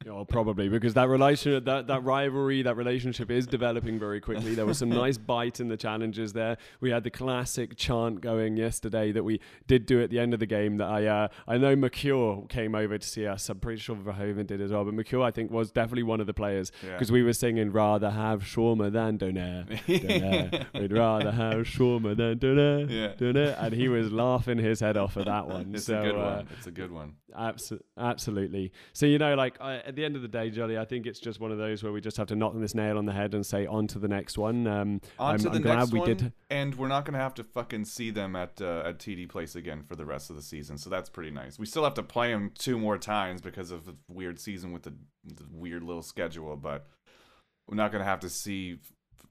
Oh, 0.08 0.24
probably 0.24 0.68
because 0.68 0.94
that 0.94 1.08
relation, 1.08 1.64
that 1.64 1.86
that 1.86 2.04
rivalry, 2.04 2.62
that 2.62 2.76
relationship 2.76 3.30
is 3.30 3.46
developing 3.46 3.98
very 3.98 4.20
quickly. 4.20 4.54
There 4.54 4.66
was 4.66 4.78
some 4.78 4.88
nice 5.04 5.16
bite 5.16 5.60
in 5.60 5.68
the 5.68 5.76
challenges 5.76 6.32
there. 6.32 6.56
We 6.80 6.90
had 6.90 7.04
the 7.04 7.10
classic 7.10 7.76
chant 7.76 8.20
going 8.20 8.56
yesterday 8.56 9.12
that 9.12 9.22
we 9.24 9.40
did 9.66 9.86
do 9.86 10.02
at 10.02 10.10
the 10.10 10.18
end 10.18 10.34
of 10.34 10.40
the 10.40 10.46
game. 10.46 10.76
That 10.78 10.88
I 10.88 11.06
uh, 11.06 11.28
I 11.48 11.56
know 11.58 11.74
McCure 11.76 12.48
came 12.48 12.74
over 12.74 12.98
to 12.98 13.06
see 13.06 13.26
us. 13.26 13.48
I'm 13.48 13.60
pretty 13.60 13.80
sure 13.80 13.96
Verhoeven 13.96 14.46
did 14.46 14.60
as 14.60 14.72
well, 14.72 14.84
but 14.84 14.94
McCure 14.94 15.24
I 15.24 15.30
think 15.30 15.50
was 15.50 15.70
definitely 15.70 16.02
one 16.02 16.20
of 16.20 16.26
the 16.26 16.34
players 16.34 16.70
Yeah. 16.82 16.92
because 16.92 17.10
we 17.10 17.22
were 17.22 17.32
singing 17.32 17.72
"Rather 17.72 18.10
have 18.10 18.42
Shawarma 18.42 18.92
than 18.92 19.18
Donaire." 19.18 19.66
Donaire. 19.86 20.66
We'd 20.80 20.92
rather 20.92 21.30
have 21.30 21.66
Shawarma 21.66 22.16
than 22.16 22.38
Donaire. 22.38 22.90
Yeah. 22.90 23.12
Donaire. 23.14 23.56
And 23.58 23.74
he 23.74 23.88
was 23.88 24.12
laughing 24.12 24.58
his 24.58 24.80
head 24.80 24.96
off 24.96 25.16
at 25.16 25.26
that 25.26 25.46
one. 25.48 25.64
It's 25.74 25.86
so, 25.86 25.98
a 26.00 26.02
good 26.04 26.14
uh, 26.14 26.18
one. 26.18 26.48
It's 26.56 26.66
a 26.66 26.70
good 26.70 26.92
one. 26.92 27.14
Abso- 27.36 27.80
absolutely. 27.98 28.72
So 28.92 29.06
you 29.06 29.18
know, 29.18 29.34
like 29.34 29.60
I, 29.60 29.82
at 29.94 29.96
the 29.96 30.04
end 30.04 30.16
of 30.16 30.22
the 30.22 30.28
day, 30.28 30.50
Jolly, 30.50 30.76
I 30.76 30.84
think 30.84 31.06
it's 31.06 31.20
just 31.20 31.38
one 31.38 31.52
of 31.52 31.58
those 31.58 31.84
where 31.84 31.92
we 31.92 32.00
just 32.00 32.16
have 32.16 32.26
to 32.26 32.34
knock 32.34 32.52
this 32.56 32.74
nail 32.74 32.98
on 32.98 33.06
the 33.06 33.12
head 33.12 33.32
and 33.32 33.46
say 33.46 33.64
on 33.64 33.86
to 33.88 34.00
the 34.00 34.08
next 34.08 34.36
one. 34.36 34.66
Um, 34.66 35.00
On 35.20 35.34
I'm, 35.34 35.38
to 35.38 35.44
the 35.44 35.50
I'm 35.54 35.62
glad 35.62 35.78
next 35.78 35.92
we 35.92 36.00
one, 36.00 36.08
did. 36.08 36.32
and 36.50 36.74
we're 36.74 36.88
not 36.88 37.04
gonna 37.04 37.18
have 37.18 37.34
to 37.34 37.44
fucking 37.44 37.84
see 37.84 38.10
them 38.10 38.34
at 38.34 38.60
uh, 38.60 38.82
at 38.86 38.98
TD 38.98 39.28
Place 39.28 39.54
again 39.54 39.84
for 39.84 39.94
the 39.94 40.04
rest 40.04 40.30
of 40.30 40.36
the 40.36 40.42
season. 40.42 40.78
So 40.78 40.90
that's 40.90 41.08
pretty 41.08 41.30
nice. 41.30 41.60
We 41.60 41.66
still 41.66 41.84
have 41.84 41.94
to 41.94 42.02
play 42.02 42.32
them 42.32 42.50
two 42.58 42.76
more 42.76 42.98
times 42.98 43.40
because 43.40 43.70
of 43.70 43.86
the 43.86 43.94
weird 44.08 44.40
season 44.40 44.72
with 44.72 44.82
the, 44.82 44.94
the 45.24 45.44
weird 45.52 45.84
little 45.84 46.02
schedule, 46.02 46.56
but 46.56 46.88
we're 47.68 47.76
not 47.76 47.92
gonna 47.92 48.02
have 48.02 48.20
to 48.20 48.28
see 48.28 48.80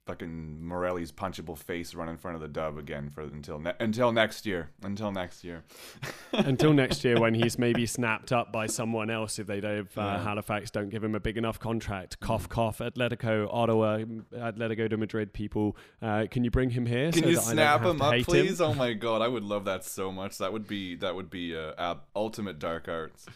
fucking 0.05 0.65
Morelli's 0.65 1.11
punchable 1.11 1.57
face 1.57 1.95
run 1.95 2.09
in 2.09 2.17
front 2.17 2.35
of 2.35 2.41
the 2.41 2.47
dub 2.47 2.77
again 2.77 3.09
for 3.09 3.21
until 3.21 3.59
ne- 3.59 3.73
until 3.79 4.11
next 4.11 4.45
year. 4.45 4.69
Until 4.83 5.11
next 5.11 5.43
year. 5.43 5.63
Until 6.33 6.73
next 6.73 7.03
year, 7.03 7.19
when 7.19 7.35
he's 7.35 7.59
maybe 7.59 7.85
snapped 7.85 8.31
up 8.31 8.51
by 8.51 8.65
someone 8.65 9.11
else, 9.11 9.37
if 9.37 9.45
they 9.45 9.61
don't, 9.61 9.77
if 9.77 9.97
uh, 9.97 10.01
Yeah. 10.01 10.23
Halifax 10.23 10.71
don't 10.71 10.89
give 10.89 11.03
him 11.03 11.13
a 11.13 11.19
big 11.19 11.37
enough 11.37 11.59
contract. 11.59 12.19
Cough, 12.19 12.49
cough. 12.49 12.79
Atletico, 12.79 13.47
Ottawa, 13.51 13.99
Atletico 14.33 14.89
de 14.89 14.97
Madrid 14.97 15.31
people, 15.31 15.77
uh, 16.01 16.25
can 16.31 16.43
you 16.43 16.49
bring 16.49 16.71
him 16.71 16.87
here? 16.87 17.11
Can 17.11 17.23
so 17.23 17.29
you 17.29 17.35
that 17.35 17.41
I 17.41 17.45
don't 17.45 17.53
snap 17.53 17.81
him 17.83 18.01
up, 18.01 18.15
please? 18.23 18.59
Oh 18.59 18.73
my 18.73 18.93
god, 18.93 19.21
I 19.21 19.27
would 19.27 19.43
love 19.43 19.65
that 19.65 19.83
so 19.85 20.11
much. 20.11 20.39
That 20.39 20.51
would 20.51 20.67
be 20.67 20.95
that 20.95 21.13
would 21.13 21.29
be 21.29 21.55
uh, 21.55 21.95
ultimate 22.15 22.57
dark 22.57 22.87
arts. 22.87 23.27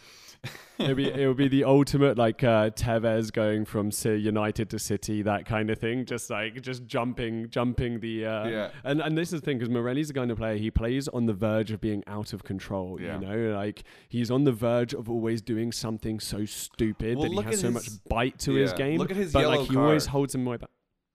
It 0.80 0.88
would 0.88 0.98
be 0.98 1.10
it 1.12 1.28
would 1.28 1.38
be 1.38 1.48
the 1.48 1.64
ultimate 1.64 2.18
like 2.18 2.44
uh, 2.44 2.70
Tevez 2.72 3.32
going 3.34 3.66
from 3.66 3.92
say, 3.92 4.16
United 4.16 4.70
to 4.72 4.80
City, 4.80 5.22
that 5.24 5.46
kind 5.46 5.70
of 5.70 5.80
thing. 5.80 6.06
Just 6.06 6.30
like 6.30 6.62
just 6.62 6.86
jumping, 6.86 7.50
jumping 7.50 8.00
the 8.00 8.26
uh, 8.26 8.48
Yeah. 8.48 8.70
And 8.84 9.02
and 9.02 9.18
this 9.18 9.34
is 9.34 9.42
the 9.42 9.46
thing 9.46 9.58
because 9.58 9.72
Morelli's 9.72 10.10
the 10.10 10.14
kind 10.14 10.30
of 10.32 10.38
player 10.38 10.56
he 10.58 10.70
plays 10.72 11.08
on 11.08 11.26
the 11.26 11.34
verge 11.34 11.72
of 11.72 11.82
being 11.82 12.04
out 12.08 12.34
of 12.34 12.44
control. 12.44 13.00
Yeah. 13.02 13.20
You 13.20 13.26
know, 13.28 13.56
like 13.58 13.84
he's 14.10 14.30
on 14.30 14.44
the 14.44 14.52
verge 14.52 14.94
of 14.94 15.10
always 15.10 15.42
doing 15.42 15.72
something 15.72 16.20
so 16.20 16.46
stupid 16.46 17.18
Well, 17.18 17.30
that 17.30 17.36
he 17.36 17.42
has 17.50 17.60
so 17.62 17.68
his- 17.68 17.74
much 17.74 17.90
bite 18.10 18.40
to 18.40 18.54
his 18.54 18.72
yeah, 18.72 18.78
game. 18.78 19.00
look 19.00 19.12
at 19.12 19.18
his 19.18 19.34
but 19.34 19.40
yellow 19.42 19.60
like 19.62 19.70
he 19.70 19.76
always 19.78 20.06
holds 20.08 20.36
him 20.36 20.46
way 20.46 20.58
back. 20.58 20.70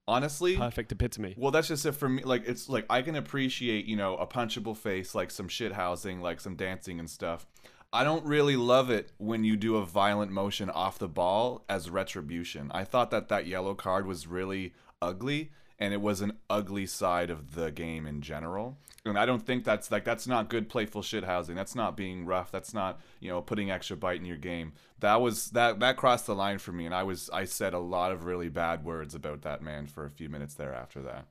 Honestly, 0.09 0.57
Perfect 0.57 0.91
epitome. 0.91 1.35
Well, 1.39 1.53
that's 1.53 1.69
just 1.69 1.87
it 1.87 1.93
for 1.93 2.09
me. 2.09 2.25
Like, 2.25 2.43
it's 2.49 2.69
like 2.69 2.85
I 2.91 3.03
can 3.03 3.15
appreciate, 3.15 3.85
you 3.85 3.95
know, 3.95 4.17
a 4.17 4.27
punchable 4.27 4.77
face, 4.77 5.15
like 5.15 5.31
some 5.31 5.47
shit 5.47 5.73
housing, 5.73 6.21
like 6.21 6.41
some 6.41 6.57
dancing 6.57 6.99
and 6.99 7.09
stuff. 7.09 7.47
I 7.95 8.05
don't 8.05 8.25
really 8.25 8.57
love 8.57 8.89
it 8.89 9.13
when 9.19 9.45
you 9.45 9.55
do 9.55 9.77
a 9.77 9.85
violent 9.85 10.33
motion 10.33 10.71
off 10.71 10.99
the 10.99 11.09
ball 11.09 11.63
as 11.69 11.91
retribution. 11.91 12.71
I 12.73 12.85
thought 12.85 13.11
that 13.11 13.29
that 13.29 13.47
yellow 13.47 13.75
card 13.75 14.07
was 14.07 14.27
really 14.27 14.73
ugly, 15.03 15.51
and 15.79 15.93
it 15.93 16.01
was 16.01 16.23
an 16.23 16.39
ugly 16.49 16.87
side 16.87 17.29
of 17.29 17.55
the 17.55 17.71
game 17.71 18.07
in 18.07 18.23
general. 18.23 18.79
And 19.05 19.19
I 19.19 19.27
don't 19.27 19.45
think 19.45 19.65
that's 19.65 19.91
like 19.91 20.05
that's 20.05 20.27
not 20.27 20.49
good 20.49 20.71
playful 20.71 21.03
shit 21.03 21.25
housing. 21.25 21.55
That's 21.55 21.75
not 21.75 21.95
being 21.95 22.25
rough. 22.25 22.51
That's 22.51 22.73
not 22.73 22.99
you 23.21 23.29
know 23.29 23.43
putting 23.43 23.71
extra 23.71 23.97
bite 23.97 24.21
in 24.21 24.25
your 24.25 24.39
game. 24.39 24.73
That 25.01 25.21
was 25.21 25.51
that 25.51 25.81
that 25.81 25.99
crossed 25.99 26.27
the 26.27 26.35
line 26.35 26.59
for 26.59 26.73
me, 26.73 26.87
and 26.87 26.95
I 26.95 27.03
was 27.03 27.29
I 27.31 27.45
said 27.45 27.75
a 27.75 27.79
lot 27.79 28.13
of 28.13 28.25
really 28.25 28.49
bad 28.49 28.85
words 28.85 29.15
about 29.15 29.43
that 29.43 29.61
man 29.61 29.87
for 29.87 30.07
a 30.07 30.11
few 30.11 30.31
minutes 30.31 30.55
there 30.55 30.73
after 30.73 31.03
that. 31.03 31.27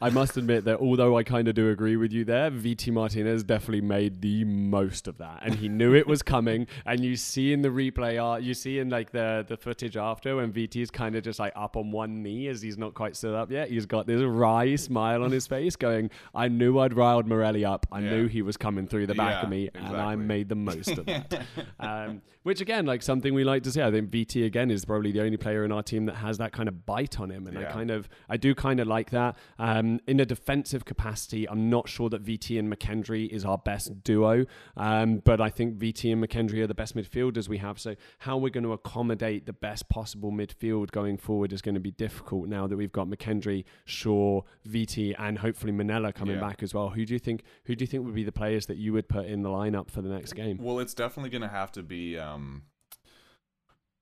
I 0.00 0.10
must 0.10 0.36
admit 0.36 0.64
that 0.64 0.78
although 0.80 1.16
I 1.16 1.22
kind 1.22 1.48
of 1.48 1.54
do 1.54 1.70
agree 1.70 1.96
with 1.96 2.12
you 2.12 2.24
there, 2.24 2.50
Viti 2.50 2.90
Martinez 2.90 3.42
definitely 3.44 3.80
made 3.80 4.20
the 4.20 4.44
most 4.44 5.08
of 5.08 5.18
that, 5.18 5.40
and 5.42 5.54
he 5.54 5.68
knew 5.68 5.94
it 5.94 6.06
was 6.06 6.22
coming. 6.22 6.66
And 6.86 7.04
you 7.04 7.16
see 7.16 7.52
in 7.52 7.62
the 7.62 7.70
replay, 7.70 8.18
uh, 8.22 8.38
you 8.38 8.52
see 8.54 8.78
in 8.78 8.90
like 8.90 9.10
the 9.10 9.44
the 9.48 9.56
footage 9.56 9.96
after 9.96 10.36
when 10.36 10.52
Viti 10.52 10.82
is 10.82 10.90
kind 10.90 11.16
of 11.16 11.22
just 11.24 11.38
like 11.38 11.52
up 11.56 11.76
on 11.76 11.90
one 11.90 12.22
knee 12.22 12.48
as 12.48 12.60
he's 12.62 12.76
not 12.76 12.94
quite 12.94 13.16
stood 13.16 13.34
up 13.34 13.50
yet. 13.50 13.70
He's 13.70 13.86
got 13.86 14.06
this 14.06 14.22
wry 14.22 14.74
smile 14.76 15.22
on 15.22 15.30
his 15.32 15.46
face, 15.46 15.76
going, 15.76 16.10
"I 16.34 16.48
knew 16.48 16.78
I'd 16.78 16.94
riled 16.94 17.26
Morelli 17.26 17.64
up. 17.64 17.86
I 17.90 18.00
Yeah. 18.00 18.10
knew 18.10 18.26
he 18.28 18.42
was 18.42 18.56
coming 18.56 18.86
through 18.86 19.06
the 19.06 19.14
back 19.14 19.34
Yeah, 19.38 19.42
of 19.44 19.48
me, 19.48 19.70
and 19.74 19.96
I 19.96 20.14
made 20.16 20.48
the 20.48 20.54
most 20.56 20.90
of 20.90 21.06
that." 21.06 21.46
um, 21.80 22.22
which 22.42 22.60
again, 22.60 22.84
like 22.84 23.02
something 23.02 23.32
we 23.32 23.44
like 23.44 23.62
to 23.62 23.72
see. 23.72 23.80
I 23.80 23.90
think 23.90 24.10
Viti 24.10 24.44
again 24.44 24.70
is 24.70 24.84
probably 24.84 25.10
the 25.12 25.22
only 25.22 25.38
player 25.38 25.64
in 25.64 25.72
our 25.72 25.82
team 25.82 26.04
that 26.06 26.16
has 26.16 26.36
that 26.38 26.52
kind 26.52 26.68
of 26.68 26.84
bite 26.84 27.18
on 27.18 27.30
him, 27.30 27.46
and 27.46 27.56
I 27.58 27.64
kind 27.64 27.90
of, 27.90 28.08
I 28.28 28.36
do 28.36 28.54
kind 28.54 28.80
of 28.80 28.86
like 28.86 29.10
that. 29.14 29.36
Um, 29.58 29.98
in 30.06 30.20
a 30.20 30.26
defensive 30.26 30.84
capacity, 30.84 31.48
I'm 31.48 31.68
not 31.70 31.88
sure 31.88 32.08
that 32.10 32.20
Viti 32.20 32.58
and 32.58 32.72
McKendry 32.72 33.28
is 33.28 33.44
our 33.44 33.58
best 33.58 34.04
duo, 34.04 34.44
um, 34.76 35.18
but 35.24 35.40
I 35.40 35.48
think 35.50 35.76
Viti 35.76 36.12
and 36.12 36.22
McKendry 36.22 36.60
are 36.62 36.66
the 36.66 36.74
best 36.74 36.94
midfielders 36.94 37.48
we 37.48 37.58
have. 37.58 37.78
So 37.80 37.94
how 38.18 38.36
we're 38.36 38.50
going 38.50 38.64
to 38.64 38.72
accommodate 38.72 39.46
the 39.46 39.52
best 39.52 39.88
possible 39.88 40.30
midfield 40.30 40.90
going 40.90 41.16
forward 41.16 41.52
is 41.52 41.62
going 41.62 41.74
to 41.74 41.80
be 41.80 41.90
difficult 41.90 42.48
now 42.48 42.66
that 42.66 42.76
we've 42.76 42.92
got 42.92 43.08
McKendry, 43.08 43.64
Shaw, 43.84 44.42
Viti, 44.64 45.14
and 45.16 45.38
hopefully 45.38 45.72
Mannella 45.72 46.14
coming 46.14 46.36
Yeah. 46.36 46.40
back 46.40 46.62
as 46.62 46.74
well. 46.74 46.90
Who 46.90 47.04
do 47.06 47.12
you 47.14 47.18
think? 47.18 47.42
Who 47.66 47.74
do 47.74 47.82
you 47.82 47.86
think 47.86 48.04
would 48.04 48.14
be 48.14 48.24
the 48.24 48.32
players 48.32 48.66
that 48.66 48.76
you 48.76 48.92
would 48.92 49.08
put 49.08 49.26
in 49.26 49.42
the 49.42 49.48
lineup 49.48 49.90
for 49.90 50.02
the 50.02 50.08
next 50.08 50.34
game? 50.34 50.58
Well, 50.60 50.78
it's 50.80 50.94
definitely 50.94 51.30
going 51.30 51.42
to 51.42 51.48
have 51.48 51.72
to 51.72 51.82
be 51.82 52.18
um, 52.18 52.62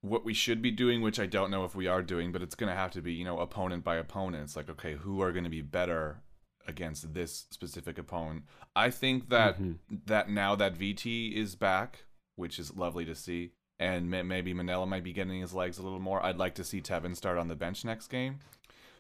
what 0.03 0.25
we 0.25 0.35
should 0.35 0.61
be 0.61 0.71
doing, 0.71 1.01
which 1.01 1.19
I 1.21 1.27
don't 1.27 1.51
know 1.51 1.65
if 1.65 1.75
we 1.75 1.87
are 1.87 2.03
doing, 2.03 2.33
but 2.33 2.43
it's 2.43 2.55
going 2.57 2.71
to 2.71 2.77
have 2.77 2.91
to 2.93 3.01
be, 3.01 3.13
you 3.13 3.25
know, 3.25 3.39
opponent 3.39 3.83
by 3.85 3.97
opponent. 3.97 4.43
It's 4.45 4.57
like, 4.57 4.69
okay, 4.69 4.95
who 4.95 5.23
are 5.23 5.33
going 5.33 5.45
to 5.45 5.51
be 5.51 5.63
better 5.63 6.23
against 6.67 7.15
this 7.15 7.47
specific 7.51 7.99
opponent? 7.99 8.43
I 8.77 8.91
think 8.91 9.29
that 9.31 9.59
Mhm. 9.61 9.79
that 10.07 10.29
now 10.29 10.55
that 10.57 10.77
Viti 10.77 11.37
is 11.37 11.55
back, 11.55 12.05
which 12.37 12.59
is 12.59 12.77
lovely 12.77 13.05
to 13.05 13.15
see, 13.15 13.53
and 13.79 14.11
may- 14.11 14.23
maybe 14.23 14.53
Mannella 14.55 14.87
might 14.89 15.05
be 15.05 15.13
getting 15.13 15.41
his 15.41 15.55
legs 15.55 15.79
a 15.79 15.83
little 15.83 16.01
more. 16.01 16.25
I'd 16.25 16.37
like 16.37 16.55
to 16.57 16.65
see 16.65 16.81
Tevin 16.81 17.17
start 17.17 17.39
on 17.39 17.49
the 17.49 17.57
bench 17.57 17.85
next 17.85 18.09
game, 18.09 18.41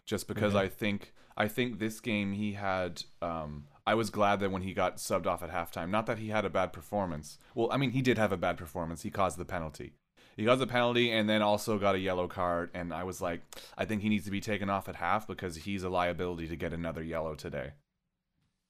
just 0.06 0.26
because 0.28 0.54
Okay. 0.54 0.64
I 0.64 0.68
think 0.68 1.12
I 1.34 1.48
think 1.48 1.78
this 1.78 1.98
game 2.00 2.32
he 2.34 2.52
had. 2.52 3.02
Um, 3.22 3.66
I 3.86 3.94
was 3.94 4.10
glad 4.10 4.38
that 4.40 4.50
when 4.52 4.62
he 4.62 4.74
got 4.74 4.98
subbed 4.98 5.26
off 5.26 5.42
at 5.42 5.50
halftime, 5.50 5.88
not 5.88 6.04
that 6.06 6.18
he 6.18 6.28
had 6.28 6.44
a 6.44 6.50
bad 6.50 6.72
performance. 6.74 7.38
Well, 7.54 7.72
I 7.72 7.76
mean 7.78 7.90
he 7.92 8.02
did 8.02 8.18
have 8.18 8.32
a 8.32 8.36
bad 8.36 8.56
performance. 8.58 9.02
He 9.02 9.10
caused 9.10 9.38
the 9.38 9.44
penalty. 9.46 9.94
He 10.36 10.44
caused 10.46 10.60
the 10.60 10.66
penalty 10.66 11.10
and 11.12 11.28
then 11.28 11.42
also 11.42 11.78
got 11.78 11.94
a 11.94 11.98
yellow 11.98 12.26
card. 12.26 12.70
And 12.74 12.92
I 12.92 13.04
was 13.04 13.20
like, 13.20 13.42
I 13.76 13.84
think 13.84 14.02
he 14.02 14.08
needs 14.08 14.24
to 14.24 14.30
be 14.30 14.40
taken 14.40 14.70
off 14.70 14.88
at 14.88 14.96
half 14.96 15.26
because 15.26 15.56
he's 15.56 15.82
a 15.82 15.88
liability 15.90 16.48
to 16.48 16.56
get 16.56 16.72
another 16.72 17.02
yellow 17.02 17.34
today. 17.34 17.72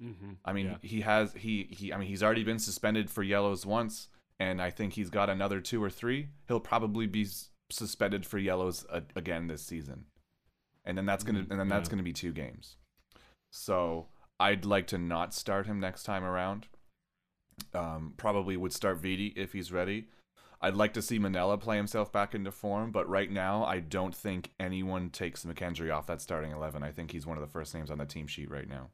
Mm-hmm. 0.02 0.32
I 0.44 0.52
mean, 0.52 0.66
Yeah. 0.66 0.76
he 0.82 1.00
has 1.02 1.32
he 1.34 1.64
he. 1.70 1.92
I 1.92 1.96
mean, 1.98 2.08
he's 2.08 2.22
already 2.22 2.42
been 2.44 2.58
suspended 2.58 3.08
for 3.10 3.22
yellows 3.22 3.64
once, 3.64 4.08
and 4.40 4.60
I 4.60 4.70
think 4.70 4.94
he's 4.94 5.10
got 5.10 5.30
another 5.30 5.60
two 5.60 5.82
or 5.82 5.90
three. 5.90 6.28
He'll 6.48 6.58
probably 6.58 7.06
be 7.06 7.26
suspended 7.70 8.26
for 8.26 8.38
yellows 8.38 8.84
a- 8.90 9.04
again 9.14 9.46
this 9.46 9.62
season, 9.62 10.06
and 10.84 10.98
then 10.98 11.06
that's 11.06 11.22
gonna 11.22 11.40
Mm, 11.44 11.50
and 11.52 11.60
then 11.60 11.68
that's 11.68 11.88
yeah. 11.88 11.92
gonna 11.92 12.02
be 12.02 12.12
two 12.12 12.32
games. 12.32 12.76
So 13.52 14.08
I'd 14.40 14.64
like 14.64 14.88
to 14.88 14.98
not 14.98 15.32
start 15.34 15.66
him 15.66 15.78
next 15.78 16.02
time 16.02 16.24
around. 16.24 16.66
Um, 17.72 18.14
probably 18.16 18.56
would 18.56 18.72
start 18.72 18.98
Viti 18.98 19.28
if 19.36 19.52
he's 19.52 19.70
ready. 19.70 20.08
I'd 20.64 20.76
like 20.76 20.94
to 20.94 21.02
see 21.02 21.18
Mannella 21.18 21.58
play 21.58 21.76
himself 21.76 22.12
back 22.12 22.36
into 22.36 22.52
form, 22.52 22.92
but 22.92 23.08
right 23.08 23.30
now 23.30 23.64
I 23.64 23.80
don't 23.80 24.14
think 24.14 24.52
anyone 24.60 25.10
takes 25.10 25.44
McKendry 25.44 25.92
off 25.92 26.06
that 26.06 26.20
starting 26.20 26.52
eleven. 26.52 26.84
I 26.84 26.92
think 26.92 27.10
he's 27.10 27.26
one 27.26 27.36
of 27.36 27.40
the 27.42 27.50
first 27.50 27.74
names 27.74 27.90
on 27.90 27.98
the 27.98 28.06
team 28.06 28.28
sheet 28.28 28.48
right 28.48 28.68
now. 28.68 28.90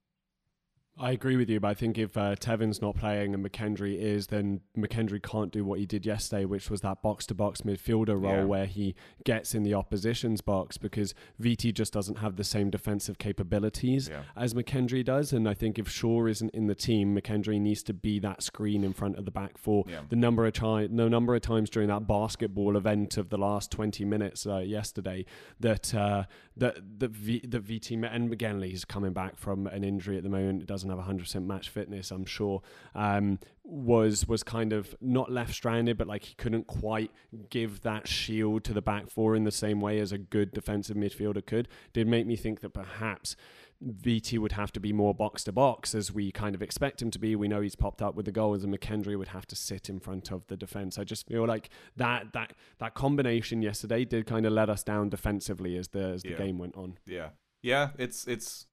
I 1.01 1.13
agree 1.13 1.37
with 1.37 1.49
you, 1.49 1.61
but 1.61 1.69
I 1.69 1.75
think 1.75 1.97
if 1.97 2.17
uh, 2.17 2.35
Tevin's 2.35 2.83
not 2.83 2.97
playing 2.97 3.33
and 3.33 3.45
McKendry 3.45 3.97
is, 4.01 4.27
then 4.27 4.61
McKendry 4.77 5.23
can't 5.23 5.53
do 5.53 5.65
what 5.65 5.79
he 5.79 5.87
did 5.87 6.05
yesterday, 6.05 6.45
which 6.45 6.71
was 6.71 6.81
that 6.81 7.03
box 7.03 7.25
to 7.27 7.35
box 7.35 7.61
midfielder 7.63 8.21
role 8.21 8.39
Yeah. 8.39 8.45
where 8.45 8.67
he 8.67 8.97
gets 9.25 9.55
in 9.55 9.63
the 9.63 9.75
opposition's 9.75 10.41
box 10.41 10.77
because 10.77 11.15
Viti 11.39 11.71
just 11.73 11.93
doesn't 11.93 12.17
have 12.19 12.35
the 12.35 12.43
same 12.43 12.69
defensive 12.71 13.19
capabilities 13.19 14.09
Yeah. 14.09 14.23
as 14.37 14.55
McKendry 14.55 15.05
does. 15.05 15.33
And 15.33 15.49
I 15.49 15.55
think 15.55 15.79
if 15.79 15.89
Shaw 15.89 16.27
isn't 16.27 16.51
in 16.51 16.67
the 16.67 16.75
team, 16.75 17.17
McKendry 17.17 17.61
needs 17.61 17.83
to 17.85 17.95
be 17.95 18.19
that 18.19 18.43
screen 18.43 18.83
in 18.83 18.93
front 18.93 19.17
of 19.19 19.25
the 19.25 19.31
back 19.31 19.57
four. 19.57 19.85
Yeah. 19.89 20.01
The 20.09 20.17
number 20.17 20.47
of 20.47 20.53
time, 20.53 20.97
no 20.97 21.07
number 21.09 21.35
of 21.35 21.43
times 21.43 21.71
during 21.71 21.89
that 21.91 22.07
basketball 22.09 22.77
event 22.77 23.17
of 23.17 23.29
the 23.31 23.39
last 23.39 23.71
twenty 23.71 24.05
minutes 24.05 24.47
uh, 24.47 24.59
yesterday 24.59 25.27
that 25.61 25.95
uh, 25.95 26.25
that 26.57 26.99
that, 26.99 27.11
v, 27.13 27.41
that 27.47 27.61
Viti 27.61 27.95
and 27.95 28.31
McGinley's 28.31 28.85
coming 28.85 29.13
back 29.13 29.37
from 29.37 29.69
an 29.69 29.85
injury 29.85 30.17
at 30.17 30.25
the 30.25 30.29
moment. 30.29 30.67
Doesn't 30.67 30.88
have 30.91 30.99
hundred 31.01 31.23
percent 31.23 31.47
match 31.47 31.69
fitness, 31.69 32.11
I'm 32.11 32.25
sure. 32.25 32.63
Um, 32.95 33.39
was 33.65 34.27
was 34.27 34.43
kind 34.43 34.73
of 34.73 34.95
not 35.01 35.31
left 35.31 35.53
stranded, 35.55 35.99
but 35.99 36.07
like 36.07 36.25
he 36.25 36.35
couldn't 36.37 36.67
quite 36.67 37.11
give 37.51 37.83
that 37.83 38.09
shield 38.09 38.65
to 38.65 38.73
the 38.73 38.81
back 38.83 39.11
four 39.11 39.37
in 39.37 39.45
the 39.45 39.51
same 39.51 39.81
way 39.81 39.99
as 40.01 40.11
a 40.13 40.19
good 40.19 40.53
defensive 40.53 40.97
midfielder 40.97 41.45
could. 41.45 41.69
Did 41.93 42.07
make 42.09 42.27
me 42.27 42.37
think 42.37 42.61
that 42.61 42.71
perhaps. 42.71 43.37
Viti 43.81 44.39
would 44.39 44.51
have 44.53 44.73
to 44.73 44.81
be 44.81 44.93
more 44.93 45.15
box 45.15 45.45
to 45.45 45.53
box 45.53 45.95
as 45.95 46.11
we 46.13 46.33
kind 46.33 46.57
of 46.57 46.63
expect 46.63 47.01
him 47.01 47.13
to 47.13 47.19
be. 47.21 47.37
We 47.37 47.47
know 47.47 47.61
he's 47.61 47.77
popped 47.77 48.03
up 48.03 48.17
with 48.17 48.27
the 48.27 48.33
goals, 48.33 48.65
and 48.65 48.77
McKendry 48.77 49.17
would 49.17 49.29
have 49.29 49.47
to 49.47 49.55
sit 49.55 49.89
in 49.89 50.01
front 50.01 50.33
of 50.33 50.45
the 50.49 50.57
defense. 50.57 50.99
I 50.99 51.05
just 51.05 51.29
feel 51.29 51.47
like 51.47 51.71
that 51.95 52.33
that 52.33 52.55
that 52.79 52.95
combination 52.95 53.63
yesterday 53.63 54.05
did 54.05 54.27
kind 54.27 54.47
of 54.47 54.53
let 54.53 54.69
us 54.69 54.83
down 54.83 55.11
defensively 55.11 55.77
as 55.77 55.87
the 55.89 56.03
as 56.03 56.23
the 56.25 56.31
Yeah. 56.31 56.39
game 56.39 56.59
went 56.59 56.77
on. 56.77 56.99
Yeah, 57.07 57.29
yeah. 57.63 57.91
It's 57.99 58.27
it's 58.27 58.67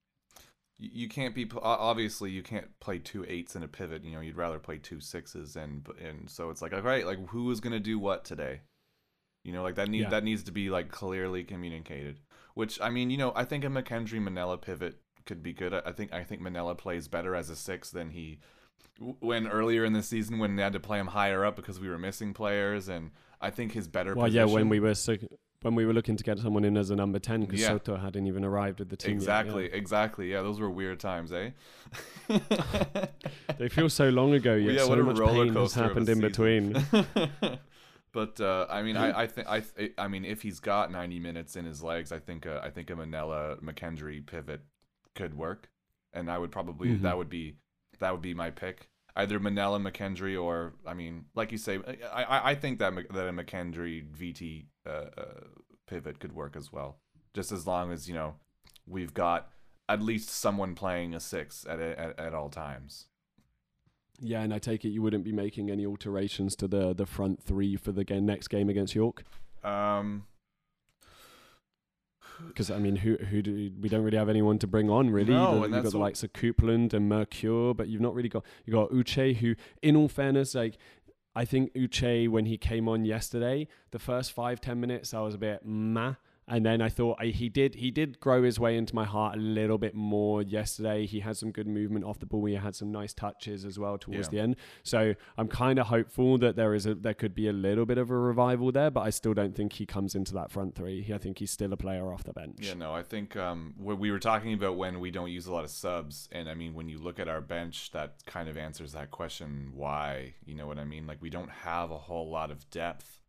you 0.78 1.08
can't 1.08 1.34
be 1.34 1.50
obviously 1.62 2.32
you 2.32 2.44
can't 2.44 2.68
play 2.80 3.00
two 3.00 3.26
eights 3.28 3.56
in 3.56 3.64
a 3.64 3.68
pivot. 3.68 4.04
You 4.04 4.12
know, 4.14 4.20
you'd 4.22 4.36
rather 4.38 4.60
play 4.60 4.78
two 4.78 5.00
sixes, 5.00 5.56
and 5.56 5.88
and 6.02 6.30
so 6.30 6.50
it's 6.50 6.62
like, 6.62 6.74
all 6.74 6.82
right, 6.82 7.06
like 7.06 7.28
who 7.30 7.50
is 7.52 7.60
gonna 7.60 7.80
do 7.80 7.98
what 7.98 8.26
today? 8.26 8.62
You 9.44 9.54
know, 9.54 9.64
like 9.64 9.76
that 9.76 9.90
need 9.90 10.02
Yeah. 10.02 10.10
that 10.10 10.24
needs 10.24 10.44
to 10.44 10.52
be 10.52 10.70
like 10.70 10.90
clearly 10.90 11.44
communicated. 11.44 12.20
Which 12.56 12.80
I 12.82 12.90
mean, 12.90 13.10
you 13.10 13.18
know, 13.18 13.32
I 13.36 13.46
think 13.46 13.64
a 13.64 13.68
McKendry 13.68 14.20
Mannella 14.20 14.62
pivot 14.62 15.00
could 15.26 15.42
be 15.42 15.54
good. 15.54 15.74
I 15.74 15.92
think 15.92 16.14
I 16.14 16.24
think 16.24 16.42
Mannella 16.42 16.78
plays 16.78 17.08
better 17.08 17.36
as 17.36 17.50
a 17.50 17.56
six 17.56 17.90
than 17.90 18.10
he 18.10 18.40
when 19.20 19.48
earlier 19.48 19.84
in 19.84 19.94
the 19.94 20.04
season 20.04 20.40
when 20.40 20.56
they 20.56 20.64
had 20.64 20.74
to 20.74 20.80
play 20.80 21.00
him 21.00 21.08
higher 21.08 21.44
up 21.46 21.56
because 21.56 21.80
we 21.80 21.90
were 21.90 21.98
missing 21.98 22.34
players, 22.34 22.88
and 22.88 23.12
I 23.42 23.50
think 23.50 23.74
his 23.74 23.88
better. 23.88 24.14
Well, 24.16 24.26
position, 24.26 24.48
yeah, 24.48 24.54
when 24.54 24.70
we 24.70 24.80
were 24.80 24.96
so, 24.96 25.16
when 25.66 25.74
we 25.74 25.84
were 25.84 25.94
looking 25.94 26.16
to 26.16 26.24
get 26.24 26.38
someone 26.38 26.64
in 26.64 26.78
as 26.78 26.92
a 26.92 26.96
number 26.96 27.18
ten 27.18 27.42
because 27.42 27.60
Yeah. 27.60 27.70
Soto 27.70 27.98
hadn't 27.98 28.28
even 28.28 28.46
arrived 28.46 28.82
at 28.82 28.90
the 28.90 28.96
team. 28.96 29.18
yet, 29.20 29.28
yeah. 29.28 29.40
exactly, 29.40 29.66
exactly, 29.74 30.32
yeah, 30.32 30.44
those 30.44 30.60
were 30.60 30.70
weird 30.70 31.00
times, 31.00 31.32
eh? 31.34 31.50
They 33.58 33.70
feel 33.70 33.90
so 33.90 34.10
long 34.10 34.34
ago, 34.34 34.54
yet 34.68 34.74
yeah, 34.76 34.86
so 34.86 34.96
much 34.98 35.18
pain 35.18 35.48
has 35.48 35.54
coaster 35.56 35.80
of 35.80 35.86
a 35.86 35.88
happened 35.90 36.10
in 36.10 36.16
season. 36.16 36.74
between. 36.84 37.60
but 38.14 38.40
uh, 38.40 38.68
I 38.70 38.84
mean, 38.84 38.96
I, 38.96 39.22
I 39.22 39.28
think 39.28 39.48
I, 39.50 39.60
th- 39.62 39.94
I 39.98 40.08
mean, 40.08 40.24
if 40.24 40.42
he's 40.44 40.60
got 40.60 40.92
90 40.92 41.20
minutes 41.20 41.56
in 41.56 41.66
his 41.66 41.82
legs, 41.82 42.12
I 42.12 42.20
think 42.20 42.46
uh, 42.46 42.60
I 42.64 42.70
think 42.70 42.90
a 42.92 42.94
Mannella 42.94 43.60
McKendry 43.62 44.26
pivot 44.26 44.62
could 45.16 45.36
work, 45.36 45.70
and 46.14 46.30
I 46.30 46.38
would 46.38 46.52
probably 46.52 46.90
Mhm. 46.90 47.02
that 47.02 47.18
would 47.18 47.30
be 47.30 47.56
that 48.00 48.12
would 48.12 48.22
be 48.22 48.34
my 48.34 48.52
pick. 48.52 48.88
Either 49.16 49.40
Mannella 49.40 49.80
McKendry 49.82 50.40
or 50.40 50.74
I 50.86 50.94
mean, 50.94 51.26
like 51.36 51.52
you 51.52 51.58
say, 51.58 51.80
I 52.14 52.24
I, 52.24 52.50
I 52.52 52.56
think 52.56 52.78
that 52.80 52.94
that 53.14 53.28
a 53.28 53.32
McKendry 53.34 54.06
Viti 54.12 54.68
uh, 54.86 54.90
uh, 55.18 55.24
pivot 55.88 56.20
could 56.20 56.34
work 56.34 56.56
as 56.56 56.72
well, 56.72 56.98
just 57.34 57.52
as 57.52 57.66
long 57.68 57.92
as 57.92 58.08
you 58.08 58.14
know 58.16 58.36
we've 58.88 59.14
got 59.14 59.50
at 59.88 60.02
least 60.02 60.30
someone 60.30 60.76
playing 60.76 61.14
a 61.14 61.20
six 61.20 61.66
at 61.70 61.80
at, 61.80 62.20
at 62.20 62.34
all 62.34 62.50
times. 62.50 63.08
Yeah, 64.20 64.42
and 64.42 64.54
I 64.54 64.60
take 64.60 64.86
it 64.86 64.90
you 64.90 65.02
wouldn't 65.02 65.24
be 65.26 65.32
making 65.34 65.70
any 65.70 65.86
alterations 65.86 66.56
to 66.58 66.68
the 66.68 66.94
the 66.94 67.06
front 67.06 67.44
three 67.44 67.76
for 67.76 67.92
the 67.92 68.04
game, 68.04 68.26
next 68.26 68.48
game 68.48 68.70
against 68.70 68.96
York, 68.96 69.24
Um, 69.64 70.26
because 72.48 72.70
I 72.72 72.80
mean, 72.80 72.98
who 72.98 73.16
who 73.18 73.42
do 73.42 73.72
we 73.80 73.90
don't 73.90 74.04
really 74.04 74.18
have 74.18 74.30
anyone 74.30 74.58
to 74.60 74.68
bring 74.68 74.90
on 74.90 75.10
really. 75.10 75.34
No, 75.34 75.56
The- 75.60 75.64
and 75.64 75.64
you've 75.64 75.72
got 75.72 75.84
that's 75.84 75.92
the 75.94 76.00
likes 76.00 76.24
of 76.24 76.34
Coupland 76.34 76.94
and 76.94 77.08
Mercure, 77.10 77.74
but 77.74 77.88
you've 77.88 78.02
not 78.02 78.14
really 78.14 78.30
got 78.30 78.44
you 78.66 78.74
got 78.74 78.90
Uche, 78.92 79.36
who, 79.38 79.56
in 79.82 79.96
all 79.96 80.08
fairness, 80.10 80.56
like. 80.56 80.78
I 81.36 81.46
think 81.46 81.74
Uche, 81.74 82.30
when 82.30 82.46
he 82.46 82.58
came 82.58 82.88
on 82.88 83.04
yesterday, 83.04 83.68
the 83.92 84.00
first 84.00 84.32
five 84.32 84.62
ten 84.62 84.80
minutes, 84.80 85.14
I 85.14 85.20
was 85.22 85.36
a 85.36 85.38
bit 85.38 85.66
meh, 85.66 86.14
and 86.48 86.64
then 86.66 86.80
I 86.82 86.90
thought 86.90 87.18
I, 87.20 87.28
he 87.28 87.50
did 87.50 87.76
he 87.76 87.90
did 87.90 88.20
grow 88.20 88.44
his 88.44 88.60
way 88.60 88.78
into 88.78 88.94
my 88.94 89.06
heart 89.06 89.36
a 89.38 89.40
little 89.40 89.78
bit 89.80 89.96
more 89.96 90.42
yesterday. 90.44 91.06
He 91.08 91.22
had 91.22 91.38
some 91.38 91.52
good 91.52 91.68
movement 91.68 92.06
off 92.06 92.20
the 92.20 92.26
ball. 92.28 92.46
He 92.46 92.54
had 92.54 92.76
some 92.76 92.92
nice 92.92 93.14
touches 93.14 93.66
as 93.66 93.80
well 93.80 93.98
towards 93.98 94.28
Yeah. 94.28 94.32
the 94.32 94.40
end. 94.40 94.56
So 94.84 95.16
I'm 95.38 95.48
kind 95.48 95.80
of 95.80 95.88
hopeful 95.88 96.38
that 96.38 96.56
there 96.56 96.74
is 96.76 96.86
a 96.86 96.94
there 96.94 97.16
could 97.16 97.34
be 97.34 97.48
a 97.48 97.54
little 97.54 97.86
bit 97.86 97.98
of 97.98 98.12
a 98.12 98.18
revival 98.18 98.72
there, 98.72 98.92
but 98.92 99.02
I 99.02 99.10
still 99.10 99.34
don't 99.34 99.56
think 99.56 99.74
he 99.74 99.86
comes 99.88 100.14
into 100.14 100.34
that 100.36 100.52
front 100.52 100.76
three. 100.76 101.12
I 101.14 101.18
think 101.18 101.40
he's 101.40 101.52
still 101.52 101.74
a 101.74 101.78
player 101.78 102.14
off 102.14 102.24
the 102.24 102.34
bench. 102.34 102.60
Yeah, 102.62 102.76
no, 102.76 102.94
I 102.94 103.02
think 103.02 103.36
um, 103.36 103.74
what 103.78 103.98
we 103.98 104.12
were 104.12 104.20
talking 104.20 104.54
about 104.54 104.78
when 104.78 105.00
we 105.00 105.10
don't 105.12 105.32
use 105.32 105.48
a 105.48 105.52
lot 105.54 105.64
of 105.64 105.72
subs, 105.72 106.30
and 106.32 106.48
I 106.48 106.54
mean, 106.54 106.76
when 106.76 106.90
you 106.90 107.00
look 107.00 107.20
at 107.20 107.28
our 107.28 107.42
bench, 107.42 107.92
that 107.92 108.24
kind 108.28 108.48
of 108.50 108.56
answers 108.58 108.94
that 108.94 109.10
question 109.10 109.72
why. 109.74 110.36
You 110.46 110.54
know 110.54 110.68
what 110.68 110.78
I 110.78 110.84
mean? 110.84 111.08
Like, 111.08 111.22
we 111.22 111.30
don't 111.32 111.50
have 111.50 111.90
a 111.90 111.98
whole 111.98 112.30
lot 112.30 112.52
of 112.52 112.70
depth. 112.70 113.22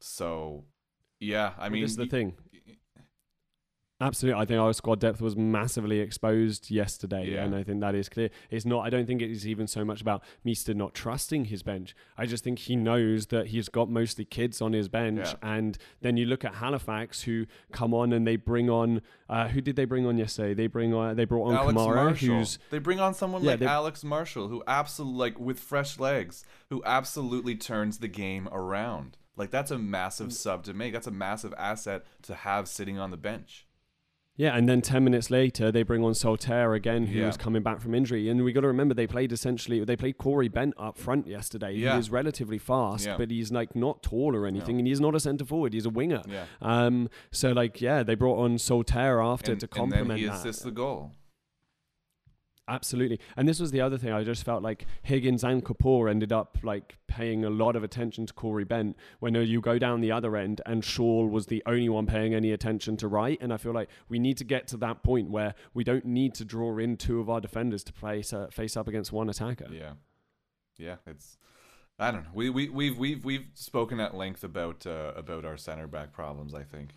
So, 0.00 0.64
yeah, 1.22 1.52
I 1.58 1.68
mean, 1.68 1.82
this 1.82 1.92
is 1.92 1.96
the 1.96 2.06
thing. 2.06 2.34
Absolutely, 4.00 4.42
I 4.42 4.44
think 4.46 4.58
our 4.58 4.72
squad 4.72 4.98
depth 4.98 5.20
was 5.20 5.36
massively 5.36 6.00
exposed 6.00 6.72
yesterday, 6.72 7.34
Yeah. 7.34 7.44
and 7.44 7.54
I 7.54 7.62
think 7.62 7.80
that 7.82 7.94
is 7.94 8.08
clear. 8.08 8.30
It's 8.50 8.64
not. 8.66 8.80
I 8.84 8.90
don't 8.90 9.06
think 9.06 9.22
it 9.22 9.30
is 9.30 9.46
even 9.46 9.68
so 9.68 9.84
much 9.84 10.00
about 10.00 10.24
Mista 10.42 10.74
not 10.74 10.92
trusting 10.92 11.44
his 11.44 11.62
bench. 11.62 11.94
I 12.18 12.26
just 12.26 12.42
think 12.42 12.58
he 12.58 12.74
knows 12.74 13.26
that 13.28 13.48
he's 13.48 13.68
got 13.68 13.88
mostly 13.88 14.24
kids 14.24 14.60
on 14.60 14.72
his 14.72 14.88
bench, 14.88 15.20
Yeah. 15.28 15.34
and 15.56 15.78
then 16.00 16.16
you 16.16 16.26
look 16.26 16.44
at 16.44 16.56
Halifax, 16.56 17.22
who 17.22 17.46
come 17.70 17.94
on 17.94 18.12
and 18.12 18.26
they 18.26 18.34
bring 18.34 18.68
on. 18.68 19.02
Uh, 19.28 19.46
who 19.46 19.60
did 19.60 19.76
they 19.76 19.84
bring 19.84 20.04
on 20.04 20.18
yesterday? 20.18 20.52
They 20.52 20.66
bring 20.66 20.92
on. 20.92 21.14
They 21.14 21.24
brought 21.24 21.50
on 21.50 21.54
Alex 21.54 21.78
Kamara, 21.78 21.94
Marshall. 21.94 22.28
who's 22.38 22.58
they 22.70 22.80
bring 22.80 22.98
on 22.98 23.14
someone 23.14 23.44
Yeah, 23.44 23.50
like 23.52 23.60
they- 23.60 23.66
Alex 23.66 24.02
Marshall, 24.02 24.48
who 24.48 24.64
absolutely 24.66 25.16
like 25.20 25.38
with 25.38 25.60
fresh 25.60 26.00
legs, 26.00 26.44
who 26.70 26.82
absolutely 26.84 27.54
turns 27.54 27.98
the 27.98 28.08
game 28.08 28.48
around. 28.50 29.16
Like 29.36 29.50
that's 29.50 29.70
a 29.70 29.78
massive 29.78 30.28
Mm. 30.28 30.32
sub 30.32 30.64
to 30.64 30.74
make. 30.74 30.92
That's 30.92 31.06
a 31.06 31.10
massive 31.12 31.54
asset 31.56 32.04
to 32.22 32.34
have 32.34 32.68
sitting 32.68 32.98
on 32.98 33.10
the 33.10 33.16
bench. 33.16 33.66
Yeah, 34.34 34.56
and 34.56 34.66
then 34.66 34.80
10 34.80 35.04
minutes 35.04 35.30
later, 35.30 35.70
they 35.70 35.82
bring 35.82 36.02
on 36.02 36.14
Salter 36.14 36.72
again, 36.72 37.06
who 37.08 37.18
Yeah. 37.18 37.26
was 37.26 37.36
coming 37.36 37.62
back 37.62 37.82
from 37.82 37.94
injury. 37.94 38.30
And 38.30 38.42
we 38.42 38.52
got 38.54 38.62
to 38.62 38.66
remember, 38.66 38.94
they 38.94 39.06
played 39.06 39.30
essentially, 39.30 39.84
they 39.84 39.94
played 39.94 40.16
Corey 40.16 40.48
Bent 40.48 40.72
up 40.78 40.96
front 40.96 41.26
yesterday. 41.26 41.72
Yeah. 41.74 41.90
He 41.92 41.96
was 41.98 42.10
relatively 42.10 42.56
fast, 42.56 43.04
Yeah. 43.04 43.18
but 43.18 43.30
he's 43.30 43.52
like 43.52 43.76
not 43.76 44.02
tall 44.02 44.34
or 44.34 44.46
anything. 44.46 44.78
And 44.78 44.86
he's 44.88 45.00
not 45.02 45.14
a 45.14 45.20
centre 45.20 45.44
forward, 45.44 45.74
he's 45.74 45.84
a 45.84 45.90
winger. 45.90 46.22
Yeah. 46.26 46.46
Um, 46.62 47.10
so, 47.30 47.52
like, 47.52 47.82
yeah, 47.82 48.02
they 48.02 48.14
brought 48.14 48.38
on 48.38 48.56
Salter 48.56 49.20
after 49.20 49.52
And, 49.52 49.60
to 49.60 49.66
and 49.66 49.72
then 49.92 49.98
complement 49.98 50.20
he 50.20 50.26
assists 50.26 50.62
the 50.62 50.70
goal. 50.70 51.12
Absolutely. 52.72 53.20
And 53.36 53.46
this 53.46 53.60
was 53.60 53.70
the 53.70 53.82
other 53.82 53.98
thing. 53.98 54.12
I 54.12 54.24
just 54.24 54.44
felt 54.44 54.62
like 54.62 54.86
Higgins 55.02 55.44
and 55.44 55.62
Kapor 55.62 56.10
ended 56.10 56.32
up 56.32 56.56
like 56.62 56.96
paying 57.06 57.44
a 57.44 57.50
lot 57.50 57.76
of 57.76 57.84
attention 57.84 58.24
to 58.24 58.32
Corey 58.32 58.64
Bent 58.64 58.96
when 59.20 59.36
uh, 59.36 59.40
you 59.40 59.60
go 59.60 59.78
down 59.78 60.00
the 60.00 60.10
other 60.10 60.36
end 60.36 60.62
and 60.64 60.82
Shaw 60.82 61.26
was 61.26 61.46
the 61.46 61.62
only 61.66 61.90
one 61.90 62.06
paying 62.06 62.32
any 62.32 62.50
attention 62.50 62.96
to 62.96 63.08
Wright. 63.08 63.36
And 63.42 63.52
I 63.52 63.58
feel 63.58 63.74
like 63.74 63.90
we 64.08 64.18
need 64.18 64.38
to 64.38 64.44
get 64.44 64.66
to 64.68 64.78
that 64.78 65.02
point 65.02 65.28
where 65.28 65.54
we 65.74 65.84
don't 65.84 66.06
need 66.06 66.32
to 66.36 66.46
draw 66.46 66.78
in 66.78 66.96
two 66.96 67.20
of 67.20 67.28
our 67.28 67.42
defenders 67.42 67.84
to 67.84 67.92
face, 67.92 68.32
uh, 68.32 68.46
face 68.50 68.74
up 68.74 68.88
against 68.88 69.12
one 69.12 69.28
attacker. 69.28 69.66
Yeah, 69.70 69.92
yeah. 70.78 70.96
It's 71.06 71.36
I 71.98 72.10
don't 72.10 72.24
know. 72.24 72.30
We 72.32 72.48
we 72.48 72.70
we've 72.70 72.96
we've 72.96 73.22
we've 73.22 73.46
spoken 73.52 74.00
at 74.00 74.14
length 74.14 74.44
about 74.44 74.86
uh, 74.86 75.12
about 75.14 75.44
our 75.44 75.58
center 75.58 75.86
back 75.86 76.14
problems. 76.14 76.54
I 76.54 76.62
think. 76.62 76.94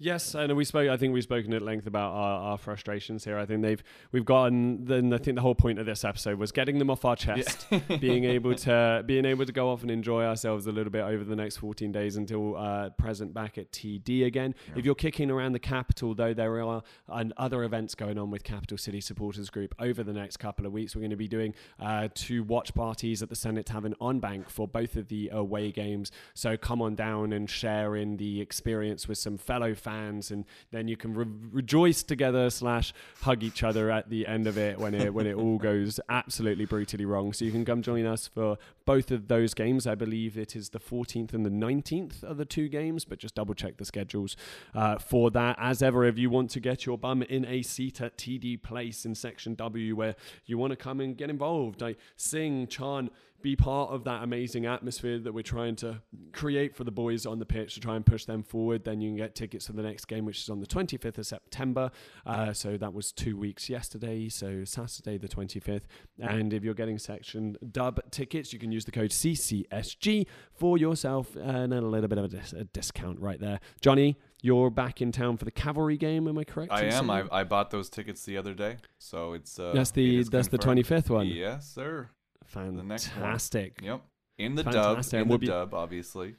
Yes, 0.00 0.36
and 0.36 0.56
we 0.56 0.64
spoke. 0.64 0.88
I 0.88 0.96
think 0.96 1.12
we've 1.12 1.24
spoken 1.24 1.52
at 1.52 1.60
length 1.60 1.88
about 1.88 2.12
our, 2.12 2.50
our 2.50 2.58
frustrations 2.58 3.24
here. 3.24 3.36
I 3.36 3.46
think 3.46 3.62
they've 3.62 3.82
we've 4.12 4.24
gotten. 4.24 4.84
Then 4.84 5.12
I 5.12 5.18
think 5.18 5.34
the 5.34 5.42
whole 5.42 5.56
point 5.56 5.80
of 5.80 5.86
this 5.86 6.04
episode 6.04 6.38
was 6.38 6.52
getting 6.52 6.78
them 6.78 6.88
off 6.88 7.04
our 7.04 7.16
chest, 7.16 7.66
being 8.00 8.22
able 8.22 8.54
to 8.54 9.02
being 9.04 9.24
able 9.24 9.44
to 9.44 9.50
go 9.50 9.70
off 9.70 9.82
and 9.82 9.90
enjoy 9.90 10.22
ourselves 10.24 10.68
a 10.68 10.72
little 10.72 10.92
bit 10.92 11.02
over 11.02 11.24
the 11.24 11.34
next 11.34 11.56
14 11.56 11.90
days 11.90 12.14
until 12.14 12.56
uh, 12.56 12.90
present 12.90 13.34
back 13.34 13.58
at 13.58 13.72
TD 13.72 14.24
again. 14.24 14.54
If 14.76 14.84
you're 14.84 14.94
kicking 14.94 15.32
around 15.32 15.50
the 15.50 15.58
capital, 15.58 16.14
though, 16.14 16.32
there 16.32 16.62
are 16.62 16.84
uh, 17.08 17.24
other 17.36 17.64
events 17.64 17.96
going 17.96 18.18
on 18.18 18.30
with 18.30 18.44
Capital 18.44 18.78
City 18.78 19.00
Supporters 19.00 19.50
Group 19.50 19.74
over 19.80 20.04
the 20.04 20.12
next 20.12 20.36
couple 20.36 20.64
of 20.64 20.72
weeks. 20.72 20.94
We're 20.94 21.00
going 21.00 21.10
to 21.10 21.16
be 21.16 21.26
doing 21.26 21.54
uh, 21.80 22.06
two 22.14 22.44
watch 22.44 22.72
parties 22.72 23.20
at 23.20 23.30
the 23.30 23.36
Senate 23.36 23.66
Tavern 23.66 23.96
on 24.00 24.20
Bank 24.20 24.48
for 24.48 24.68
both 24.68 24.94
of 24.94 25.08
the 25.08 25.28
away 25.32 25.72
games. 25.72 26.12
So 26.34 26.56
come 26.56 26.80
on 26.80 26.94
down 26.94 27.32
and 27.32 27.50
share 27.50 27.96
in 27.96 28.16
the 28.18 28.40
experience 28.40 29.08
with 29.08 29.18
some 29.18 29.36
fellow 29.36 29.74
fans, 29.74 29.87
and 30.30 30.44
then 30.70 30.88
you 30.88 30.96
can 30.96 31.14
re- 31.14 31.26
rejoice 31.52 32.02
together 32.02 32.50
slash 32.50 32.92
hug 33.20 33.42
each 33.42 33.62
other 33.62 33.90
at 33.90 34.10
the 34.10 34.26
end 34.26 34.46
of 34.46 34.58
it 34.58 34.78
when 34.78 34.94
it 34.94 35.12
when 35.12 35.26
it 35.26 35.34
all 35.34 35.58
goes 35.58 36.00
absolutely 36.08 36.64
brutally 36.64 37.04
wrong. 37.04 37.32
So 37.32 37.44
you 37.44 37.52
can 37.52 37.64
come 37.64 37.82
join 37.82 38.06
us 38.06 38.26
for 38.26 38.58
both 38.84 39.10
of 39.10 39.28
those 39.28 39.54
games. 39.54 39.86
I 39.86 39.94
believe 39.94 40.38
it 40.38 40.56
is 40.56 40.70
the 40.70 40.80
14th 40.80 41.32
and 41.34 41.44
the 41.44 41.50
19th 41.50 42.24
are 42.24 42.34
the 42.34 42.44
two 42.44 42.68
games, 42.68 43.04
but 43.04 43.18
just 43.18 43.34
double 43.34 43.54
check 43.54 43.76
the 43.76 43.84
schedules 43.84 44.36
uh, 44.74 44.98
for 44.98 45.30
that. 45.32 45.56
As 45.58 45.82
ever, 45.82 46.04
if 46.04 46.18
you 46.18 46.30
want 46.30 46.50
to 46.50 46.60
get 46.60 46.86
your 46.86 46.96
bum 46.96 47.22
in 47.22 47.44
a 47.44 47.62
seat 47.62 48.00
at 48.00 48.16
TD 48.16 48.62
Place 48.62 49.04
in 49.04 49.14
Section 49.14 49.54
W, 49.56 49.94
where 49.94 50.16
you 50.46 50.56
want 50.56 50.70
to 50.70 50.76
come 50.76 51.00
and 51.00 51.16
get 51.16 51.30
involved, 51.30 51.80
like 51.80 51.98
sing, 52.16 52.66
chant, 52.66 53.12
be 53.40 53.54
part 53.54 53.90
of 53.90 54.04
that 54.04 54.22
amazing 54.22 54.66
atmosphere 54.66 55.18
that 55.18 55.32
we're 55.32 55.42
trying 55.42 55.76
to 55.76 56.02
create 56.32 56.74
for 56.74 56.84
the 56.84 56.90
boys 56.90 57.24
on 57.24 57.38
the 57.38 57.46
pitch 57.46 57.74
to 57.74 57.80
try 57.80 57.94
and 57.94 58.04
push 58.04 58.24
them 58.24 58.42
forward, 58.42 58.84
then 58.84 59.00
you 59.00 59.08
can 59.10 59.16
get 59.16 59.34
tickets 59.34 59.66
for 59.66 59.74
the 59.74 59.82
next 59.82 60.06
game, 60.06 60.24
which 60.24 60.38
is 60.38 60.48
on 60.48 60.60
the 60.60 60.66
25th 60.66 61.18
of 61.18 61.26
September. 61.26 61.90
Uh, 62.26 62.52
so 62.52 62.76
that 62.76 62.92
was 62.92 63.12
two 63.12 63.36
weeks 63.36 63.68
yesterday, 63.68 64.28
so 64.28 64.64
Saturday 64.64 65.18
the 65.18 65.28
25th. 65.28 65.82
And 66.18 66.52
if 66.52 66.64
you're 66.64 66.74
getting 66.74 66.98
section 66.98 67.56
dub 67.70 68.00
tickets, 68.10 68.52
you 68.52 68.58
can 68.58 68.72
use 68.72 68.84
the 68.84 68.90
code 68.90 69.10
CCSG 69.10 70.26
for 70.52 70.76
yourself 70.76 71.36
and 71.36 71.72
a 71.72 71.80
little 71.80 72.08
bit 72.08 72.18
of 72.18 72.24
a, 72.24 72.28
dis- 72.28 72.52
a 72.52 72.64
discount 72.64 73.20
right 73.20 73.38
there. 73.38 73.60
Johnny, 73.80 74.16
you're 74.42 74.70
back 74.70 75.00
in 75.00 75.12
town 75.12 75.36
for 75.36 75.44
the 75.44 75.50
cavalry 75.50 75.96
game, 75.96 76.26
am 76.28 76.38
I 76.38 76.44
correct? 76.44 76.72
I 76.72 76.84
am. 76.84 77.10
I, 77.10 77.24
I 77.30 77.44
bought 77.44 77.70
those 77.70 77.88
tickets 77.88 78.24
the 78.24 78.36
other 78.36 78.54
day, 78.54 78.76
so 78.98 79.32
it's 79.32 79.58
uh, 79.58 79.72
that's 79.74 79.90
the 79.90 80.24
that's 80.24 80.48
the 80.48 80.58
25th 80.58 81.10
one. 81.10 81.26
Yes, 81.26 81.68
sir. 81.72 82.10
The. 82.52 82.82
Fantastic. 82.98 83.80
Yep. 83.82 84.02
In 84.38 84.54
the 84.54 84.64
Fantastic. 84.64 85.12
dub. 85.12 85.20
In 85.22 85.28
the 85.28 85.30
we'll 85.32 85.38
be- 85.38 85.46
dub, 85.46 85.74
obviously. 85.74 86.36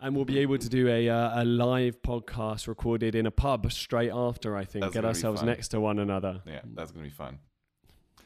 And 0.00 0.14
we'll 0.14 0.24
be 0.26 0.40
able 0.40 0.58
to 0.58 0.68
do 0.68 0.88
a 0.88 1.08
uh, 1.08 1.42
a 1.42 1.44
live 1.44 2.02
podcast 2.02 2.66
recorded 2.66 3.14
in 3.14 3.26
a 3.26 3.30
pub 3.30 3.70
straight 3.72 4.10
after. 4.12 4.56
I 4.56 4.64
think 4.64 4.82
That's 4.82 4.94
get 4.94 5.04
ourselves 5.04 5.42
next 5.42 5.68
to 5.68 5.80
one 5.80 5.98
another. 5.98 6.42
Yeah, 6.46 6.60
that's 6.74 6.90
gonna 6.90 7.04
be 7.04 7.10
fun. 7.10 7.38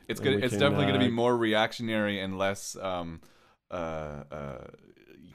It's 0.08 0.18
And 0.18 0.24
gonna. 0.24 0.36
we 0.38 0.42
It's 0.42 0.52
can, 0.54 0.60
definitely 0.60 0.86
gonna 0.86 0.98
be 0.98 1.06
uh, 1.06 1.10
more 1.10 1.36
reactionary 1.36 2.18
and 2.20 2.36
less 2.38 2.74
um, 2.76 3.20
uh, 3.70 3.74
uh, 4.30 4.64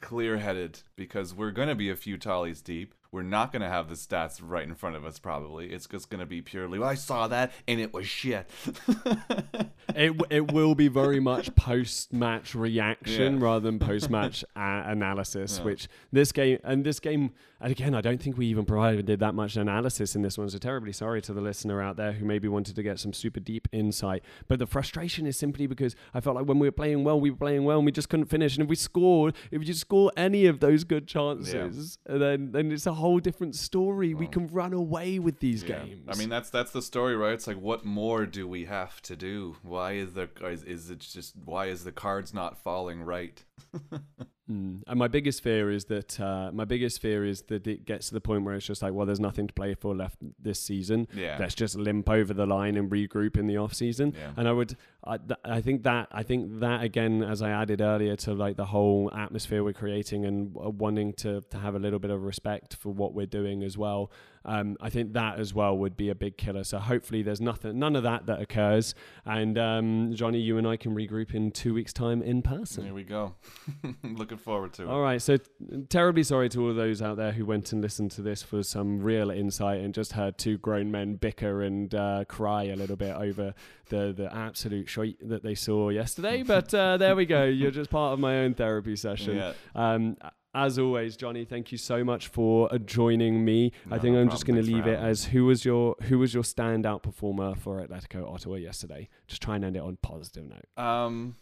clear-headed 0.01 0.81
because 0.95 1.33
we're 1.33 1.51
gonna 1.51 1.75
be 1.75 1.89
a 1.89 1.95
few 1.95 2.17
tallies 2.17 2.61
deep. 2.61 2.93
We're 3.13 3.21
not 3.21 3.51
going 3.51 3.61
to 3.61 3.69
have 3.69 3.87
the 3.89 3.95
stats 3.95 4.41
right 4.43 4.67
in 4.67 4.73
front 4.73 4.95
of 4.95 5.05
us. 5.05 5.19
Probably 5.19 5.67
it's 5.71 5.85
just 5.87 6.09
going 6.09 6.19
to 6.19 6.25
be 6.25 6.41
purely. 6.41 6.79
Well, 6.79 6.89
I 6.89 6.95
saw 6.95 7.27
that 7.27 7.51
and 7.67 7.79
it 7.79 7.93
was 7.93 8.07
shit. 8.07 8.49
it 9.95 10.19
it 10.29 10.51
will 10.51 10.73
be 10.75 10.87
very 10.87 11.19
much 11.19 11.53
post 11.55 12.11
match 12.11 12.55
reaction 12.55 13.37
Yeah. 13.37 13.43
rather 13.45 13.59
than 13.59 13.79
post 13.79 14.09
match 14.09 14.43
a- 14.55 14.59
uh, 14.59 14.83
analysis. 14.87 15.57
Yeah. 15.59 15.65
Which 15.65 15.87
this 16.11 16.31
game 16.31 16.57
and 16.63 16.83
this 16.83 16.99
game, 16.99 17.31
and 17.61 17.71
again, 17.71 17.93
I 17.93 18.01
don't 18.01 18.21
think 18.21 18.37
we 18.37 18.47
even 18.47 18.65
provided 18.65 19.05
did 19.05 19.19
that 19.19 19.35
much 19.35 19.55
analysis 19.57 20.15
in 20.15 20.21
this 20.23 20.37
one. 20.37 20.49
So 20.49 20.57
terribly 20.57 20.91
sorry 20.93 21.21
to 21.21 21.33
the 21.33 21.41
listener 21.41 21.81
out 21.81 21.97
there 21.97 22.13
who 22.13 22.25
maybe 22.25 22.47
wanted 22.47 22.75
to 22.75 22.83
get 22.83 22.99
some 22.99 23.13
super 23.13 23.39
deep 23.39 23.67
insight. 23.71 24.23
But 24.47 24.57
the 24.59 24.65
frustration 24.65 25.27
is 25.27 25.37
simply 25.37 25.67
because 25.67 25.95
I 26.13 26.19
felt 26.19 26.35
like 26.35 26.45
when 26.47 26.57
we 26.59 26.67
were 26.67 26.71
playing 26.71 27.03
well, 27.03 27.19
we 27.19 27.29
were 27.29 27.37
playing 27.37 27.63
well, 27.63 27.77
and 27.77 27.85
we 27.85 27.91
just 27.91 28.09
couldn't 28.09 28.25
finish. 28.25 28.55
And 28.55 28.63
if 28.63 28.69
we 28.69 28.75
scored, 28.75 29.35
if 29.51 29.67
you 29.67 29.73
score 29.73 30.11
any 30.17 30.47
of 30.47 30.59
those 30.61 30.83
good 30.83 31.07
chances, 31.07 31.97
then 32.07 32.51
then 32.53 32.71
it's 32.71 32.87
a 32.87 32.93
whole 33.03 33.19
different 33.19 33.55
story. 33.55 34.13
we 34.13 34.27
can 34.27 34.47
run 34.47 34.73
away 34.73 35.19
with 35.19 35.39
these 35.39 35.61
Yeah. 35.63 35.83
games. 35.85 36.07
I 36.11 36.15
mean, 36.19 36.29
that's 36.29 36.49
that's 36.49 36.71
the 36.71 36.81
story, 36.81 37.15
right? 37.15 37.33
It's 37.33 37.47
like, 37.47 37.59
what 37.69 37.85
more 37.85 38.25
do 38.25 38.47
we 38.47 38.65
have 38.65 39.01
to 39.03 39.15
do? 39.15 39.57
Why 39.61 39.89
is 40.03 40.13
the 40.13 40.27
is, 40.55 40.63
is 40.63 40.89
it 40.89 40.99
just 40.99 41.33
why 41.43 41.67
is 41.67 41.83
the 41.83 41.91
cards 41.91 42.33
not 42.33 42.57
falling 42.57 42.99
right? 43.03 43.43
Mm. 44.51 44.83
And 44.87 44.99
my 44.99 45.07
biggest 45.07 45.41
fear 45.41 45.71
is 45.71 45.85
that 45.85 46.19
uh, 46.19 46.51
my 46.51 46.65
biggest 46.65 47.01
fear 47.01 47.25
is 47.25 47.43
that 47.43 47.65
it 47.65 47.85
gets 47.85 48.09
to 48.09 48.13
the 48.13 48.21
point 48.21 48.43
where 48.43 48.55
it's 48.55 48.65
just 48.65 48.81
like, 48.81 48.93
well, 48.93 49.05
there's 49.05 49.19
nothing 49.19 49.47
to 49.47 49.53
play 49.53 49.73
for 49.73 49.95
left 49.95 50.17
this 50.37 50.59
season. 50.59 51.07
Yeah. 51.13 51.37
Let's 51.39 51.55
just 51.55 51.75
limp 51.77 52.09
over 52.09 52.33
the 52.33 52.45
line 52.45 52.75
and 52.75 52.91
regroup 52.91 53.37
in 53.37 53.47
the 53.47 53.57
off 53.57 53.73
season. 53.73 54.13
Yeah. 54.17 54.31
And 54.35 54.47
I 54.47 54.51
would, 54.51 54.75
I, 55.03 55.17
th- 55.17 55.39
I 55.45 55.61
think 55.61 55.83
that, 55.83 56.09
I 56.11 56.23
think 56.23 56.59
that 56.59 56.83
again, 56.83 57.23
as 57.23 57.41
I 57.41 57.51
added 57.51 57.79
earlier 57.79 58.15
to 58.17 58.33
like 58.33 58.57
the 58.57 58.65
whole 58.65 59.09
atmosphere 59.15 59.63
we're 59.63 59.73
creating 59.73 60.25
and 60.25 60.55
uh, 60.57 60.69
wanting 60.69 61.13
to 61.13 61.41
to 61.49 61.57
have 61.57 61.75
a 61.75 61.79
little 61.79 61.99
bit 61.99 62.11
of 62.11 62.23
respect 62.23 62.75
for 62.75 62.89
what 62.89 63.13
we're 63.13 63.25
doing 63.25 63.63
as 63.63 63.77
well. 63.77 64.11
Um, 64.45 64.77
I 64.81 64.89
think 64.89 65.13
that 65.13 65.39
as 65.39 65.53
well 65.53 65.77
would 65.77 65.95
be 65.95 66.09
a 66.09 66.15
big 66.15 66.37
killer. 66.37 66.63
So 66.63 66.79
hopefully 66.79 67.21
there's 67.21 67.41
nothing, 67.41 67.79
none 67.79 67.95
of 67.95 68.03
that 68.03 68.25
that 68.25 68.41
occurs. 68.41 68.93
And 69.25 69.57
um, 69.57 70.11
Johnny, 70.13 70.39
you 70.39 70.57
and 70.57 70.67
I 70.67 70.77
can 70.77 70.93
regroup 70.95 71.33
in 71.33 71.51
two 71.51 71.73
weeks' 71.73 71.93
time 71.93 72.21
in 72.21 72.41
person. 72.41 72.83
There 72.83 72.93
we 72.93 73.03
go. 73.03 73.35
Looking 74.03 74.37
forward 74.37 74.73
to 74.73 74.83
it. 74.83 74.89
All 74.89 75.01
right, 75.01 75.21
so 75.21 75.37
t- 75.37 75.45
terribly 75.89 76.23
sorry 76.23 76.49
to 76.49 76.67
all 76.67 76.73
those 76.73 77.01
out 77.01 77.17
there 77.17 77.31
who 77.31 77.45
went 77.45 77.71
and 77.71 77.81
listened 77.81 78.11
to 78.11 78.21
this 78.21 78.43
for 78.43 78.63
some 78.63 79.01
real 79.01 79.29
insight 79.29 79.81
and 79.81 79.93
just 79.93 80.13
heard 80.13 80.37
two 80.37 80.57
grown 80.57 80.91
men 80.91 81.15
bicker 81.15 81.61
and 81.61 81.93
uh, 81.95 82.25
cry 82.27 82.63
a 82.63 82.75
little 82.75 82.95
bit 82.97 83.15
over 83.15 83.53
the 83.89 84.13
the 84.15 84.33
absolute 84.33 84.89
shite 84.89 85.17
that 85.21 85.43
they 85.43 85.55
saw 85.55 85.89
yesterday. 85.89 86.43
But 86.53 86.73
uh, 86.73 86.97
there 86.97 87.15
we 87.15 87.25
go. 87.25 87.45
You're 87.45 87.71
just 87.71 87.89
part 87.89 88.13
of 88.13 88.19
my 88.19 88.39
own 88.39 88.53
therapy 88.53 88.95
session. 88.95 89.37
Yeah. 89.37 89.53
Um, 89.73 90.17
as 90.53 90.77
always, 90.77 91.17
Johnny, 91.17 91.45
thank 91.45 91.71
you 91.71 91.77
so 91.77 92.03
much 92.03 92.27
for 92.27 92.69
joining 92.79 93.43
me. 93.43 93.71
I 93.89 93.97
think 93.97 94.13
no 94.15 94.21
I'm 94.21 94.29
just 94.29 94.45
going 94.45 94.61
to 94.61 94.65
leave 94.65 94.85
it 94.87 94.99
as 94.99 95.25
who 95.25 95.45
was 95.45 95.65
your 95.65 95.95
who 96.03 96.19
was 96.19 96.33
your 96.33 96.43
standout 96.43 97.01
performer 97.01 97.55
for 97.55 97.85
Atletico 97.85 98.31
Ottawa 98.31 98.55
yesterday. 98.55 99.09
Just 99.27 99.41
try 99.41 99.55
and 99.55 99.65
end 99.65 99.75
it 99.77 99.81
on 99.81 99.97
positive 100.01 100.45
note. 100.45 100.83
Um, 100.83 101.37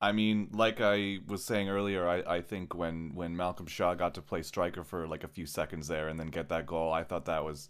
I 0.00 0.12
mean, 0.12 0.48
like 0.52 0.80
I 0.80 1.18
was 1.26 1.44
saying 1.44 1.68
earlier, 1.68 2.08
I, 2.08 2.36
I 2.36 2.40
think 2.40 2.74
when, 2.74 3.14
when 3.14 3.36
Malcolm 3.36 3.66
Shaw 3.66 3.94
got 3.94 4.14
to 4.14 4.22
play 4.22 4.42
striker 4.42 4.82
for 4.82 5.06
like 5.06 5.24
a 5.24 5.28
few 5.28 5.44
seconds 5.44 5.88
there 5.88 6.08
and 6.08 6.18
then 6.18 6.28
get 6.28 6.48
that 6.48 6.64
goal, 6.66 6.90
I 6.90 7.04
thought 7.04 7.26
that 7.26 7.44
was 7.44 7.68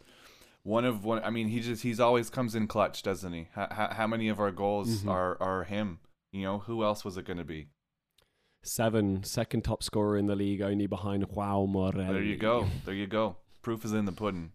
one 0.62 0.84
of 0.84 1.04
one. 1.04 1.20
I 1.24 1.30
mean, 1.30 1.48
he 1.48 1.58
just 1.58 1.82
he's 1.82 1.98
always 1.98 2.30
comes 2.30 2.54
in 2.54 2.68
clutch, 2.68 3.02
doesn't 3.02 3.32
he? 3.32 3.48
How, 3.54 3.66
how, 3.72 3.88
how 3.92 4.06
many 4.06 4.28
of 4.28 4.38
our 4.38 4.52
goals 4.52 5.02
Mhm. 5.02 5.10
are 5.10 5.36
are 5.42 5.64
him? 5.64 5.98
You 6.30 6.42
know, 6.44 6.58
who 6.60 6.84
else 6.84 7.04
was 7.04 7.16
it 7.16 7.24
going 7.24 7.38
to 7.38 7.44
be? 7.44 7.66
Seven, 8.62 9.24
second 9.24 9.62
top 9.62 9.82
scorer 9.82 10.18
in 10.18 10.26
the 10.26 10.36
league, 10.36 10.60
only 10.60 10.86
behind 10.86 11.26
Joao 11.32 11.66
Morelli. 11.66 12.12
There 12.12 12.22
you 12.22 12.36
go. 12.36 12.66
There 12.84 12.94
you 12.94 13.06
go. 13.06 13.36
Proof 13.62 13.84
is 13.84 13.92
in 13.92 14.04
the 14.04 14.12
pudding. 14.12 14.52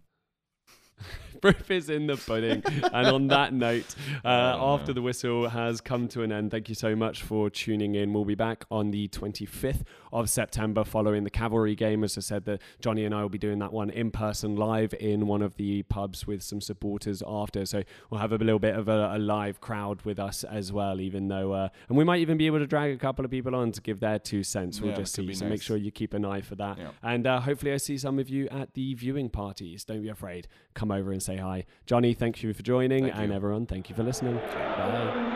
Proof 1.41 1.69
is 1.69 1.89
in 1.89 2.07
the 2.07 2.15
pudding. 2.17 2.63
and 2.65 3.07
on 3.07 3.27
that 3.27 3.53
note, 3.53 3.93
uh, 4.23 4.57
Oh, 4.59 4.73
after 4.75 4.87
no. 4.87 4.93
the 4.93 5.01
whistle 5.03 5.49
has 5.49 5.79
come 5.81 6.07
to 6.07 6.23
an 6.23 6.31
end, 6.31 6.49
thank 6.49 6.69
you 6.69 6.75
so 6.75 6.95
much 6.95 7.21
for 7.21 7.49
tuning 7.49 7.93
in. 7.93 8.13
We'll 8.13 8.25
be 8.25 8.35
back 8.35 8.65
on 8.71 8.89
the 8.91 9.07
25th 9.09 9.83
of 10.13 10.29
September 10.29 10.83
following 10.83 11.23
the 11.23 11.29
Cavalry 11.29 11.75
game. 11.75 12.03
As 12.03 12.17
I 12.17 12.21
said, 12.21 12.45
that 12.45 12.61
Johnny 12.79 13.03
and 13.05 13.13
I 13.13 13.21
will 13.21 13.29
be 13.29 13.37
doing 13.37 13.59
that 13.59 13.73
one 13.73 13.89
in 13.91 14.09
person 14.11 14.55
live 14.55 14.93
in 14.99 15.27
one 15.27 15.41
of 15.43 15.57
the 15.57 15.83
pubs 15.83 16.25
with 16.25 16.41
some 16.41 16.61
supporters 16.61 17.21
after. 17.27 17.65
So 17.65 17.83
we'll 18.09 18.21
have 18.21 18.31
a 18.31 18.37
little 18.37 18.57
bit 18.57 18.75
of 18.75 18.87
a, 18.87 19.11
a 19.15 19.19
live 19.19 19.59
crowd 19.61 20.01
with 20.03 20.17
us 20.19 20.43
as 20.45 20.71
well, 20.71 20.99
even 21.01 21.27
though, 21.27 21.51
uh, 21.51 21.69
and 21.89 21.97
we 21.97 22.05
might 22.05 22.21
even 22.21 22.37
be 22.37 22.47
able 22.47 22.59
to 22.59 22.67
drag 22.67 22.93
a 22.95 22.97
couple 22.97 23.23
of 23.25 23.29
people 23.29 23.53
on 23.53 23.71
to 23.73 23.81
give 23.81 23.99
their 23.99 24.17
two 24.19 24.41
cents. 24.43 24.79
We'll 24.81 24.91
Yeah, 24.91 24.97
just 24.99 25.13
see. 25.13 25.31
So 25.33 25.45
make 25.47 25.61
sure 25.61 25.75
you 25.77 25.91
keep 25.91 26.13
an 26.13 26.23
eye 26.25 26.41
for 26.41 26.55
that. 26.55 26.77
Yeah. 26.79 26.87
And 27.03 27.27
uh, 27.27 27.41
hopefully, 27.41 27.73
I 27.73 27.77
see 27.77 27.97
some 27.97 28.17
of 28.19 28.29
you 28.29 28.47
at 28.49 28.73
the 28.73 28.93
viewing 28.95 29.29
parties. 29.29 29.83
Don't 29.83 30.01
be 30.01 30.09
afraid. 30.09 30.47
Come 30.85 30.91
over 30.91 31.11
and 31.11 31.23
say 31.23 31.37
hi. 31.37 31.65
Johnny, 31.87 32.13
thank 32.13 32.43
you 32.43 32.53
for 32.53 32.61
joining. 32.61 33.05
Thank 33.05 33.15
and 33.15 33.29
you. 33.29 33.35
everyone, 33.35 33.65
thank 33.65 33.89
you 33.89 33.95
for 33.95 34.03
listening. 34.03 34.35
Bye. 34.35 35.31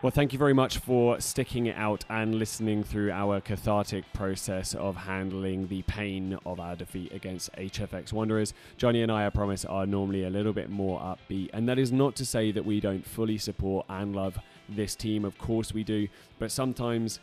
Well, 0.00 0.12
thank 0.12 0.32
you 0.32 0.38
very 0.38 0.52
much 0.52 0.78
for 0.78 1.20
sticking 1.20 1.66
it 1.66 1.76
out 1.76 2.04
and 2.08 2.36
listening 2.36 2.84
through 2.84 3.10
our 3.10 3.40
cathartic 3.40 4.04
process 4.12 4.74
of 4.74 4.94
handling 4.94 5.66
the 5.66 5.82
pain 5.82 6.38
of 6.46 6.60
our 6.60 6.76
defeat 6.76 7.12
against 7.12 7.52
HFX 7.54 8.12
Wanderers. 8.12 8.54
Johnny 8.76 9.02
and 9.02 9.10
I, 9.10 9.26
I 9.26 9.30
promise, 9.30 9.64
are 9.64 9.84
normally 9.84 10.22
a 10.22 10.30
little 10.30 10.52
bit 10.52 10.70
more 10.70 11.00
upbeat, 11.00 11.50
and 11.52 11.68
that 11.68 11.80
is 11.80 11.90
not 11.90 12.14
to 12.14 12.24
say 12.24 12.52
that 12.52 12.64
we 12.64 12.78
don't 12.78 13.04
fully 13.04 13.38
support 13.38 13.86
and 13.88 14.14
love 14.14 14.38
this 14.68 14.94
team. 14.94 15.24
Of 15.24 15.36
course, 15.36 15.74
we 15.74 15.82
do, 15.82 16.06
but 16.38 16.52
sometimes, 16.52 17.18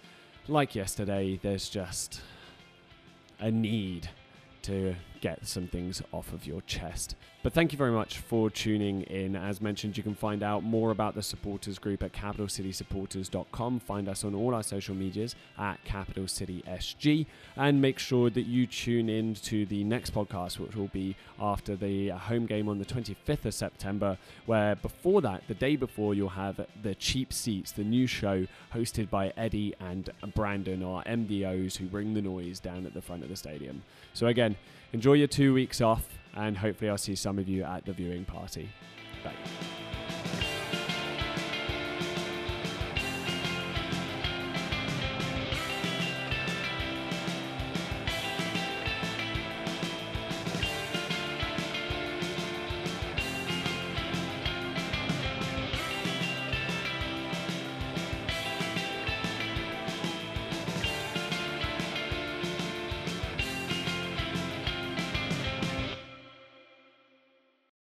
like 0.50 0.76
yesterday, 0.76 1.40
there's 1.42 1.70
just 1.70 2.20
a 3.40 3.50
need 3.50 4.10
to 4.64 4.96
get 5.22 5.48
some 5.48 5.68
things 5.68 6.02
off 6.12 6.34
of 6.34 6.46
your 6.46 6.62
chest. 6.62 7.16
But 7.42 7.54
thank 7.54 7.72
you 7.72 7.78
very 7.78 7.92
much 7.92 8.18
for 8.18 8.50
tuning 8.50 9.04
in. 9.04 9.38
As 9.38 9.62
mentioned, 9.62 9.96
you 9.96 10.04
can 10.04 10.14
find 10.14 10.44
out 10.44 10.62
more 10.62 10.92
about 10.92 11.16
the 11.16 11.24
supporters 11.24 11.80
group 11.80 12.04
at 12.04 12.12
capitalcitysupporters.com. 12.12 13.80
Find 13.80 14.10
us 14.10 14.26
on 14.26 14.36
all 14.36 14.54
our 14.54 14.62
social 14.62 14.94
medias 14.94 15.36
at 15.58 15.82
Capital 15.86 16.28
City 16.28 16.62
SG 16.68 17.26
and 17.56 17.82
make 17.82 17.98
sure 17.98 18.30
that 18.30 18.42
you 18.42 18.68
tune 18.68 19.08
in 19.08 19.36
to 19.36 19.66
the 19.68 19.86
next 19.86 20.14
podcast, 20.14 20.60
which 20.60 20.76
will 20.76 20.90
be 20.90 21.16
after 21.40 21.78
the 21.78 22.10
home 22.10 22.46
game 22.46 22.68
on 22.68 22.78
the 22.78 22.84
25th 22.84 23.46
of 23.46 23.54
September, 23.54 24.18
where 24.46 24.76
before 24.76 25.22
that, 25.22 25.44
the 25.48 25.54
day 25.54 25.78
before, 25.78 26.14
you'll 26.14 26.28
have 26.30 26.60
the 26.84 26.96
Cheap 26.96 27.32
Seats, 27.32 27.72
the 27.72 27.86
new 27.86 28.06
show 28.06 28.48
hosted 28.74 29.10
by 29.10 29.32
Eddie 29.38 29.74
and 29.80 30.10
Brandon, 30.36 30.84
our 30.84 31.06
MDOs 31.06 31.78
who 31.78 31.86
bring 31.86 32.14
the 32.14 32.22
noise 32.22 32.60
down 32.60 32.86
at 32.86 32.94
the 32.94 33.02
front 33.02 33.24
of 33.24 33.30
the 33.30 33.38
stadium. 33.38 33.82
So, 34.14 34.28
again, 34.28 34.58
enjoy 34.94 35.14
your 35.14 35.28
two 35.28 35.54
weeks 35.54 35.82
off, 35.82 36.08
and 36.36 36.58
hopefully, 36.58 36.90
I'll 36.90 36.98
see 36.98 37.16
some 37.16 37.40
of 37.40 37.48
you 37.48 37.64
at 37.64 37.86
the 37.86 37.94
viewing 37.94 38.26
party. 38.26 38.70
Bye. 39.24 39.34